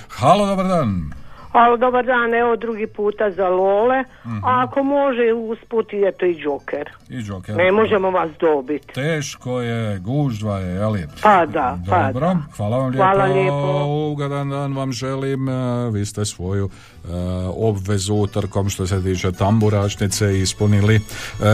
Halo, 0.09 0.47
dobar 0.47 0.67
dan. 0.67 1.22
Alo, 1.53 1.77
dobar 1.77 2.05
dan, 2.05 2.35
evo 2.35 2.57
drugi 2.57 2.87
puta 2.87 3.31
za 3.31 3.49
Lole, 3.51 4.05
Mhm. 4.25 4.45
a 4.45 4.65
ako 4.65 4.83
može 4.83 5.23
usput 5.35 5.93
i 5.93 6.05
eto 6.05 6.27
i 6.27 6.37
Joker. 6.39 6.89
I 7.09 7.19
Joker. 7.21 7.57
Ne 7.57 7.73
možemo 7.73 8.11
vas 8.11 8.31
dobiti. 8.41 8.87
Teško 8.87 9.61
je, 9.61 9.99
gužva 9.99 10.59
je, 10.59 10.75
jeli? 10.75 11.07
Pa 11.23 11.47
da, 11.47 11.79
pa 11.91 12.03
Dobro, 12.03 12.21
da. 12.21 12.37
hvala 12.57 12.77
vam 12.79 12.87
lijepo. 12.87 13.05
Hvala 13.05 13.25
lijepo. 13.27 13.85
Ugodan 14.07 14.51
dan 14.51 14.73
vam 14.75 14.93
želim. 14.93 15.49
E, 15.49 15.53
Vi 15.91 16.07
ste 16.07 16.25
svoju 16.25 16.71
e, 17.05 17.09
obvezu 17.49 18.15
utorkom 18.15 18.71
što 18.71 18.87
se 18.87 19.03
tiče 19.03 19.33
tamburačnice 19.33 19.93
ispunili. 20.35 20.95
E, 20.95 21.01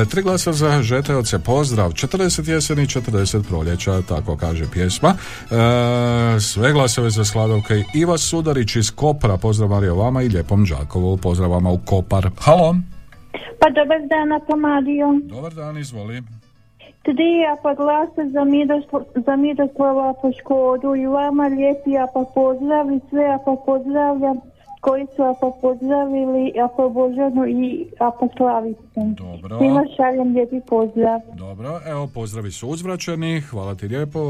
tri 0.05 0.23
glasa 0.23 0.53
za 0.53 0.83
žeteoce, 0.83 1.39
pozdrav. 1.39 1.91
40 1.91 2.19
jeseni, 2.49 2.83
40 2.83 3.43
proljeća, 3.43 4.03
tako 4.03 4.37
kaže 4.37 4.65
pjesma. 4.73 5.09
E, 5.09 5.55
sve 6.41 6.73
glasove 6.73 7.11
za 7.11 7.25
Sladovke. 7.25 7.83
Iva 7.95 8.19
Sudarić 8.19 8.77
iz 8.77 8.91
Kopra, 8.91 9.37
pozdrav 9.37 9.69
Mario 9.69 9.88
vama 9.97 10.23
i 10.23 10.28
lijepom 10.28 10.65
Đakovu, 10.65 11.16
pozdrav 11.16 11.51
vama 11.51 11.70
u 11.70 11.78
Kopar. 11.86 12.31
Halo, 12.39 12.74
Pa 13.60 13.70
dobar 13.70 14.01
dan, 14.09 14.32
ako 14.32 14.56
Mario. 14.56 15.09
dobar 15.23 15.55
dan, 15.55 15.78
izvoli. 15.78 16.23
Tri 17.02 17.31
ja 17.47 17.56
pa 17.62 17.74
glasa 17.74 18.23
za, 18.32 18.44
Miroslav, 18.44 19.02
za 19.27 19.36
Miroslava 19.36 20.15
po 20.23 20.32
Škodu 20.32 20.94
i 20.97 21.06
vama 21.06 21.47
lijepi 21.47 21.90
ja 21.90 22.06
pa 22.15 22.24
pozdrav 22.35 22.93
i 22.93 23.01
sve 23.10 23.23
ja 23.23 23.39
pa 23.44 23.56
pozdravljam 23.66 24.36
koji 24.81 25.07
su 25.17 25.23
pa 25.41 25.51
pozdravili 25.63 26.53
Božanu 26.91 27.47
i 27.47 27.87
ja 28.01 28.11
pa 28.21 28.29
Slavicu. 28.37 28.81
Dobro. 28.95 29.59
Svima 29.59 29.85
šaljem 29.97 30.35
lijepi 30.35 30.61
pozdrav. 30.69 31.21
Dobro, 31.37 31.81
evo 31.87 32.09
pozdravi 32.15 32.51
su 32.51 32.69
uzvraćeni, 32.69 33.41
hvala 33.41 33.75
ti 33.75 33.89
lijepo, 33.89 34.21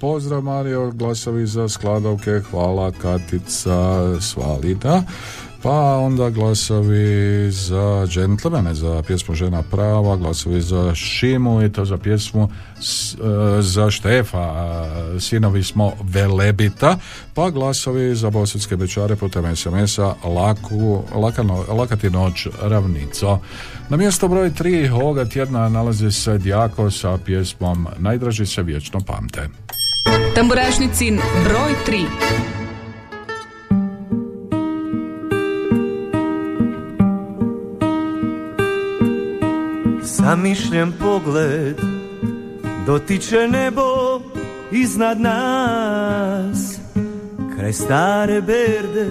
pozdrav 0.00 0.42
Mario, 0.42 0.90
glasovi 0.90 1.46
za 1.46 1.68
skladovke, 1.68 2.30
hvala 2.50 2.90
Katica 2.90 4.20
Svalida, 4.20 5.02
pa 5.62 5.96
onda 5.96 6.30
glasovi 6.30 7.50
za 7.50 8.06
džentlmene, 8.06 8.74
za 8.74 9.02
pjesmu 9.06 9.34
Žena 9.34 9.62
prava, 9.62 10.16
glasovi 10.16 10.60
za 10.60 10.94
Šimu 10.94 11.62
i 11.62 11.72
to 11.72 11.84
za 11.84 11.96
pjesmu 11.96 12.48
e, 12.48 13.62
za 13.62 13.90
Štefa, 13.90 14.54
sinovi 15.20 15.62
smo 15.62 15.92
Velebita, 16.02 16.98
pa 17.34 17.50
glasovi 17.50 18.14
za 18.14 18.30
Bosanske 18.30 18.76
bečare 18.76 19.16
putem 19.16 19.56
SMS-a 19.56 20.14
Laku, 20.24 21.02
lakano, 21.14 21.64
Lakati 21.68 22.10
noć 22.10 22.48
ravnico. 22.62 23.38
Na 23.88 23.96
mjesto 23.96 24.28
broj 24.28 24.50
3 24.50 24.92
ovoga 24.92 25.24
tjedna 25.24 25.68
nalazi 25.68 26.12
se 26.12 26.38
Djako 26.38 26.90
sa 26.90 27.18
pjesmom 27.24 27.86
Najdraži 27.98 28.46
se 28.46 28.62
vječno 28.62 29.00
pamte. 29.00 29.48
Tamburašnicin 30.34 31.20
broj 31.44 31.72
3. 31.86 32.61
Zamišljen 40.24 40.92
pogled 41.00 41.76
dotiče 42.86 43.48
nebo 43.48 43.82
iznad 44.72 45.20
nas. 45.20 46.78
Kraj 47.56 47.72
stare 47.72 48.40
berde 48.40 49.06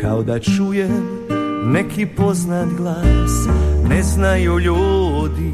kao 0.00 0.22
da 0.22 0.38
čujem 0.38 1.18
neki 1.64 2.06
poznat 2.06 2.68
glas. 2.76 3.46
Ne 3.88 4.02
znaju 4.02 4.58
ljudi 4.58 5.52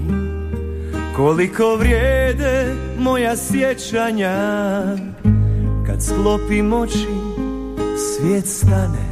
koliko 1.16 1.76
vrijede 1.76 2.74
moja 2.98 3.36
sjećanja. 3.36 4.36
Kad 5.86 6.02
sklopim 6.02 6.72
oči 6.72 7.09
svijet 7.96 8.46
stane 8.46 9.09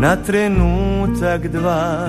na 0.00 0.16
trenutak 0.16 1.48
dva 1.48 2.08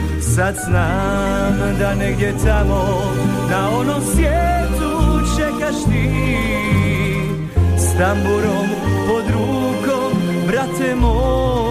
Sad 0.35 0.55
znam 0.67 1.77
da 1.79 1.95
negdje 1.95 2.33
tamo 2.45 3.01
Na 3.49 3.69
onom 3.79 4.01
svijetu 4.13 5.19
čekaš 5.37 5.83
ti 5.83 6.11
tamburom 8.01 8.67
pod 9.07 9.23
rukom, 9.33 10.21
brate 10.47 10.95
moj. 10.95 11.70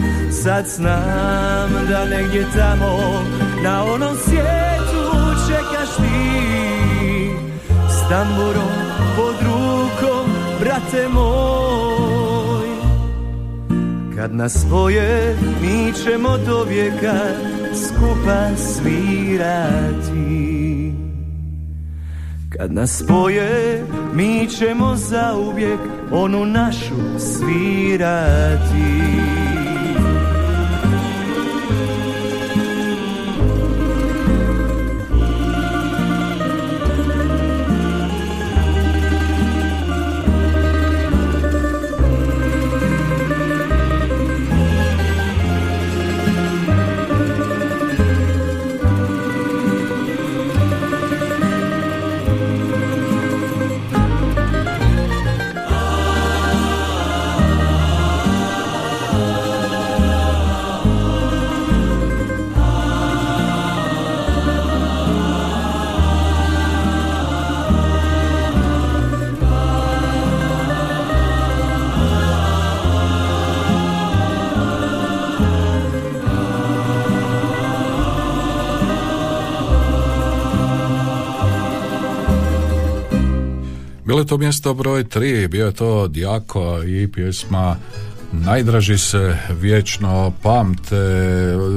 Sad 0.43 0.65
znam 0.67 1.69
da 1.89 2.05
negdje 2.05 2.45
tamo 2.55 3.23
Na 3.63 3.83
onom 3.83 4.15
svijetu 4.25 5.11
čekaš 5.47 5.95
ti. 5.97 7.29
S 7.89 8.09
tamburom 8.09 8.71
pod 9.15 9.35
rukom 9.41 10.29
Brate 10.59 11.07
moj. 11.13 12.67
Kad 14.15 14.35
nas 14.35 14.53
spoje 14.53 15.37
Mi 15.61 15.93
ćemo 15.93 16.37
do 16.37 16.63
vijeka 16.63 17.19
Skupa 17.73 18.57
svirati. 18.57 20.21
Kad 22.57 22.73
nas 22.73 23.03
spoje, 23.03 23.83
mi 24.13 24.47
ćemo 24.47 24.95
zauvijek 24.95 25.79
onu 26.11 26.45
našu 26.45 27.19
svirati. 27.19 28.91
Je 84.21 84.25
to 84.25 84.37
mjesto 84.37 84.73
broj 84.73 85.03
3, 85.03 85.47
bio 85.47 85.65
je 85.65 85.71
to 85.71 86.07
Djako 86.07 86.83
i 86.83 87.11
pjesma 87.11 87.75
Najdraži 88.33 88.97
se 88.97 89.37
vječno 89.49 90.33
pamte. 90.41 90.95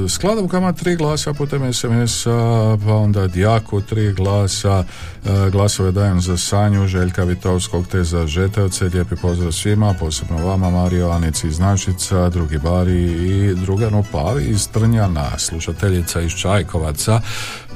Skladovkama 0.08 0.72
tri 0.72 0.96
glasa 0.96 1.32
putem 1.32 1.72
SMS-a 1.72 2.76
pa 2.86 2.94
onda 2.94 3.26
Djaku 3.26 3.80
tri 3.80 4.12
glasa 4.12 4.84
e, 5.24 5.50
glasove 5.50 5.92
dajem 5.92 6.20
za 6.20 6.36
Sanju 6.36 6.86
Željka 6.86 7.24
Vitovskog 7.24 7.86
te 7.86 8.04
za 8.04 8.26
Žeteoce 8.26 8.84
lijepi 8.84 9.16
pozdrav 9.16 9.52
svima 9.52 9.94
posebno 10.00 10.46
vama 10.46 10.70
Mario 10.70 11.08
Anici 11.08 11.46
iz 11.46 11.58
Našica 11.58 12.28
drugi 12.28 12.58
Bari 12.58 13.02
i 13.02 13.54
druganu 13.54 14.04
Pavi 14.12 14.44
iz 14.44 14.68
Trnjana 14.68 15.38
slušateljica 15.38 16.20
iz 16.20 16.32
Čajkovaca. 16.32 17.20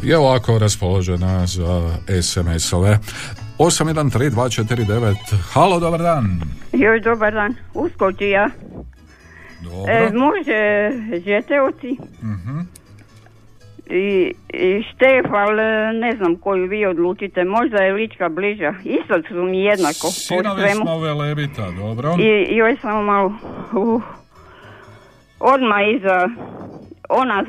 Je 0.02 0.18
ovako 0.18 0.58
raspoložena 0.58 1.46
za 1.46 1.98
SMS-ove 2.22 2.98
813249 3.58 5.14
Halo, 5.52 5.80
dobar 5.80 6.00
dan 6.00 6.40
Joj, 6.72 7.00
dobar 7.00 7.34
dan. 7.34 7.54
Uskoči 7.74 8.28
ja. 8.28 8.50
Dobro. 9.62 9.92
E, 9.92 10.10
može 10.12 10.90
Žetevci 11.24 11.96
Mhm. 12.22 12.58
i, 13.90 14.32
i 14.54 14.82
Štef, 14.82 15.32
ali 15.32 15.62
ne 15.98 16.16
znam 16.16 16.36
koju 16.36 16.68
vi 16.68 16.86
odlučite. 16.86 17.44
Možda 17.44 17.76
je 17.76 17.92
Lička 17.92 18.28
bliža. 18.28 18.74
Isto 18.84 19.14
su 19.28 19.34
mi 19.34 19.64
jednako 19.64 20.06
Sinovi 20.10 20.70
smo 20.82 20.98
Velebita, 20.98 21.70
dobro 21.70 22.16
I 22.18 22.56
joj 22.56 22.76
samo 22.82 23.02
malo... 23.02 23.32
Uh, 23.72 24.02
odmah 25.40 25.80
iza... 25.96 26.28
Ona, 27.08 27.44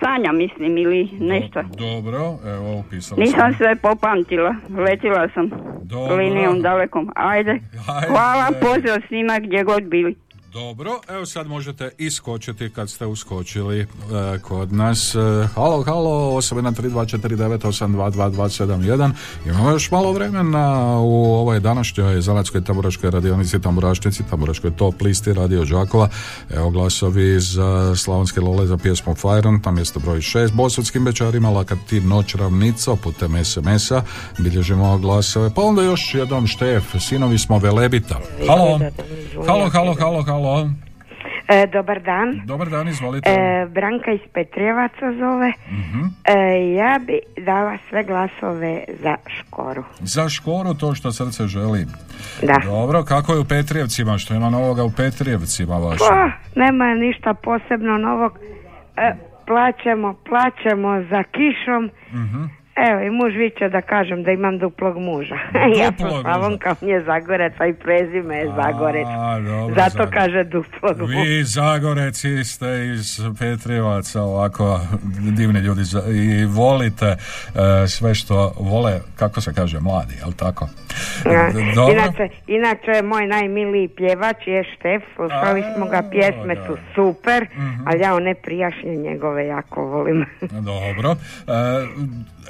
Sanja 0.00 0.32
mislim 0.32 0.78
ili 0.78 1.10
nešto. 1.20 1.62
Dobro, 1.62 2.38
evo 2.46 2.78
upisala 2.78 3.20
Nisam 3.20 3.40
sam 3.40 3.54
sve 3.54 3.76
popamtila. 3.76 4.54
Letila 4.78 5.28
sam 5.34 5.50
Dobro. 5.82 6.16
linijom 6.16 6.62
dalekom. 6.62 7.10
Ajde. 7.14 7.50
Ajde. 7.50 8.06
Hvala, 8.08 8.46
pozdrav 8.60 8.98
svima 9.08 9.38
gdje 9.38 9.64
god 9.64 9.82
bili. 9.82 10.16
Dobro, 10.52 11.00
evo 11.08 11.26
sad 11.26 11.46
možete 11.46 11.90
iskočiti 11.98 12.70
kad 12.70 12.90
ste 12.90 13.06
uskočili 13.06 13.80
e, 13.80 13.86
kod 14.38 14.72
nas. 14.72 15.14
E, 15.14 15.18
halo, 15.54 15.82
halo, 15.82 16.36
813249822271. 16.36 19.10
Imamo 19.46 19.70
još 19.70 19.90
malo 19.90 20.12
vremena 20.12 20.98
u 21.00 21.34
ovoj 21.34 21.60
današnjoj 21.60 22.20
Zalačkoj 22.20 22.64
tamburaškoj 22.64 23.10
radionici, 23.10 23.60
tamburašnici, 23.60 24.22
tamburaškoj 24.30 24.76
top 24.76 25.00
listi 25.00 25.32
Radio 25.32 25.64
Đakova. 25.64 26.08
Evo 26.50 26.70
glasovi 26.70 27.40
za 27.40 27.96
Slavonske 27.96 28.40
Lole 28.40 28.66
za 28.66 28.76
pjesmu 28.76 29.14
Fajron, 29.14 29.62
tam 29.62 29.74
mjesto 29.74 30.00
broj 30.00 30.18
6. 30.18 30.52
Bosudskim 30.52 31.06
večarima 31.06 31.50
laka 31.50 31.76
ti 31.88 32.00
noć 32.00 32.34
ravnica 32.34 32.96
putem 32.96 33.44
SMS-a. 33.44 34.02
Bilježimo 34.38 34.98
glasove. 34.98 35.50
Pa 35.54 35.62
onda 35.62 35.82
još 35.82 36.14
jednom 36.14 36.46
Štef, 36.46 36.84
sinovi 37.00 37.38
smo 37.38 37.58
Velebita. 37.58 38.20
Halo, 38.46 38.80
halo, 39.46 39.70
halo, 39.70 39.94
halo, 39.94 40.22
halo. 40.22 40.41
E, 41.48 41.66
dobar 41.66 42.00
dan. 42.00 42.40
Dobar 42.46 42.68
dan, 42.68 42.88
izvolite. 42.88 43.30
E, 43.30 43.66
Branka 43.66 44.12
iz 44.12 44.20
Petrjevaca 44.32 45.12
zove. 45.18 45.52
Mhm. 45.68 46.00
E, 46.24 46.74
ja 46.74 47.00
bi 47.06 47.20
dala 47.44 47.78
sve 47.88 48.04
glasove 48.04 48.84
za 49.02 49.16
Škoru. 49.26 49.84
Za 50.00 50.28
škoru 50.28 50.74
to 50.74 50.94
što 50.94 51.12
srce 51.12 51.46
želi. 51.46 51.86
Da. 52.42 52.60
Dobro, 52.64 53.04
kako 53.04 53.32
je 53.32 53.38
u 53.38 53.44
Petrijevcima? 53.44 54.18
Što 54.18 54.34
ima 54.34 54.50
novoga 54.50 54.84
u 54.84 54.90
Petrijevcima 54.96 55.76
vašim? 55.76 56.06
Pa, 56.08 56.30
nema 56.60 56.94
ništa 56.94 57.34
posebno 57.34 57.98
novog. 57.98 58.38
E, 58.96 59.14
plaćamo, 59.46 60.14
plaćamo 60.28 61.02
za 61.10 61.22
kišom. 61.22 61.90
Mhm. 62.12 62.61
Evo, 62.78 63.00
i 63.00 63.10
muž 63.10 63.32
viće 63.34 63.68
da 63.68 63.80
kažem 63.82 64.22
da 64.22 64.30
imam 64.30 64.58
duplog 64.58 64.98
muža. 64.98 65.34
ja 65.80 65.92
sam 65.98 66.10
Slavonka, 66.22 66.74
on 66.82 66.88
je 66.88 67.00
Zagorec, 67.02 67.52
a 67.58 67.66
i 67.66 67.74
prezime 67.74 68.36
je 68.36 68.46
Zagorec. 68.46 69.06
A, 69.08 69.40
dobro, 69.40 69.74
Zato 69.74 69.90
Zagorec. 69.90 70.10
kaže 70.12 70.44
duplog 70.44 71.00
muža. 71.00 71.12
Vi 71.14 71.44
Zagoreci 71.44 72.44
ste 72.44 72.66
iz 72.86 73.06
Petrijevaca 73.38 74.22
ovako 74.22 74.80
divni 75.30 75.60
ljudi 75.60 75.82
i 76.14 76.44
volite 76.46 77.06
e, 77.06 77.16
sve 77.88 78.14
što 78.14 78.52
vole, 78.58 79.00
kako 79.16 79.40
se 79.40 79.54
kaže, 79.54 79.80
mladi, 79.80 80.14
jel 80.16 80.32
tako? 80.32 80.68
Ja. 81.26 81.50
Dobro. 81.74 81.92
Inače, 81.94 82.28
inače, 82.48 83.02
moj 83.04 83.26
najmiliji 83.26 83.88
pjevač 83.88 84.46
je 84.46 84.64
Štef, 84.66 85.02
slušali 85.16 85.64
smo 85.76 85.86
ga, 85.86 86.02
pjesme 86.02 86.56
su 86.56 86.76
super, 86.94 87.46
Mhm. 87.52 87.86
ali 87.86 88.00
ja 88.00 88.14
one 88.14 88.34
prijašnje 88.36 88.96
njegove 88.96 89.46
jako 89.46 89.82
volim. 89.82 90.24
Dobro. 90.70 91.10
E, 91.10 91.52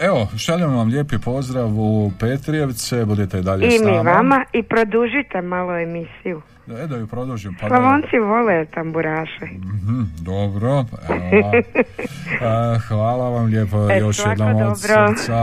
evo, 0.01 0.12
šaljem 0.37 0.77
vam 0.77 0.89
lijepi 0.89 1.19
pozdrav 1.19 1.69
u 1.71 2.13
Petrijevce, 2.21 3.05
budite 3.05 3.39
i 3.39 3.43
dalje 3.43 3.67
I 3.67 3.71
s 3.71 3.81
mi 3.81 3.87
nama. 3.87 4.03
vama 4.03 4.45
i 4.53 4.63
produžite 4.63 5.41
malo 5.43 5.79
emisiju. 5.79 6.43
E, 6.75 6.87
da 6.87 6.97
ju 6.97 7.07
produžim. 7.07 7.57
Pa 7.61 7.69
da- 7.69 7.77
Slavonci 7.77 8.19
vole 8.19 8.67
tamburaše. 8.67 9.45
Mhm, 9.45 10.03
dobro, 10.19 10.85
evo. 11.09 11.53
E, 11.55 12.79
hvala 12.89 13.29
vam 13.29 13.47
lijepo 13.47 13.91
E, 13.91 13.99
još 13.99 14.19
jednom 14.21 14.49
od 14.49 14.55
dobro. 14.55 14.75
srca. 14.77 15.39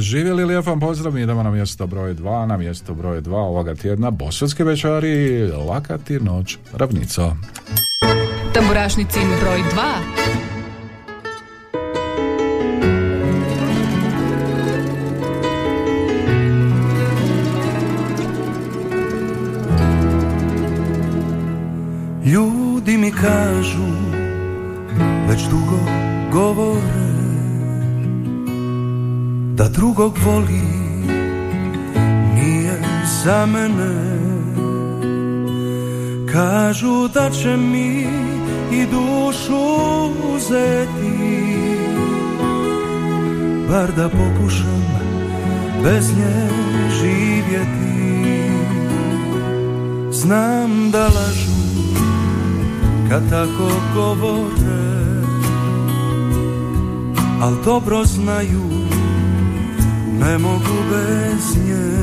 Živjeli 0.00 0.44
lijep 0.44 0.66
vam 0.66 0.80
pozdrav, 0.80 1.14
mi 1.14 1.22
idemo 1.22 1.42
na 1.42 1.50
mjesto 1.50 1.86
broj 1.86 2.14
2, 2.14 2.46
na 2.46 2.56
mjesto 2.56 2.94
broj 2.94 3.20
2 3.20 3.34
ovoga 3.34 3.74
tjedna, 3.74 4.10
Bosutski 4.10 4.62
večari, 4.62 5.42
Lakati 5.68 6.14
noć, 6.14 6.58
Ravnico. 6.72 7.36
Tamburašnicin 8.54 9.22
broj 9.42 9.58
2. 9.58 9.64
Ljudi 22.24 22.98
mi 22.98 23.12
kažu 23.12 23.86
Već 25.28 25.42
dugo 25.50 25.78
govore 26.32 27.14
Da 29.54 29.68
drugog 29.68 30.18
voli 30.24 30.62
Nije 32.34 32.80
za 33.24 33.46
mene. 33.46 34.14
Kažu 36.32 37.08
da 37.08 37.30
će 37.30 37.56
mi 37.56 38.06
I 38.72 38.86
dušu 38.86 39.64
uzeti 40.34 41.24
Bar 43.68 43.92
da 43.96 44.08
pokušam 44.08 44.84
Bez 45.82 46.16
nje 46.16 46.48
živjeti. 47.00 47.94
Znam 50.12 50.90
da 50.90 51.02
lažu 51.02 51.53
kad 53.10 53.30
tako 53.30 53.70
govore 53.94 54.94
Al 57.42 57.54
dobro 57.64 58.04
znaju 58.04 58.62
ne 60.20 60.38
mogu 60.38 60.76
bez 60.90 61.64
nje. 61.66 61.94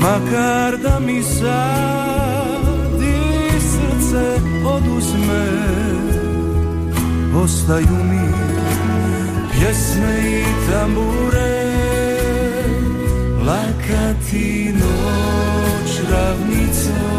Makar 0.00 0.78
da 0.82 1.00
mi 1.06 1.22
sad 1.22 3.02
i 3.02 3.60
srce 3.60 4.40
oduzme 4.66 5.46
Ostaju 7.36 8.04
mi 8.10 8.32
pjesme 9.52 10.40
i 10.40 10.44
tambure 10.70 11.72
Lakati 13.46 14.72
noć 14.72 16.00
ravnicom 16.10 17.11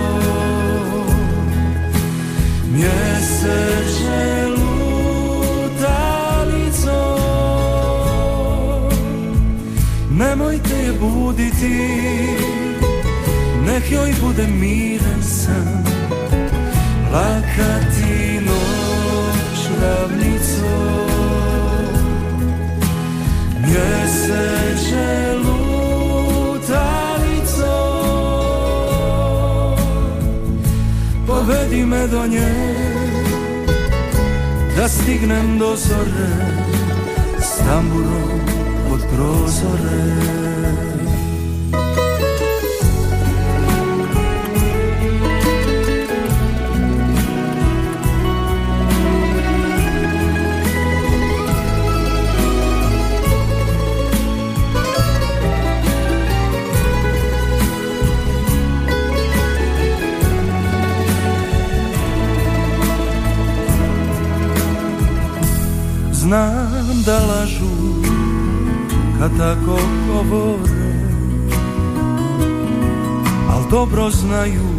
Mjeseče 2.74 4.48
lutalicom. 4.48 4.74
Nemojte 10.12 10.76
je 10.76 10.94
buditi 10.94 12.04
Nek 13.66 13.92
joj 13.92 14.14
bude 14.22 14.48
miran 14.48 15.24
san. 15.24 15.84
Lakati 17.14 18.40
noć 18.46 19.60
ravnicom. 19.82 21.14
Mjeseče 23.62 25.34
Povedi 31.46 31.86
me 31.86 32.08
do 32.08 32.28
nje 32.28 32.54
Da 34.78 34.88
stignem 34.88 35.60
do 35.60 35.76
zore 35.76 36.30
S 37.40 37.58
tamburom 37.58 38.40
pod 38.90 39.00
prozore 39.16 40.53
Znam 66.34 67.04
da 67.06 67.20
lažu 67.26 67.76
kad 69.20 69.38
tako 69.38 69.80
govore 70.08 70.94
Al 73.50 73.70
dobro 73.72 74.10
znaju 74.10 74.70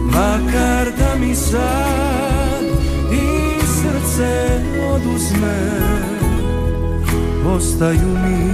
Makar 0.04 0.92
da 0.98 1.14
mi 1.20 1.34
sad 1.34 2.64
i 3.12 3.60
srce 3.66 4.60
oduzme 4.90 5.70
Ostaju 7.46 8.08
mi 8.08 8.50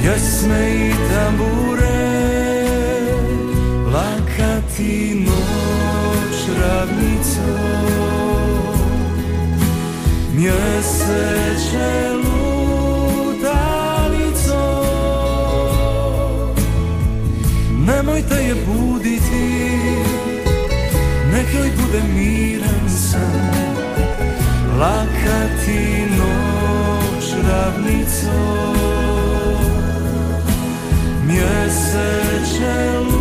pjesme 0.00 0.70
i 0.74 0.92
tambure 1.14 2.10
Lakati 3.92 5.24
noć 5.26 5.99
ravnicom 6.60 7.60
Mjeseče 10.34 11.90
lutalicom 12.14 12.40
Nemojte 17.86 18.34
je 18.34 18.54
buditi 18.66 19.60
Nek 21.32 21.46
joj 21.54 21.70
bude 21.76 22.02
miran 22.14 22.90
san. 22.90 23.50
Lakati 24.78 26.06
noć 26.18 27.24
ravnicom. 27.48 28.76
Mjeseče 31.26 32.98
lutalicom 32.98 33.19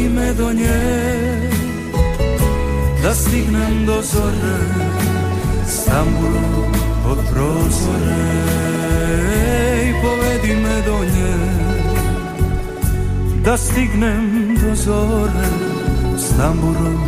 Povedi 0.00 0.14
me 0.14 0.34
do 0.34 0.52
nje 0.52 0.80
Da 3.02 3.14
stignem 3.14 3.86
do 3.86 4.02
zore 4.02 4.58
S 5.66 5.84
tamburom 5.84 6.72
od 7.10 7.18
prozore. 7.32 8.16
Ej, 9.74 9.94
Povedi 10.02 10.56
me 10.56 10.82
do 10.86 11.04
nje 11.04 11.36
Da 13.44 13.56
stignem 13.56 14.56
do 14.62 14.74
zore 14.74 15.48
S 16.16 16.36
tamburom 16.36 17.00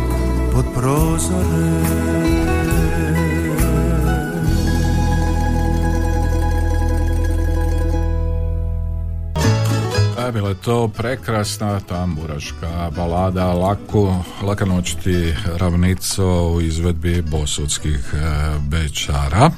pod 0.53 0.65
prozore 0.75 2.42
E, 10.27 10.31
bila 10.31 10.49
je 10.49 10.55
to 10.55 10.87
prekrasna 10.87 11.79
tamburaška 11.79 12.91
balada 12.95 13.45
Laku, 13.45 14.15
Laka 14.41 14.65
noć 14.65 14.95
ti 15.03 15.33
ravnico 15.57 16.51
u 16.55 16.61
izvedbi 16.61 17.21
bosudskih 17.21 18.13
e, 18.13 18.19
bečara. 18.59 19.51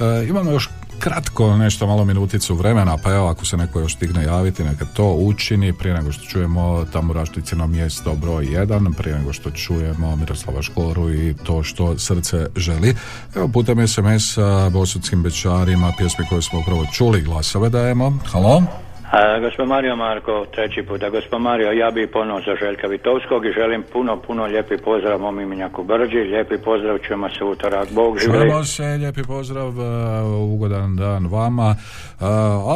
E, 0.00 0.28
imamo 0.28 0.50
još 0.50 0.68
kratko 0.98 1.56
nešto 1.56 1.86
malo 1.86 2.04
minuticu 2.04 2.54
vremena, 2.54 2.96
pa 2.96 3.12
evo 3.12 3.26
ako 3.28 3.44
se 3.44 3.56
neko 3.56 3.80
još 3.80 3.94
stigne 3.94 4.24
javiti, 4.24 4.64
neka 4.64 4.84
to 4.84 5.12
učini 5.12 5.72
prije 5.72 5.94
nego 5.94 6.12
što 6.12 6.24
čujemo 6.24 6.84
Tamburašnicino 6.92 7.66
mjesto 7.66 8.14
broj 8.14 8.46
1, 8.46 8.94
prije 8.96 9.18
nego 9.18 9.32
što 9.32 9.50
čujemo 9.50 10.16
Miroslava 10.16 10.62
Škoru 10.62 11.14
i 11.14 11.34
to 11.44 11.62
što 11.62 11.98
srce 11.98 12.46
želi. 12.56 12.96
Evo 13.34 13.48
putem 13.48 13.88
SMS-a 13.88 14.70
Bosudskim 14.70 15.22
bečarima, 15.22 15.92
pjesmi 15.98 16.24
koje 16.28 16.42
smo 16.42 16.60
upravo 16.60 16.86
čuli, 16.92 17.22
glasove 17.22 17.68
dajemo. 17.68 18.18
Halo? 18.32 18.83
A, 19.14 19.40
gospod 19.40 19.68
Mario 19.68 19.96
Marko, 19.96 20.46
treći 20.54 20.82
puta. 20.88 21.10
Gospod 21.10 21.40
Mario, 21.40 21.70
ja 21.72 21.90
bi 21.90 22.06
ponovno 22.06 22.40
za 22.46 22.54
Željka 22.60 22.86
Vitovskog 22.86 23.46
i 23.46 23.52
želim 23.52 23.84
puno, 23.92 24.22
puno 24.26 24.44
lijepi 24.44 24.76
pozdrav 24.84 25.20
mom 25.20 25.40
imenjaku 25.40 25.84
Brđi. 25.84 26.16
Lijepi 26.16 26.58
pozdrav, 26.58 26.98
čujemo 26.98 27.28
se 27.28 27.44
utorak. 27.44 27.88
Bog 27.92 28.18
živjeli. 28.18 28.44
Čujemo 28.44 28.64
se, 28.64 28.82
lijepi 28.82 29.22
pozdrav, 29.22 29.68
uh, 29.68 30.54
ugodan 30.54 30.96
dan 30.96 31.26
vama. 31.26 31.76
Uh, 32.20 32.26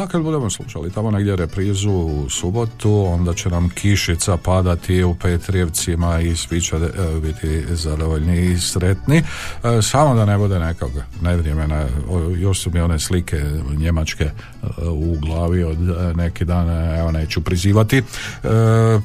a 0.03 0.07
kad 0.11 0.23
budemo 0.23 0.51
slušali 0.51 0.93
tamo 0.93 1.11
negdje 1.11 1.37
reprizu 1.37 1.91
u 1.91 2.29
subotu, 2.31 3.05
onda 3.09 3.35
će 3.35 3.49
nam 3.49 3.71
kišica 3.75 4.37
padati 4.45 5.05
u 5.05 5.15
Petrijevcima 5.23 6.21
i 6.21 6.37
svi 6.37 6.61
će 6.61 6.77
uh, 6.77 6.83
biti 7.23 7.63
zadovoljni 7.69 8.37
i 8.39 8.57
sretni. 8.57 9.19
Uh, 9.19 9.71
samo 9.83 10.15
da 10.15 10.25
ne 10.25 10.39
bude 10.39 10.59
nekog 10.59 10.91
nevremena. 11.23 11.87
O, 12.11 12.19
Još 12.37 12.61
su 12.61 12.71
mi 12.71 12.81
one 12.81 12.99
slike 12.99 13.37
njemačke 13.79 14.25
uh, 14.25 14.69
u 14.93 15.17
glavi 15.21 15.65
od 15.65 15.89
uh, 15.89 16.17
neki 16.29 16.45
dan, 16.45 16.71
evo 16.99 17.11
neću 17.11 17.41
prizivati. 17.41 17.99
Uh, 17.99 18.49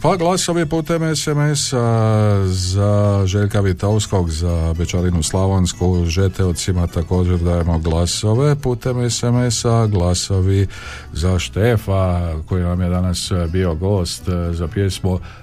Pa 0.02 0.16
glasovi 0.16 0.66
putem 0.66 1.16
SMS-a 1.16 2.44
za 2.48 3.24
Željka 3.26 3.60
Vitovskog, 3.60 4.30
za 4.30 4.74
Bečarinu 4.78 5.24
Slavonsku, 5.24 6.06
Žeteocima 6.06 6.88
također 6.88 7.40
dajemo 7.40 7.80
glasove 7.80 8.56
putem 8.56 9.10
SMS-a, 9.10 9.88
glasovi 9.88 10.68
za 11.14 11.40
Štefa 11.40 12.34
koji 12.46 12.64
nam 12.64 12.82
je 12.82 12.90
danas 12.90 13.32
bio 13.52 13.76
gost 13.76 14.28
e, 14.28 14.54
za 14.54 14.68
pjesmu 14.68 15.16
e, 15.16 15.43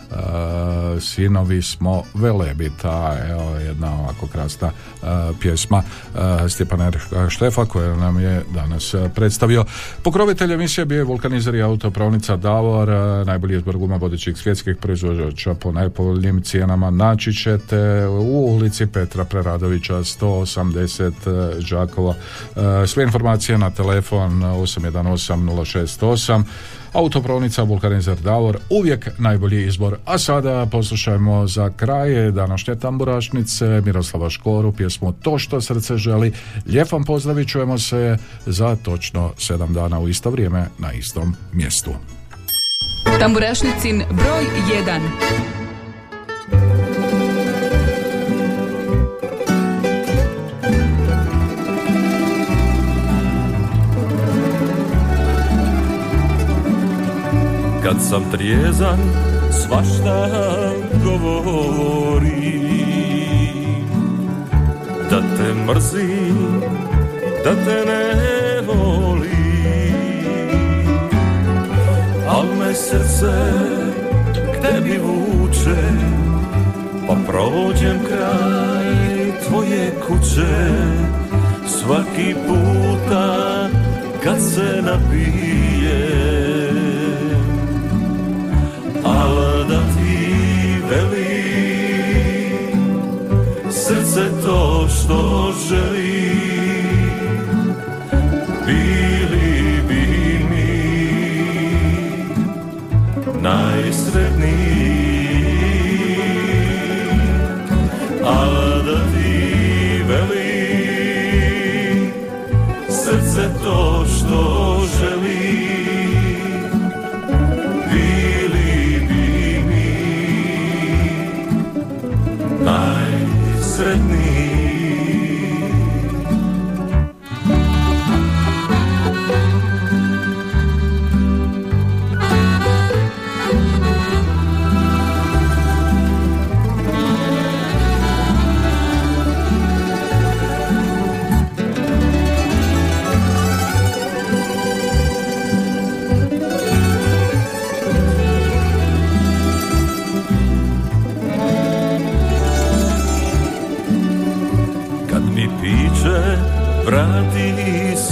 Sinovi 1.01 1.63
smo 1.63 2.03
Velebita, 2.15 3.17
evo 3.31 3.57
jedna 3.57 4.01
ovako 4.01 4.27
krasna 4.27 4.69
e, 4.69 5.07
pjesma 5.41 5.83
e, 6.45 6.49
Stjepana 6.49 6.93
Štefa 7.29 7.65
koja 7.65 7.97
nam 7.97 8.21
je 8.21 8.43
danas 8.55 8.95
predstavio. 9.15 9.65
Pokrovitelj 10.03 10.53
emisije 10.53 10.85
bio 10.85 10.99
je 10.99 11.05
vulkanizer 11.05 11.55
i 11.55 11.63
autopravnica 11.63 12.37
Davor, 12.37 12.89
najbolji 13.27 13.57
izbor 13.57 13.77
guma 13.77 13.97
vodećih 13.97 14.37
svjetskih 14.37 14.77
proizvođača 14.77 15.55
po 15.55 15.73
najpovoljnijim 15.73 16.43
cijenama 16.43 16.91
naći 16.91 17.33
ćete 17.33 18.07
u 18.07 18.55
ulici 18.55 18.87
Petra 18.87 19.25
Preradovića 19.25 19.95
180 19.95 21.07
e, 21.07 21.61
Đakova. 21.81 22.15
E, 22.57 22.87
Sve 22.87 23.05
informacije 23.05 23.59
na 23.59 23.71
telefon 23.71 24.43
818 24.43 25.35
068 25.35 26.45
Autopravnica 26.93 27.63
Vulkanizer 27.63 28.17
Davor, 28.17 28.59
uvijek 28.71 29.09
najbolji 29.19 29.67
izbor. 29.67 29.97
A 30.05 30.19
sada 30.19 30.67
poslušajmo 30.71 31.47
za 31.47 31.71
kraj 31.77 32.31
današnje 32.31 32.77
tamburašnice 32.77 33.83
Miroslava 33.85 34.31
Škoru, 34.31 34.73
pjesmu 34.73 35.13
To 35.13 35.39
što 35.39 35.61
srce 35.61 35.97
želi. 35.97 36.33
Lijep 36.67 36.93
vam 36.93 37.05
pozdrav 37.05 37.37
se 37.79 38.17
za 38.47 38.77
točno 38.77 39.33
sedam 39.39 39.73
dana 39.73 40.01
u 40.01 40.09
isto 40.09 40.31
vrijeme 40.31 40.67
na 40.79 40.93
istom 40.93 41.35
mjestu. 41.53 41.91
Tamburašnicin 43.19 44.03
broj 44.11 44.45
1. 44.87 45.01
Kad 57.91 58.03
sam 58.03 58.25
trijezan, 58.33 58.99
svašta 59.51 60.29
govori. 61.05 62.61
Da 65.11 65.21
te 65.21 65.55
mrzim, 65.55 66.61
da 67.45 67.51
te 67.51 67.85
ne 67.87 68.15
volim. 68.67 69.31
Al 72.29 72.45
me 72.59 72.75
srce 72.75 73.33
k 74.35 74.63
tebi 74.63 74.99
vuče 74.99 75.83
Pa 77.07 77.15
prođem 77.27 77.99
kraj 78.09 78.95
tvoje 79.49 79.93
kuće. 80.07 80.71
Svaki 81.67 82.35
puta 82.47 83.69
kad 84.25 84.41
se 84.41 84.83
napijem 84.83 86.70
Al 89.11 89.65
da 89.69 89.81
ti 89.95 90.17
veli 90.91 91.41
Srce 93.71 94.25
to 94.45 94.89
što 94.89 95.53
želi 95.69 96.60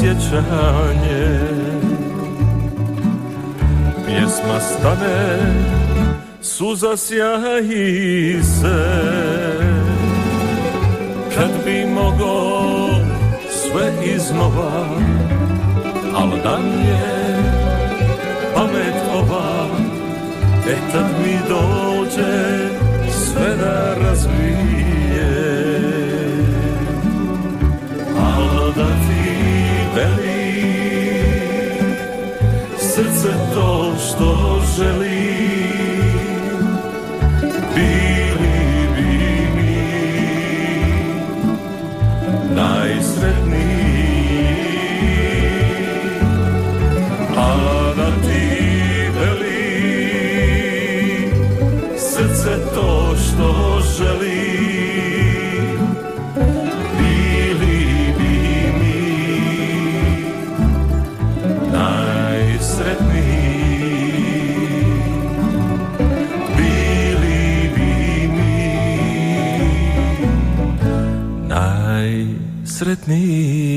sjećanje 0.08 1.40
Pjesma 4.06 4.60
stane, 4.60 5.38
suza 6.42 6.96
sjaji 6.96 8.42
se. 8.42 8.84
Kad 11.34 11.50
bi 11.64 11.86
mogo 11.86 12.58
sve 13.50 13.92
iznova 14.16 14.86
Al 16.14 16.28
da 16.44 16.58
mi 16.58 16.88
je 16.88 17.36
pamet 18.54 18.94
ova. 19.14 19.66
E 20.68 20.92
tad 20.92 21.06
mi 21.22 21.38
dođe 21.48 22.68
sve 23.10 23.56
da 23.56 23.94
razvije 23.94 24.47
veli 29.98 30.38
Srce 32.78 33.32
to 33.54 33.94
što 34.06 34.60
želi 34.76 35.57
me 73.08 73.67